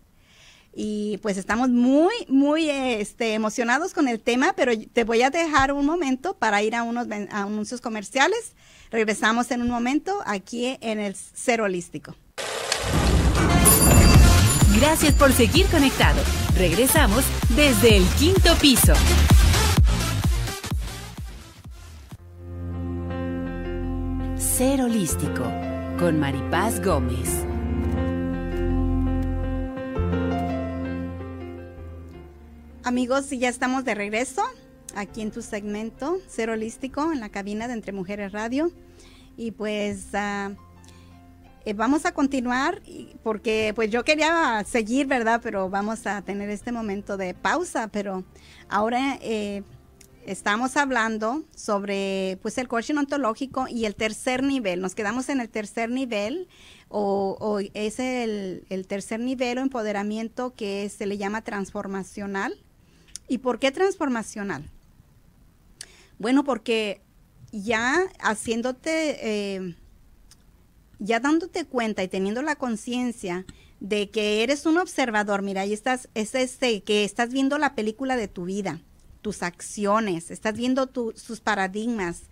Y 0.81 1.17
pues 1.17 1.35
estamos 1.35 1.67
muy, 1.67 2.13
muy 2.29 2.69
este, 2.69 3.33
emocionados 3.33 3.93
con 3.93 4.07
el 4.07 4.21
tema, 4.21 4.53
pero 4.55 4.71
te 4.93 5.03
voy 5.03 5.23
a 5.23 5.29
dejar 5.29 5.73
un 5.73 5.85
momento 5.85 6.37
para 6.37 6.63
ir 6.63 6.73
a 6.73 6.83
unos 6.83 7.05
anuncios 7.31 7.81
comerciales. 7.81 8.53
Regresamos 8.89 9.51
en 9.51 9.61
un 9.61 9.67
momento 9.67 10.23
aquí 10.25 10.77
en 10.79 11.01
el 11.01 11.17
Cero 11.33 11.65
Holístico. 11.65 12.15
Gracias 14.79 15.15
por 15.15 15.33
seguir 15.33 15.65
conectado. 15.65 16.21
Regresamos 16.55 17.25
desde 17.57 17.97
el 17.97 18.05
quinto 18.17 18.55
piso. 18.55 18.93
Ser 24.37 24.81
holístico 24.81 25.43
con 25.99 26.21
Maripaz 26.21 26.81
Gómez. 26.81 27.48
Amigos, 32.89 33.29
ya 33.29 33.49
estamos 33.49 33.85
de 33.85 33.93
regreso 33.93 34.41
aquí 34.95 35.21
en 35.21 35.29
tu 35.29 35.43
segmento 35.43 36.17
Ser 36.27 36.49
holístico 36.49 37.11
en 37.11 37.19
la 37.19 37.29
cabina 37.29 37.67
de 37.67 37.75
Entre 37.75 37.91
Mujeres 37.91 38.31
Radio. 38.31 38.71
Y 39.37 39.51
pues 39.51 40.07
uh, 40.13 40.55
vamos 41.75 42.07
a 42.07 42.13
continuar 42.13 42.81
porque 43.21 43.73
pues 43.75 43.91
yo 43.91 44.03
quería 44.03 44.63
seguir, 44.67 45.05
¿verdad? 45.05 45.39
Pero 45.43 45.69
vamos 45.69 46.07
a 46.07 46.23
tener 46.23 46.49
este 46.49 46.71
momento 46.71 47.15
de 47.15 47.35
pausa. 47.35 47.89
Pero 47.89 48.23
ahora 48.69 49.19
eh, 49.21 49.61
estamos 50.25 50.75
hablando 50.75 51.43
sobre 51.55 52.39
pues 52.41 52.57
el 52.57 52.67
coaching 52.67 52.95
ontológico 52.95 53.67
y 53.69 53.85
el 53.85 53.93
tercer 53.93 54.41
nivel. 54.41 54.81
Nos 54.81 54.95
quedamos 54.95 55.29
en 55.29 55.41
el 55.41 55.49
tercer 55.49 55.91
nivel 55.91 56.47
o, 56.87 57.37
o 57.39 57.59
es 57.59 57.99
el, 57.99 58.65
el, 58.69 58.87
tercer 58.87 59.19
nivel 59.19 59.59
o 59.59 59.61
empoderamiento 59.61 60.55
que 60.55 60.89
se 60.89 61.05
le 61.05 61.19
llama 61.19 61.43
transformacional. 61.43 62.57
¿Y 63.29 63.37
por 63.37 63.59
qué 63.59 63.71
transformacional? 63.71 64.69
Bueno, 66.17 66.43
porque 66.43 67.01
ya 67.51 68.05
haciéndote, 68.19 69.55
eh, 69.55 69.75
ya 70.99 71.19
dándote 71.19 71.65
cuenta 71.65 72.03
y 72.03 72.07
teniendo 72.09 72.41
la 72.41 72.55
conciencia 72.55 73.45
de 73.79 74.09
que 74.09 74.43
eres 74.43 74.65
un 74.65 74.77
observador, 74.77 75.43
mira, 75.43 75.61
ahí 75.61 75.71
estás, 75.71 76.09
es 76.15 76.35
este, 76.35 76.83
que 76.83 77.05
estás 77.05 77.31
viendo 77.31 77.57
la 77.57 77.75
película 77.75 78.17
de 78.17 78.27
tu 78.27 78.45
vida 78.45 78.81
tus 79.21 79.43
acciones, 79.43 80.31
estás 80.31 80.55
viendo 80.55 80.87
tu, 80.87 81.13
sus 81.15 81.41
paradigmas, 81.41 82.23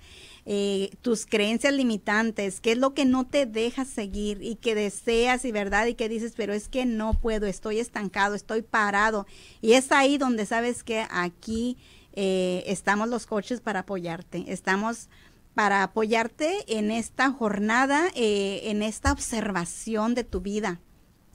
eh, 0.50 0.91
tus 1.02 1.26
creencias 1.26 1.74
limitantes, 1.74 2.62
qué 2.62 2.72
es 2.72 2.78
lo 2.78 2.93
que 2.93 3.04
no 3.04 3.28
te 3.28 3.45
deja 3.45 3.84
seguir 3.84 4.41
y 4.41 4.56
que 4.56 4.76
deseas 4.76 5.43
y 5.43 5.52
verdad 5.52 5.88
y 5.88 5.93
que 5.93 6.08
dices, 6.08 6.36
pero 6.38 6.54
es 6.54 6.70
que 6.70 6.86
no 6.86 7.16
puedo, 7.16 7.48
estoy 7.48 7.80
estancado, 7.80 8.34
estoy 8.34 8.62
parado. 8.62 9.28
Y 9.60 9.74
es 9.74 9.91
ahí 9.91 10.18
donde 10.18 10.45
sabes 10.45 10.86
que 10.86 11.06
aquí 11.10 11.76
eh, 12.14 12.64
estamos 12.66 13.10
los 13.10 13.26
coaches 13.26 13.60
para 13.60 13.82
apoyarte, 13.82 14.45
estamos 14.48 15.10
para 15.54 15.84
apoyarte 15.84 16.64
en 16.78 16.91
esta 16.91 17.30
jornada, 17.30 18.08
eh, 18.16 18.62
en 18.70 18.84
esta 18.84 19.12
observación 19.12 20.16
de 20.16 20.24
tu 20.24 20.39
vida 20.39 20.80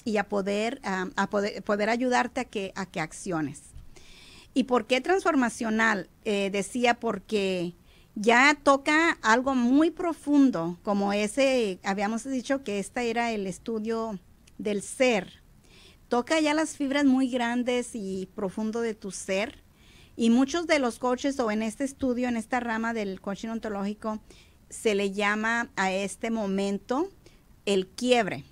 y 0.07 0.17
a 0.17 0.27
poder, 0.27 0.81
a 0.85 1.29
poder, 1.29 1.63
poder 1.63 1.91
ayudarte 1.91 2.41
a 2.41 2.45
que, 2.47 2.73
a 2.77 2.87
que 2.87 3.01
acciones. 3.01 3.61
¿Y 4.55 4.65
por 4.65 4.87
qué 4.87 5.03
transformacional? 5.03 6.09
Decía 6.25 6.95
porque 6.95 7.75
ya 8.15 8.59
toca 8.63 9.19
algo 9.23 9.55
muy 9.55 9.91
profundo, 9.91 10.79
como 10.83 11.13
ese, 11.13 11.79
habíamos 11.83 12.25
dicho 12.25 12.63
que 12.63 12.79
este 12.79 13.09
era 13.11 13.33
el 13.33 13.47
estudio 13.47 14.19
del 14.59 14.83
ser. 14.83 15.43
Toca 16.09 16.41
ya 16.41 16.53
las 16.53 16.77
fibras 16.77 17.05
muy 17.05 17.31
grandes 17.31 17.91
y 17.95 18.29
profundo 18.35 18.83
de 18.83 18.95
tu 18.95 19.11
ser. 19.11 19.63
Y 20.15 20.29
muchos 20.29 20.67
de 20.67 20.79
los 20.79 20.99
coaches 20.99 21.41
o 21.41 21.51
en 21.51 21.63
este 21.63 21.85
estudio, 21.85 22.29
en 22.29 22.37
esta 22.37 22.61
rama 22.61 22.93
del 22.93 23.21
coaching 23.21 23.49
ontológico, 23.49 24.21
se 24.69 24.95
le 24.95 25.13
llama 25.13 25.71
a 25.77 25.91
este 25.91 26.31
momento 26.31 27.09
el 27.65 27.87
quiebre. 27.87 28.45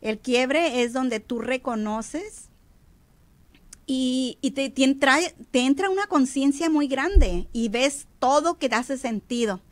El 0.00 0.20
quiebre 0.20 0.82
es 0.82 0.92
donde 0.92 1.18
tú 1.18 1.40
reconoces 1.40 2.47
y, 3.90 4.36
te, 4.54 4.68
te, 4.68 4.84
entra, 4.84 5.16
te 5.50 5.88
una 5.88 6.06
conciencia 6.08 6.68
muy 6.68 6.88
grande 6.88 7.48
y 7.54 7.70
ves 7.70 8.06
todo 8.18 8.58
que 8.58 8.68
te 8.68 8.74
hace 8.74 8.98
sentido. 8.98 9.62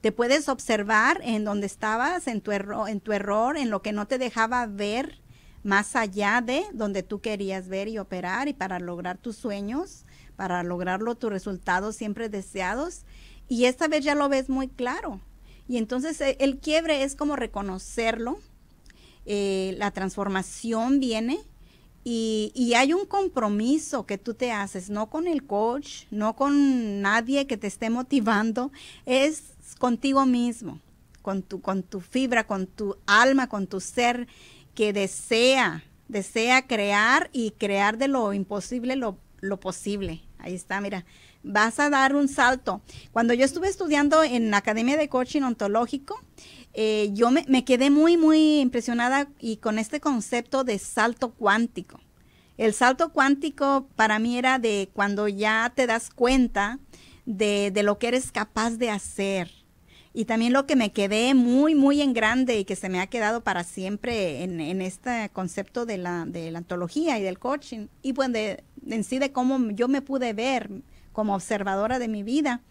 Te 0.00 0.10
puedes 0.10 0.48
observar 0.48 1.20
en 1.22 1.44
donde 1.44 1.66
estabas, 1.66 2.26
en 2.26 2.40
tu, 2.40 2.50
error, 2.50 2.88
en 2.88 3.00
tu 3.00 3.12
error, 3.12 3.56
en 3.56 3.70
lo 3.70 3.80
que 3.80 3.92
no 3.92 4.08
te 4.08 4.18
dejaba 4.18 4.66
ver 4.66 5.20
más 5.62 5.94
allá 5.94 6.42
de 6.44 6.64
donde 6.72 7.04
tú 7.04 7.20
querías 7.20 7.68
ver 7.68 7.86
y 7.86 7.98
operar 7.98 8.48
y 8.48 8.54
para 8.54 8.80
lograr 8.80 9.18
tus 9.18 9.36
sueños, 9.36 10.04
para 10.34 10.64
lograrlo 10.64 11.14
tus 11.14 11.30
resultados 11.30 11.94
siempre 11.94 12.28
deseados. 12.28 13.04
Y 13.48 13.66
esta 13.66 13.86
vez 13.86 14.02
ya 14.04 14.16
lo 14.16 14.28
ves 14.28 14.48
muy 14.48 14.66
claro. 14.66 15.20
Y 15.68 15.76
entonces 15.76 16.20
eh, 16.20 16.36
el 16.40 16.58
quiebre 16.58 17.04
es 17.04 17.14
como 17.14 17.36
reconocerlo, 17.36 18.40
eh, 19.26 19.76
la 19.78 19.92
transformación 19.92 20.98
viene 20.98 21.38
y, 22.02 22.72
hay 22.76 22.92
un 22.94 23.04
compromiso 23.04 24.06
que 24.06 24.16
tú 24.16 24.34
te 24.34 24.52
haces, 24.52 24.88
no 24.88 25.10
con 25.10 25.26
el 25.26 25.44
coach, 25.44 26.04
no 26.10 26.34
con 26.34 27.02
nadie 27.02 27.46
que 27.46 27.58
te 27.58 27.66
esté 27.66 27.90
motivando, 27.90 28.72
es 29.04 29.52
contigo 29.78 30.24
mismo, 30.24 30.80
con 31.22 31.42
tu, 31.42 31.60
con 31.60 31.82
tu 31.82 32.00
fibra, 32.00 32.46
con 32.46 32.66
tu 32.66 32.96
alma, 33.06 33.48
con 33.48 33.66
tu 33.66 33.80
ser 33.80 34.28
que 34.74 34.92
desea, 34.92 35.84
desea 36.08 36.66
crear 36.66 37.28
y 37.32 37.50
crear 37.52 37.98
de 37.98 38.08
lo 38.08 38.32
imposible 38.32 38.96
lo, 38.96 39.18
lo 39.40 39.60
posible. 39.60 40.22
Ahí 40.38 40.54
está, 40.54 40.80
mira, 40.80 41.04
vas 41.42 41.78
a 41.80 41.90
dar 41.90 42.14
un 42.14 42.28
salto. 42.28 42.80
Cuando 43.12 43.34
yo 43.34 43.44
estuve 43.44 43.68
estudiando 43.68 44.22
en 44.22 44.50
la 44.50 44.58
Academia 44.58 44.96
de 44.96 45.10
Coaching 45.10 45.42
Ontológico, 45.42 46.18
eh, 46.74 47.10
yo 47.12 47.30
me, 47.30 47.64
quedé 47.64 47.90
muy, 47.90 48.16
muy 48.16 48.60
impresionada 48.60 49.28
y 49.38 49.56
con 49.56 49.78
este 49.78 50.00
concepto 50.00 50.64
de 50.64 50.78
salto 50.78 51.32
cuántico. 51.32 52.00
El 52.56 52.74
salto 52.74 53.12
cuántico 53.12 53.88
para 53.96 54.18
mí 54.18 54.36
era 54.36 54.58
de 54.58 54.90
cuando 54.92 55.28
ya 55.28 55.72
te 55.74 55.86
das 55.86 56.10
cuenta 56.10 56.78
de, 57.26 57.70
de 57.70 57.82
lo 57.82 57.98
que 57.98 58.08
eres 58.08 58.32
capaz 58.32 58.76
de 58.76 58.90
hacer, 58.90 59.50
y 60.12 60.24
también 60.24 60.52
lo 60.52 60.66
que 60.66 60.76
me 60.76 60.92
quedé 60.92 61.34
muy, 61.34 61.74
muy 61.74 62.02
en 62.02 62.12
grande 62.12 62.58
y 62.58 62.64
que 62.64 62.74
se 62.74 62.88
me 62.88 63.00
ha 63.00 63.06
quedado 63.06 63.42
para 63.42 63.62
siempre 63.62 64.42
en, 64.42 64.80
este 64.80 65.30
concepto 65.32 65.86
de 65.86 65.98
la, 65.98 66.24
de 66.26 66.50
la 66.50 66.58
antología 66.58 67.18
y 67.18 67.22
del 67.22 67.38
coaching, 67.38 67.86
y 68.02 68.12
pues 68.12 68.32
de, 68.32 68.64
en 68.88 69.04
sí 69.04 69.18
de 69.18 69.32
cómo 69.32 69.70
yo 69.70 69.86
me 69.86 70.02
pude 70.02 70.32
ver 70.32 70.70
como 71.12 71.34
observadora 71.34 71.98
de 71.98 72.08
mi 72.08 72.22
vida, 72.22 72.62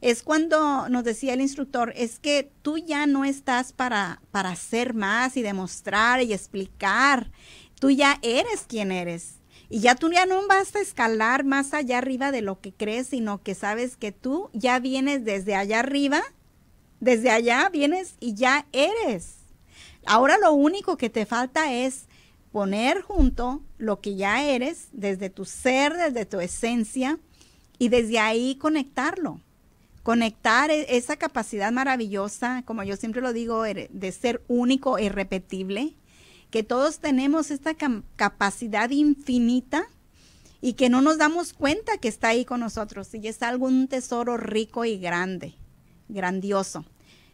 es 0.00 0.22
cuando 0.22 0.88
nos 0.88 1.04
decía 1.04 1.34
el 1.34 1.40
instructor, 1.40 1.92
es 1.96 2.18
que 2.18 2.50
tú 2.62 2.78
ya 2.78 3.06
no 3.06 3.24
estás 3.24 3.72
para, 3.72 4.20
para 4.30 4.50
hacer 4.50 4.94
más 4.94 5.36
y 5.36 5.42
demostrar 5.42 6.22
y 6.22 6.32
explicar, 6.32 7.30
tú 7.80 7.90
ya 7.90 8.18
eres 8.22 8.64
quien 8.68 8.92
eres. 8.92 9.36
Y 9.70 9.80
ya 9.80 9.94
tú 9.94 10.10
ya 10.10 10.24
no 10.24 10.46
vas 10.46 10.74
a 10.74 10.80
escalar 10.80 11.44
más 11.44 11.74
allá 11.74 11.98
arriba 11.98 12.32
de 12.32 12.42
lo 12.42 12.60
que 12.60 12.72
crees, 12.72 13.08
sino 13.08 13.42
que 13.42 13.54
sabes 13.54 13.96
que 13.96 14.12
tú 14.12 14.48
ya 14.54 14.78
vienes 14.78 15.24
desde 15.24 15.54
allá 15.54 15.80
arriba 15.80 16.22
desde 17.00 17.30
allá 17.30 17.68
vienes 17.70 18.14
y 18.20 18.34
ya 18.34 18.66
eres. 18.72 19.36
Ahora 20.06 20.38
lo 20.38 20.52
único 20.52 20.96
que 20.96 21.10
te 21.10 21.26
falta 21.26 21.72
es 21.72 22.06
poner 22.50 23.02
junto 23.02 23.62
lo 23.76 24.00
que 24.00 24.16
ya 24.16 24.42
eres, 24.42 24.88
desde 24.92 25.30
tu 25.30 25.44
ser, 25.44 25.94
desde 25.94 26.24
tu 26.24 26.40
esencia, 26.40 27.18
y 27.78 27.90
desde 27.90 28.18
ahí 28.18 28.56
conectarlo. 28.56 29.40
Conectar 30.02 30.70
e-, 30.70 30.96
esa 30.96 31.16
capacidad 31.16 31.72
maravillosa, 31.72 32.62
como 32.64 32.82
yo 32.82 32.96
siempre 32.96 33.20
lo 33.20 33.32
digo, 33.32 33.62
de 33.62 34.12
ser 34.12 34.42
único 34.48 34.98
e 34.98 35.04
irrepetible, 35.04 35.94
que 36.50 36.62
todos 36.62 36.98
tenemos 36.98 37.50
esta 37.50 37.74
capacidad 38.16 38.90
infinita 38.90 39.86
y 40.60 40.72
que 40.72 40.88
no 40.88 41.02
nos 41.02 41.18
damos 41.18 41.52
cuenta 41.52 41.98
que 41.98 42.08
está 42.08 42.28
ahí 42.28 42.44
con 42.44 42.60
nosotros 42.60 43.14
y 43.14 43.28
es 43.28 43.42
algún 43.42 43.86
tesoro 43.86 44.36
rico 44.36 44.84
y 44.84 44.98
grande 44.98 45.54
grandioso. 46.08 46.84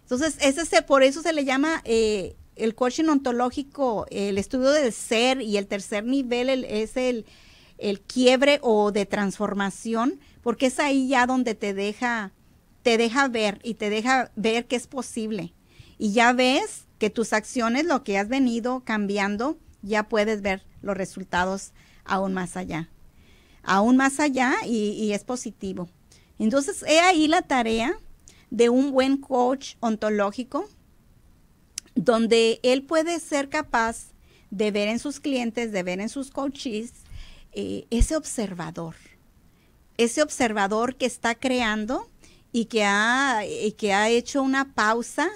Entonces, 0.03 0.37
ese 0.41 0.83
por 0.83 1.03
eso 1.03 1.23
se 1.23 1.33
le 1.33 1.45
llama 1.45 1.81
eh, 1.85 2.37
el 2.57 2.75
coaching 2.75 3.05
ontológico, 3.05 4.07
el 4.11 4.37
estudio 4.37 4.71
del 4.71 4.93
ser 4.93 5.41
y 5.41 5.57
el 5.57 5.67
tercer 5.67 6.05
nivel 6.05 6.65
es 6.65 6.97
el, 6.97 7.25
el, 7.79 8.01
quiebre 8.01 8.59
o 8.63 8.93
de 8.93 9.07
transformación, 9.07 10.21
porque 10.43 10.67
es 10.67 10.79
ahí 10.79 11.09
ya 11.09 11.27
donde 11.27 11.55
te 11.55 11.73
deja, 11.73 12.33
te 12.85 12.99
deja 12.99 13.29
ver 13.29 13.61
y 13.65 13.75
te 13.75 13.89
deja 13.89 14.31
ver 14.37 14.67
que 14.67 14.77
es 14.77 14.87
posible. 14.87 15.55
Y 15.97 16.13
ya 16.13 16.35
ves 16.35 16.85
que 16.99 17.09
tus 17.09 17.33
acciones, 17.33 17.87
lo 17.87 18.05
que 18.05 18.19
has 18.19 18.29
venido 18.29 18.85
cambiando, 18.85 19.59
ya 19.81 20.09
puedes 20.09 20.43
ver 20.43 20.67
los 20.83 20.95
resultados 20.95 21.73
aún 22.05 22.35
más 22.35 22.59
allá. 22.59 22.91
Aún 23.63 23.97
más 23.97 24.21
allá 24.21 24.53
y, 24.67 25.13
es 25.13 25.25
positivo. 25.25 25.89
Entonces, 26.39 26.85
he 26.87 27.01
ahí 27.01 27.27
la 27.27 27.41
tarea 27.41 27.97
de 28.51 28.69
un 28.69 28.93
buen 28.93 29.17
coach 29.17 29.77
ontológico, 29.81 30.69
donde 31.95 32.61
él 32.63 32.83
puede 32.83 33.19
ser 33.19 33.49
capaz 33.49 34.13
de 34.51 34.71
ver 34.73 34.89
en 34.89 34.99
sus 34.99 35.21
clientes, 35.21 35.73
de 35.73 35.83
ver 35.83 36.01
en 36.01 36.11
sus 36.11 36.31
coaches, 36.31 36.93
eh, 37.53 37.87
ese 37.89 38.15
observador, 38.15 38.95
ese 39.97 40.23
observador 40.23 40.97
que 40.97 41.07
está 41.07 41.35
creando 41.35 42.11
y 42.55 42.67
que 42.67 42.85
ha, 42.85 43.41
que 43.77 43.93
ha 43.93 44.09
hecho 44.09 44.41
una 44.41 44.75
pausa. 44.75 45.29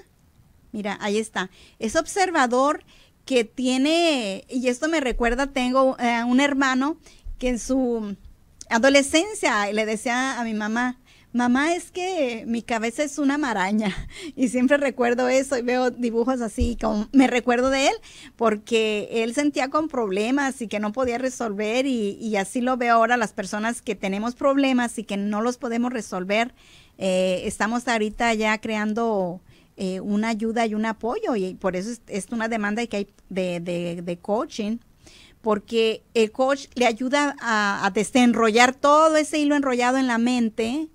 Mira, 0.70 0.96
ahí 1.00 1.18
está. 1.18 1.50
Ese 1.80 1.98
observador 1.98 2.84
que 3.24 3.42
tiene, 3.42 4.44
y 4.48 4.68
esto 4.68 4.86
me 4.88 5.00
recuerda, 5.00 5.48
tengo 5.48 5.96
eh, 5.98 6.22
un 6.22 6.38
hermano 6.38 6.96
que 7.40 7.48
en 7.48 7.58
su 7.58 8.16
adolescencia 8.70 9.72
le 9.72 9.84
decía 9.84 10.38
a 10.38 10.44
mi 10.44 10.54
mamá, 10.54 11.00
mamá, 11.32 11.74
es 11.74 11.90
que 11.90 12.44
mi 12.46 12.62
cabeza 12.62 13.02
es 13.02 13.18
una 13.18 13.38
maraña. 13.38 13.94
Y 14.36 14.48
siempre 14.48 14.76
recuerdo 14.76 15.28
eso 15.28 15.58
y 15.58 15.62
veo 15.62 15.90
dibujos 15.90 16.40
así, 16.40 16.76
como 16.80 17.08
me 17.12 17.26
recuerdo 17.26 17.70
de 17.70 17.88
él, 17.88 17.94
porque 18.36 19.08
él 19.10 19.34
sentía 19.34 19.68
con 19.70 19.88
problemas 19.88 20.60
y 20.62 20.68
que 20.68 20.78
no 20.80 20.92
podía 20.92 21.18
resolver 21.18 21.86
y, 21.86 22.36
así 22.36 22.60
lo 22.60 22.76
veo 22.76 22.94
ahora 22.94 23.16
las 23.16 23.32
personas 23.32 23.82
que 23.82 23.96
tenemos 23.96 24.34
problemas 24.34 24.98
y 24.98 25.04
que 25.04 25.16
no 25.16 25.42
los 25.42 25.58
podemos 25.58 25.92
resolver. 25.92 26.54
Eh, 26.98 27.42
estamos 27.44 27.86
ahorita 27.88 28.34
ya 28.34 28.58
creando 28.58 29.40
eh, 29.76 30.00
una 30.00 30.28
ayuda 30.28 30.66
y 30.66 30.74
un 30.74 30.84
apoyo 30.84 31.36
y 31.36 31.54
por 31.54 31.76
eso 31.76 32.00
es, 32.08 32.26
una 32.30 32.48
demanda 32.48 32.84
que 32.86 32.96
hay 32.96 33.08
de, 33.28 33.60
de, 33.60 34.18
coaching 34.18 34.78
porque 35.40 36.02
el 36.14 36.32
coach 36.32 36.66
le 36.74 36.86
ayuda 36.86 37.36
a, 37.40 37.86
a, 37.86 37.90
desenrollar 37.90 38.74
todo 38.74 39.16
ese 39.16 39.38
hilo 39.38 39.54
enrollado 39.54 39.96
en 39.96 40.08
la 40.08 40.18
mente 40.18 40.88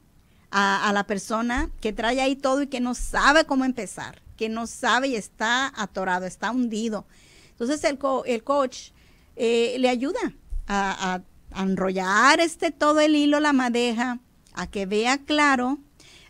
a, 0.53 0.91
la 0.93 1.05
persona 1.05 1.71
que 1.81 1.93
trae 1.93 2.21
ahí 2.21 2.35
todo 2.35 2.61
y 2.61 2.67
que 2.67 2.79
no 2.79 2.93
sabe 2.93 3.45
cómo 3.45 3.65
empezar, 3.65 4.21
que 4.37 4.49
no 4.49 4.67
sabe 4.67 5.07
y 5.07 5.15
está 5.15 5.73
atorado, 5.75 6.27
está 6.27 6.51
hundido. 6.51 7.05
Entonces 7.51 7.83
el, 7.83 7.97
el 8.25 8.43
coach 8.43 8.91
eh, 9.35 9.75
le 9.79 9.89
ayuda 9.89 10.19
a, 10.67 11.21
enrollar 11.55 12.39
este 12.39 12.71
todo 12.71 12.99
el 12.99 13.15
hilo, 13.15 13.39
la 13.39 13.53
madeja, 13.53 14.19
a 14.53 14.65
que 14.65 14.87
vea 14.87 15.19
claro, 15.19 15.77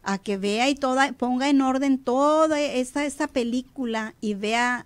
a 0.04 0.18
que 0.18 0.38
vea 0.38 0.70
y 0.70 0.76
toda, 0.76 1.14
ponga 1.14 1.50
en 1.50 1.62
orden 1.62 1.98
toda 1.98 2.60
esa, 2.60 3.06
esa 3.06 3.28
película 3.28 4.16
y 4.22 4.34
vea 4.34 4.86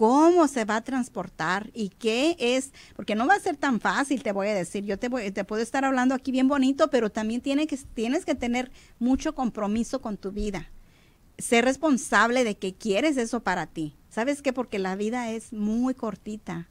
cómo 0.00 0.48
se 0.48 0.64
va 0.64 0.76
a 0.76 0.80
transportar 0.80 1.70
y 1.74 1.90
qué 1.90 2.34
es, 2.38 2.72
porque 2.96 3.14
no 3.14 3.26
va 3.26 3.34
a 3.34 3.40
ser 3.40 3.58
tan 3.58 3.80
fácil, 3.80 4.22
te 4.22 4.32
voy 4.32 4.48
a 4.48 4.54
decir, 4.54 4.84
yo 4.86 4.98
te, 4.98 5.10
voy, 5.10 5.30
te 5.30 5.44
puedo 5.44 5.60
estar 5.60 5.84
hablando 5.84 6.14
aquí 6.14 6.32
bien 6.32 6.48
bonito, 6.48 6.88
pero 6.88 7.10
también 7.10 7.42
que, 7.42 7.78
tienes 7.92 8.24
que 8.24 8.34
tener 8.34 8.70
mucho 8.98 9.34
compromiso 9.34 10.00
con 10.00 10.16
tu 10.16 10.32
vida, 10.32 10.70
ser 11.36 11.66
responsable 11.66 12.44
de 12.44 12.56
que 12.56 12.72
quieres 12.72 13.18
eso 13.18 13.40
para 13.40 13.66
ti. 13.66 13.94
¿Sabes 14.08 14.40
qué? 14.40 14.54
Porque 14.54 14.78
la 14.78 14.96
vida 14.96 15.30
es 15.30 15.52
muy 15.52 15.92
cortita. 15.92 16.70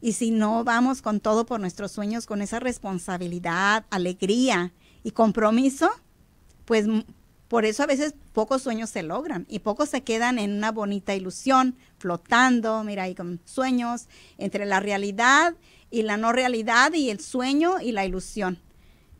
Y 0.00 0.12
si 0.12 0.30
no 0.30 0.62
vamos 0.62 1.02
con 1.02 1.18
todo 1.18 1.46
por 1.46 1.58
nuestros 1.58 1.90
sueños, 1.90 2.26
con 2.26 2.42
esa 2.42 2.60
responsabilidad, 2.60 3.86
alegría 3.90 4.72
y 5.02 5.10
compromiso, 5.10 5.90
pues 6.68 6.84
por 7.48 7.64
eso 7.64 7.82
a 7.82 7.86
veces 7.86 8.14
pocos 8.34 8.60
sueños 8.60 8.90
se 8.90 9.02
logran 9.02 9.46
y 9.48 9.60
pocos 9.60 9.88
se 9.88 10.02
quedan 10.02 10.38
en 10.38 10.52
una 10.52 10.70
bonita 10.70 11.14
ilusión, 11.14 11.76
flotando, 11.96 12.84
mira 12.84 13.04
ahí 13.04 13.14
con 13.14 13.40
sueños, 13.46 14.06
entre 14.36 14.66
la 14.66 14.78
realidad 14.78 15.54
y 15.90 16.02
la 16.02 16.18
no 16.18 16.30
realidad 16.30 16.92
y 16.92 17.08
el 17.08 17.20
sueño 17.20 17.80
y 17.80 17.92
la 17.92 18.04
ilusión. 18.04 18.58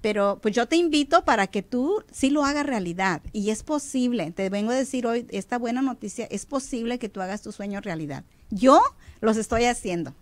Pero 0.02 0.40
pues 0.42 0.54
yo 0.54 0.68
te 0.68 0.76
invito 0.76 1.24
para 1.24 1.46
que 1.46 1.62
tú 1.62 2.04
sí 2.12 2.28
lo 2.28 2.44
hagas 2.44 2.66
realidad 2.66 3.22
y 3.32 3.48
es 3.48 3.62
posible, 3.62 4.30
te 4.30 4.50
vengo 4.50 4.72
a 4.72 4.76
decir 4.76 5.06
hoy 5.06 5.26
esta 5.30 5.56
buena 5.56 5.80
noticia, 5.80 6.26
es 6.30 6.44
posible 6.44 6.98
que 6.98 7.08
tú 7.08 7.22
hagas 7.22 7.40
tu 7.40 7.50
sueño 7.50 7.80
realidad. 7.80 8.24
Yo 8.50 8.82
los 9.22 9.38
estoy 9.38 9.64
haciendo. 9.64 10.14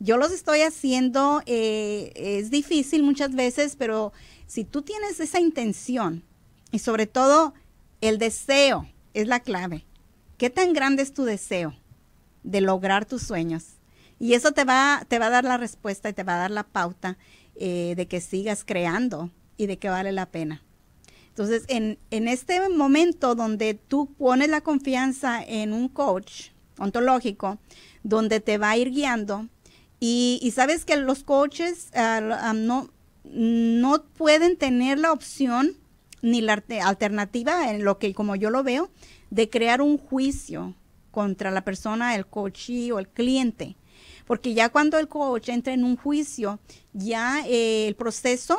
Yo 0.00 0.18
los 0.18 0.32
estoy 0.32 0.60
haciendo, 0.60 1.40
eh, 1.46 2.12
es 2.14 2.50
difícil 2.50 3.04
muchas 3.04 3.34
veces, 3.34 3.74
pero 3.74 4.12
si 4.46 4.64
tú 4.64 4.82
tienes 4.82 5.18
esa 5.18 5.40
intención, 5.40 6.24
y 6.70 6.80
sobre 6.80 7.06
todo, 7.06 7.54
el 8.00 8.18
deseo 8.18 8.88
es 9.14 9.26
la 9.26 9.40
clave. 9.40 9.84
¿Qué 10.36 10.50
tan 10.50 10.72
grande 10.72 11.02
es 11.02 11.12
tu 11.12 11.24
deseo 11.24 11.74
de 12.42 12.60
lograr 12.60 13.04
tus 13.04 13.22
sueños? 13.22 13.78
Y 14.18 14.34
eso 14.34 14.52
te 14.52 14.64
va, 14.64 15.04
te 15.08 15.18
va 15.18 15.26
a 15.26 15.30
dar 15.30 15.44
la 15.44 15.56
respuesta 15.56 16.08
y 16.08 16.12
te 16.12 16.24
va 16.24 16.34
a 16.34 16.38
dar 16.38 16.50
la 16.50 16.64
pauta 16.64 17.18
eh, 17.56 17.94
de 17.96 18.06
que 18.06 18.20
sigas 18.20 18.64
creando 18.64 19.30
y 19.56 19.66
de 19.66 19.78
que 19.78 19.88
vale 19.88 20.12
la 20.12 20.26
pena. 20.26 20.62
Entonces, 21.28 21.64
en, 21.68 21.98
este 22.10 22.68
momento 22.68 23.36
donde 23.36 23.74
tú 23.74 24.12
pones 24.18 24.48
la 24.48 24.60
confianza 24.60 25.40
en 25.40 25.72
un 25.72 25.88
coach 25.88 26.50
ontológico, 26.78 27.58
donde 28.02 28.40
te 28.40 28.58
va 28.58 28.70
a 28.70 28.76
ir 28.76 28.90
guiando, 28.90 29.48
y, 30.00 30.52
sabes 30.54 30.84
que 30.84 30.96
los 30.96 31.22
coaches 31.22 31.90
ah, 31.94 32.20
ah, 32.40 32.52
no, 32.54 32.90
no 33.24 34.04
pueden 34.16 34.56
tener 34.56 34.98
la 34.98 35.12
opción 35.12 35.76
ni 36.22 36.40
la 36.40 36.62
alternativa 36.84 37.70
en 37.70 37.84
lo 37.84 37.98
que 37.98 38.14
como 38.14 38.36
yo 38.36 38.50
lo 38.50 38.62
veo 38.62 38.90
de 39.30 39.48
crear 39.48 39.80
un 39.80 39.98
juicio 39.98 40.74
contra 41.10 41.50
la 41.50 41.64
persona, 41.64 42.14
el 42.14 42.26
coach 42.26 42.70
o 42.92 42.98
el 42.98 43.08
cliente. 43.08 43.76
Porque 44.26 44.54
ya 44.54 44.68
cuando 44.68 44.98
el 44.98 45.08
coach 45.08 45.48
entra 45.48 45.72
en 45.72 45.84
un 45.84 45.96
juicio, 45.96 46.60
ya 46.92 47.42
eh, 47.46 47.88
el 47.88 47.96
proceso 47.96 48.58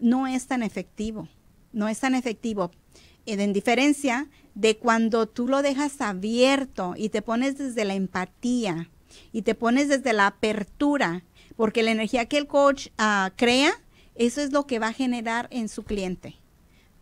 no 0.00 0.26
es 0.26 0.46
tan 0.46 0.62
efectivo, 0.62 1.28
no 1.72 1.88
es 1.88 2.00
tan 2.00 2.14
efectivo. 2.14 2.70
En 3.26 3.52
diferencia 3.52 4.28
de 4.54 4.76
cuando 4.76 5.26
tú 5.26 5.48
lo 5.48 5.62
dejas 5.62 6.00
abierto 6.00 6.94
y 6.96 7.08
te 7.08 7.22
pones 7.22 7.58
desde 7.58 7.84
la 7.84 7.94
empatía 7.94 8.90
y 9.32 9.42
te 9.42 9.54
pones 9.54 9.88
desde 9.88 10.12
la 10.12 10.26
apertura, 10.26 11.24
porque 11.56 11.82
la 11.82 11.90
energía 11.90 12.26
que 12.26 12.38
el 12.38 12.46
coach 12.46 12.88
ah, 12.98 13.32
crea, 13.36 13.72
eso 14.14 14.40
es 14.40 14.52
lo 14.52 14.66
que 14.66 14.78
va 14.78 14.88
a 14.88 14.92
generar 14.92 15.48
en 15.50 15.68
su 15.68 15.82
cliente. 15.84 16.36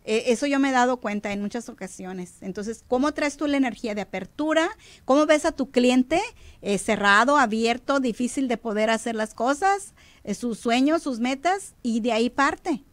Eh, 0.05 0.25
eso 0.27 0.45
yo 0.45 0.59
me 0.59 0.69
he 0.69 0.71
dado 0.71 0.97
cuenta 0.97 1.31
en 1.31 1.41
muchas 1.41 1.69
ocasiones. 1.69 2.35
Entonces, 2.41 2.83
¿cómo 2.87 3.13
traes 3.13 3.37
tú 3.37 3.47
la 3.47 3.57
energía 3.57 3.95
de 3.95 4.01
apertura? 4.01 4.69
¿Cómo 5.05 5.25
ves 5.25 5.45
a 5.45 5.51
tu 5.51 5.71
cliente 5.71 6.21
eh, 6.61 6.77
cerrado, 6.77 7.37
abierto, 7.37 7.99
difícil 7.99 8.47
de 8.47 8.57
poder 8.57 8.89
hacer 8.89 9.15
las 9.15 9.33
cosas, 9.33 9.93
eh, 10.23 10.33
sus 10.33 10.59
sueños, 10.59 11.03
sus 11.03 11.19
metas? 11.19 11.75
Y 11.81 12.01
de 12.01 12.11
ahí 12.11 12.29
parte. 12.29 12.83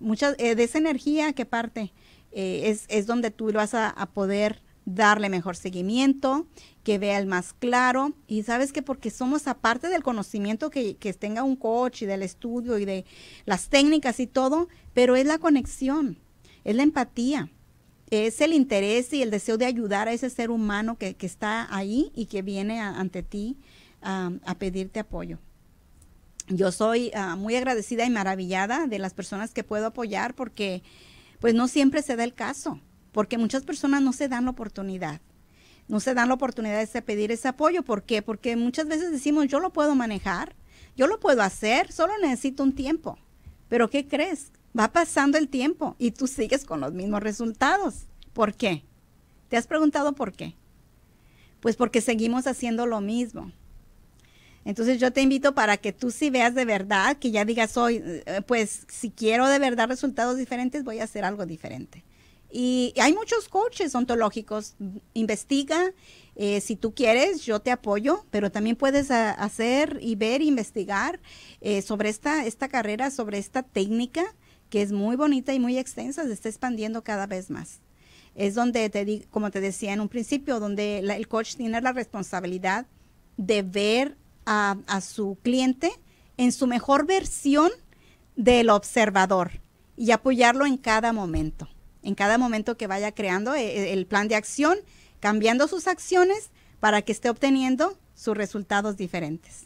muchas, 0.00 0.36
de 0.36 0.62
esa 0.62 0.78
energía 0.78 1.32
que 1.32 1.44
parte. 1.46 1.92
es, 2.32 2.84
es, 2.88 3.06
donde 3.06 3.30
tú 3.30 3.52
vas 3.52 3.74
a, 3.74 3.88
a 3.88 4.06
poder 4.06 4.62
darle 4.94 5.28
mejor 5.28 5.56
seguimiento, 5.56 6.46
que 6.82 6.98
vea 6.98 7.18
el 7.18 7.26
más 7.26 7.52
claro. 7.52 8.14
Y 8.26 8.42
sabes 8.42 8.72
que 8.72 8.82
porque 8.82 9.10
somos 9.10 9.46
aparte 9.46 9.88
del 9.88 10.02
conocimiento 10.02 10.70
que, 10.70 10.96
que, 10.96 11.12
tenga 11.12 11.42
un 11.42 11.56
coach 11.56 12.02
y 12.02 12.06
del 12.06 12.22
estudio 12.22 12.78
y 12.78 12.84
de 12.84 13.04
las 13.46 13.68
técnicas 13.68 14.20
y 14.20 14.26
todo, 14.26 14.68
pero 14.94 15.16
es 15.16 15.26
la 15.26 15.38
conexión, 15.38 16.18
es 16.64 16.76
la 16.76 16.82
empatía, 16.82 17.50
es 18.10 18.40
el 18.40 18.52
interés 18.52 19.12
y 19.12 19.22
el 19.22 19.30
deseo 19.30 19.56
de 19.56 19.66
ayudar 19.66 20.08
a 20.08 20.12
ese 20.12 20.30
ser 20.30 20.50
humano 20.50 20.98
que, 20.98 21.14
que 21.14 21.26
está 21.26 21.74
ahí 21.74 22.10
y 22.14 22.26
que 22.26 22.42
viene 22.42 22.80
ante 22.80 23.22
ti 23.22 23.56
a 24.02 24.54
pedirte 24.58 25.00
apoyo. 25.00 25.38
Yo 26.50 26.72
soy 26.72 27.12
uh, 27.14 27.36
muy 27.36 27.54
agradecida 27.54 28.04
y 28.04 28.10
maravillada 28.10 28.86
de 28.88 28.98
las 28.98 29.14
personas 29.14 29.52
que 29.52 29.62
puedo 29.62 29.86
apoyar 29.86 30.34
porque 30.34 30.82
pues 31.38 31.54
no 31.54 31.68
siempre 31.68 32.02
se 32.02 32.16
da 32.16 32.24
el 32.24 32.34
caso, 32.34 32.80
porque 33.12 33.38
muchas 33.38 33.64
personas 33.64 34.02
no 34.02 34.12
se 34.12 34.28
dan 34.28 34.44
la 34.44 34.50
oportunidad. 34.50 35.20
No 35.88 36.00
se 36.00 36.14
dan 36.14 36.28
la 36.28 36.34
oportunidad 36.34 36.88
de 36.88 37.02
pedir 37.02 37.32
ese 37.32 37.48
apoyo. 37.48 37.82
¿Por 37.82 38.04
qué? 38.04 38.22
Porque 38.22 38.56
muchas 38.56 38.86
veces 38.86 39.10
decimos, 39.10 39.48
yo 39.48 39.58
lo 39.58 39.72
puedo 39.72 39.94
manejar, 39.94 40.54
yo 40.96 41.06
lo 41.06 41.18
puedo 41.18 41.42
hacer, 41.42 41.90
solo 41.90 42.12
necesito 42.18 42.62
un 42.62 42.74
tiempo. 42.74 43.18
Pero 43.68 43.90
¿qué 43.90 44.06
crees? 44.06 44.52
Va 44.78 44.92
pasando 44.92 45.36
el 45.36 45.48
tiempo 45.48 45.96
y 45.98 46.12
tú 46.12 46.26
sigues 46.26 46.64
con 46.64 46.80
los 46.80 46.92
mismos 46.92 47.22
resultados. 47.22 48.06
¿Por 48.32 48.54
qué? 48.54 48.84
¿Te 49.48 49.56
has 49.56 49.66
preguntado 49.66 50.12
por 50.14 50.32
qué? 50.32 50.54
Pues 51.58 51.76
porque 51.76 52.00
seguimos 52.00 52.46
haciendo 52.46 52.86
lo 52.86 53.00
mismo. 53.00 53.52
Entonces 54.64 55.00
yo 55.00 55.12
te 55.12 55.22
invito 55.22 55.54
para 55.54 55.76
que 55.76 55.92
tú 55.92 56.10
si 56.10 56.30
veas 56.30 56.54
de 56.54 56.64
verdad, 56.64 57.16
que 57.16 57.30
ya 57.30 57.44
digas 57.44 57.76
hoy, 57.76 58.02
eh, 58.04 58.42
pues 58.46 58.84
si 58.88 59.10
quiero 59.10 59.48
de 59.48 59.58
verdad 59.58 59.88
resultados 59.88 60.36
diferentes, 60.36 60.84
voy 60.84 61.00
a 61.00 61.04
hacer 61.04 61.24
algo 61.24 61.46
diferente. 61.46 62.04
Y 62.52 62.94
hay 63.00 63.12
muchos 63.12 63.48
coaches 63.48 63.94
ontológicos. 63.94 64.74
Investiga, 65.14 65.92
eh, 66.34 66.60
si 66.60 66.76
tú 66.76 66.94
quieres, 66.94 67.44
yo 67.44 67.60
te 67.60 67.70
apoyo, 67.70 68.24
pero 68.30 68.50
también 68.50 68.76
puedes 68.76 69.10
hacer 69.10 69.98
y 70.00 70.16
ver, 70.16 70.42
investigar 70.42 71.20
eh, 71.60 71.82
sobre 71.82 72.08
esta, 72.08 72.46
esta 72.46 72.68
carrera, 72.68 73.10
sobre 73.10 73.38
esta 73.38 73.62
técnica 73.62 74.34
que 74.70 74.80
es 74.80 74.92
muy 74.92 75.16
bonita 75.16 75.52
y 75.52 75.60
muy 75.60 75.76
extensa, 75.76 76.24
se 76.24 76.32
está 76.32 76.48
expandiendo 76.48 77.02
cada 77.02 77.26
vez 77.26 77.50
más. 77.50 77.80
Es 78.34 78.54
donde, 78.54 78.88
te 78.88 79.26
como 79.30 79.50
te 79.50 79.60
decía 79.60 79.92
en 79.92 80.00
un 80.00 80.08
principio, 80.08 80.60
donde 80.60 81.00
el 81.00 81.28
coach 81.28 81.56
tiene 81.56 81.80
la 81.80 81.92
responsabilidad 81.92 82.86
de 83.36 83.62
ver 83.62 84.16
a, 84.46 85.00
su 85.00 85.38
cliente 85.42 85.90
en 86.36 86.52
su 86.52 86.66
mejor 86.66 87.06
versión 87.06 87.70
del 88.36 88.70
observador 88.70 89.60
y 89.96 90.12
apoyarlo 90.12 90.64
en 90.64 90.76
cada 90.76 91.12
momento, 91.12 91.68
en 92.02 92.14
cada 92.14 92.38
momento 92.38 92.76
que 92.76 92.86
vaya 92.86 93.12
creando 93.12 93.54
eh, 93.54 93.64
eh, 93.64 93.92
el 93.92 94.06
plan 94.06 94.28
de 94.28 94.36
acción, 94.36 94.78
cambiando 95.20 95.68
sus 95.68 95.86
acciones 95.86 96.50
para 96.80 97.02
que 97.02 97.12
esté 97.12 97.28
obteniendo 97.28 97.98
sus 98.14 98.36
resultados 98.36 98.96
diferentes. 98.96 99.64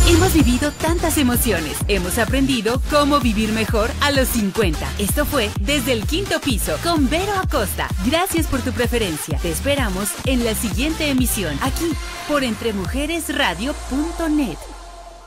Hemos 0.08 0.32
vivido 0.32 0.70
tantas 0.72 1.18
emociones, 1.18 1.76
hemos 1.88 2.18
aprendido 2.18 2.80
cómo 2.90 3.20
vivir 3.20 3.52
mejor 3.52 3.90
a 4.00 4.10
los 4.10 4.28
50. 4.28 4.78
Esto 4.98 5.24
fue 5.24 5.50
Desde 5.60 5.92
el 5.92 6.06
Quinto 6.06 6.40
Piso 6.40 6.76
con 6.82 7.08
Vero 7.08 7.32
Acosta. 7.34 7.88
Gracias 8.06 8.46
por 8.46 8.60
tu 8.60 8.72
preferencia. 8.72 9.38
Te 9.38 9.50
esperamos 9.50 10.10
en 10.26 10.44
la 10.44 10.54
siguiente 10.54 11.08
emisión, 11.08 11.56
aquí 11.62 11.90
por 12.28 12.44
entremujeresradio.net. 12.44 14.73